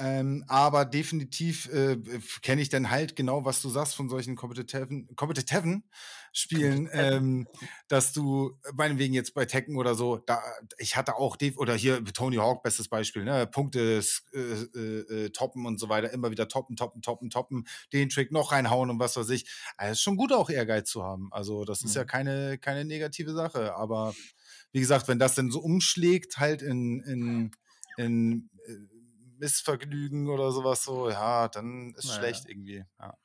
Ähm, 0.00 0.44
aber 0.48 0.86
definitiv 0.86 1.68
äh, 1.72 1.98
kenne 2.40 2.62
ich 2.62 2.70
dann 2.70 2.90
halt 2.90 3.16
genau, 3.16 3.44
was 3.44 3.60
du 3.60 3.68
sagst 3.68 3.94
von 3.94 4.08
solchen 4.08 4.34
kompetitiven, 4.34 5.14
kompetitiven 5.14 5.84
Spielen, 6.32 6.88
ähm, 6.92 7.46
dass 7.88 8.14
du, 8.14 8.56
meinetwegen 8.72 9.12
jetzt 9.12 9.34
bei 9.34 9.44
Tekken 9.44 9.76
oder 9.76 9.94
so, 9.94 10.16
da, 10.16 10.40
ich 10.78 10.96
hatte 10.96 11.16
auch, 11.16 11.36
oder 11.56 11.74
hier 11.74 12.02
Tony 12.04 12.36
Hawk, 12.36 12.62
bestes 12.62 12.88
Beispiel, 12.88 13.24
ne, 13.24 13.46
Punkte 13.46 14.00
äh, 14.32 14.38
äh, 14.38 15.24
äh, 15.24 15.30
toppen 15.30 15.66
und 15.66 15.78
so 15.78 15.90
weiter, 15.90 16.10
immer 16.12 16.30
wieder 16.30 16.48
toppen, 16.48 16.76
toppen, 16.76 17.02
toppen, 17.02 17.28
toppen, 17.28 17.66
den 17.92 18.08
Trick 18.08 18.32
noch 18.32 18.52
reinhauen 18.52 18.88
und 18.88 19.00
was 19.00 19.18
weiß 19.18 19.28
ich. 19.30 19.50
Also 19.76 19.92
ist 19.92 20.02
schon 20.02 20.16
gut 20.16 20.32
auch 20.32 20.48
Ehrgeiz 20.48 20.88
zu 20.88 21.02
haben. 21.02 21.28
Also 21.30 21.64
das 21.64 21.82
ist 21.82 21.94
mhm. 21.94 21.98
ja 21.98 22.04
keine, 22.04 22.58
keine 22.58 22.86
negative 22.86 23.34
Sache, 23.34 23.74
aber 23.74 24.14
wie 24.72 24.80
gesagt, 24.80 25.08
wenn 25.08 25.18
das 25.18 25.34
denn 25.34 25.50
so 25.50 25.60
umschlägt, 25.60 26.38
halt 26.38 26.62
in, 26.62 27.00
in, 27.00 27.50
in 27.96 28.50
äh, 28.66 28.99
Missvergnügen 29.40 30.28
oder 30.28 30.52
sowas 30.52 30.84
so, 30.84 31.10
ja, 31.10 31.48
dann 31.48 31.94
ist 31.96 32.06
naja. 32.06 32.18
schlecht 32.18 32.48
irgendwie. 32.48 32.84
Ja, 32.98 33.18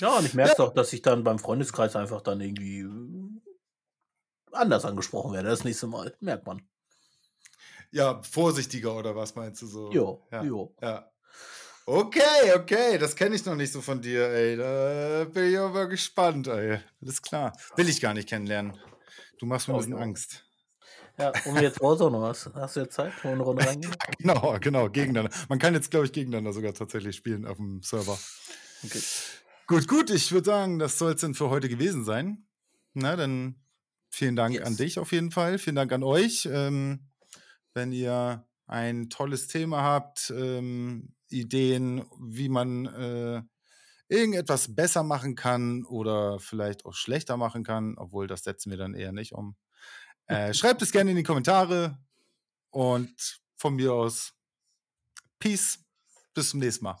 ja 0.00 0.18
und 0.18 0.24
ich 0.24 0.34
merke 0.34 0.56
ja. 0.58 0.64
auch, 0.64 0.74
dass 0.74 0.92
ich 0.92 1.02
dann 1.02 1.22
beim 1.22 1.38
Freundeskreis 1.38 1.94
einfach 1.94 2.22
dann 2.22 2.40
irgendwie 2.40 2.80
äh, 2.80 3.40
anders 4.52 4.84
angesprochen 4.84 5.34
werde 5.34 5.48
das 5.48 5.64
nächste 5.64 5.86
Mal. 5.86 6.16
Merkt 6.20 6.46
man. 6.46 6.66
Ja, 7.90 8.22
vorsichtiger 8.22 8.96
oder 8.96 9.14
was 9.14 9.34
meinst 9.34 9.62
du 9.62 9.66
so? 9.66 9.92
Jo, 9.92 10.26
ja. 10.32 10.42
jo. 10.42 10.74
Ja. 10.80 11.10
Okay, 11.86 12.52
okay, 12.54 12.98
das 12.98 13.16
kenne 13.16 13.34
ich 13.34 13.46
noch 13.46 13.54
nicht 13.54 13.72
so 13.72 13.80
von 13.80 14.02
dir, 14.02 14.28
ey. 14.28 14.56
Da 14.58 15.24
bin 15.24 15.50
ich 15.50 15.58
aber 15.58 15.86
gespannt, 15.86 16.46
ey. 16.48 16.80
Alles 17.00 17.22
klar. 17.22 17.56
Will 17.76 17.88
ich 17.88 18.00
gar 18.00 18.12
nicht 18.12 18.28
kennenlernen. 18.28 18.78
Du 19.38 19.46
machst 19.46 19.68
mir 19.68 19.74
ein 19.74 19.78
bisschen 19.78 19.96
Angst. 19.96 20.47
Ja, 21.18 21.32
und 21.46 21.60
jetzt 21.60 21.80
Warzone 21.80 22.12
noch 22.12 22.22
was. 22.22 22.48
Hast 22.54 22.76
du 22.76 22.80
jetzt 22.80 22.94
Zeit, 22.94 23.12
wo 23.22 23.28
eine 23.28 23.42
Runde 23.42 23.66
reingehen? 23.66 23.94
genau, 24.18 24.56
genau, 24.60 24.88
gegeneinander. 24.88 25.36
Man 25.48 25.58
kann 25.58 25.74
jetzt, 25.74 25.90
glaube 25.90 26.06
ich, 26.06 26.12
gegeneinander 26.12 26.52
sogar 26.52 26.74
tatsächlich 26.74 27.16
spielen 27.16 27.44
auf 27.44 27.56
dem 27.56 27.82
Server. 27.82 28.18
Okay. 28.84 29.00
Gut, 29.66 29.88
gut, 29.88 30.10
ich 30.10 30.30
würde 30.30 30.46
sagen, 30.46 30.78
das 30.78 30.96
soll 30.96 31.14
es 31.14 31.20
denn 31.20 31.34
für 31.34 31.50
heute 31.50 31.68
gewesen 31.68 32.04
sein. 32.04 32.46
Na, 32.94 33.16
dann 33.16 33.56
vielen 34.10 34.36
Dank 34.36 34.54
yes. 34.54 34.64
an 34.64 34.76
dich 34.76 34.98
auf 34.98 35.12
jeden 35.12 35.32
Fall. 35.32 35.58
Vielen 35.58 35.76
Dank 35.76 35.92
an 35.92 36.04
euch. 36.04 36.48
Ähm, 36.50 37.10
wenn 37.74 37.92
ihr 37.92 38.46
ein 38.66 39.10
tolles 39.10 39.48
Thema 39.48 39.82
habt, 39.82 40.32
ähm, 40.36 41.14
Ideen, 41.30 42.04
wie 42.20 42.48
man 42.48 42.86
äh, 42.86 43.42
irgendetwas 44.08 44.74
besser 44.74 45.02
machen 45.02 45.34
kann 45.34 45.84
oder 45.84 46.38
vielleicht 46.38 46.86
auch 46.86 46.94
schlechter 46.94 47.36
machen 47.36 47.64
kann, 47.64 47.96
obwohl 47.98 48.26
das 48.26 48.44
setzen 48.44 48.70
wir 48.70 48.78
dann 48.78 48.94
eher 48.94 49.12
nicht 49.12 49.32
um. 49.32 49.56
Äh, 50.28 50.52
schreibt 50.52 50.82
es 50.82 50.92
gerne 50.92 51.10
in 51.10 51.16
die 51.16 51.22
Kommentare 51.22 51.98
und 52.70 53.40
von 53.56 53.74
mir 53.74 53.92
aus 53.92 54.32
Peace. 55.38 55.78
Bis 56.34 56.50
zum 56.50 56.60
nächsten 56.60 56.84
Mal. 56.84 56.98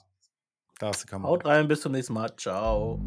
Da 0.78 0.88
hast 0.88 1.02
du 1.02 1.06
Kamera. 1.06 1.30
Haut 1.30 1.44
rein, 1.44 1.68
bis 1.68 1.82
zum 1.82 1.92
nächsten 1.92 2.14
Mal. 2.14 2.34
Ciao. 2.36 3.00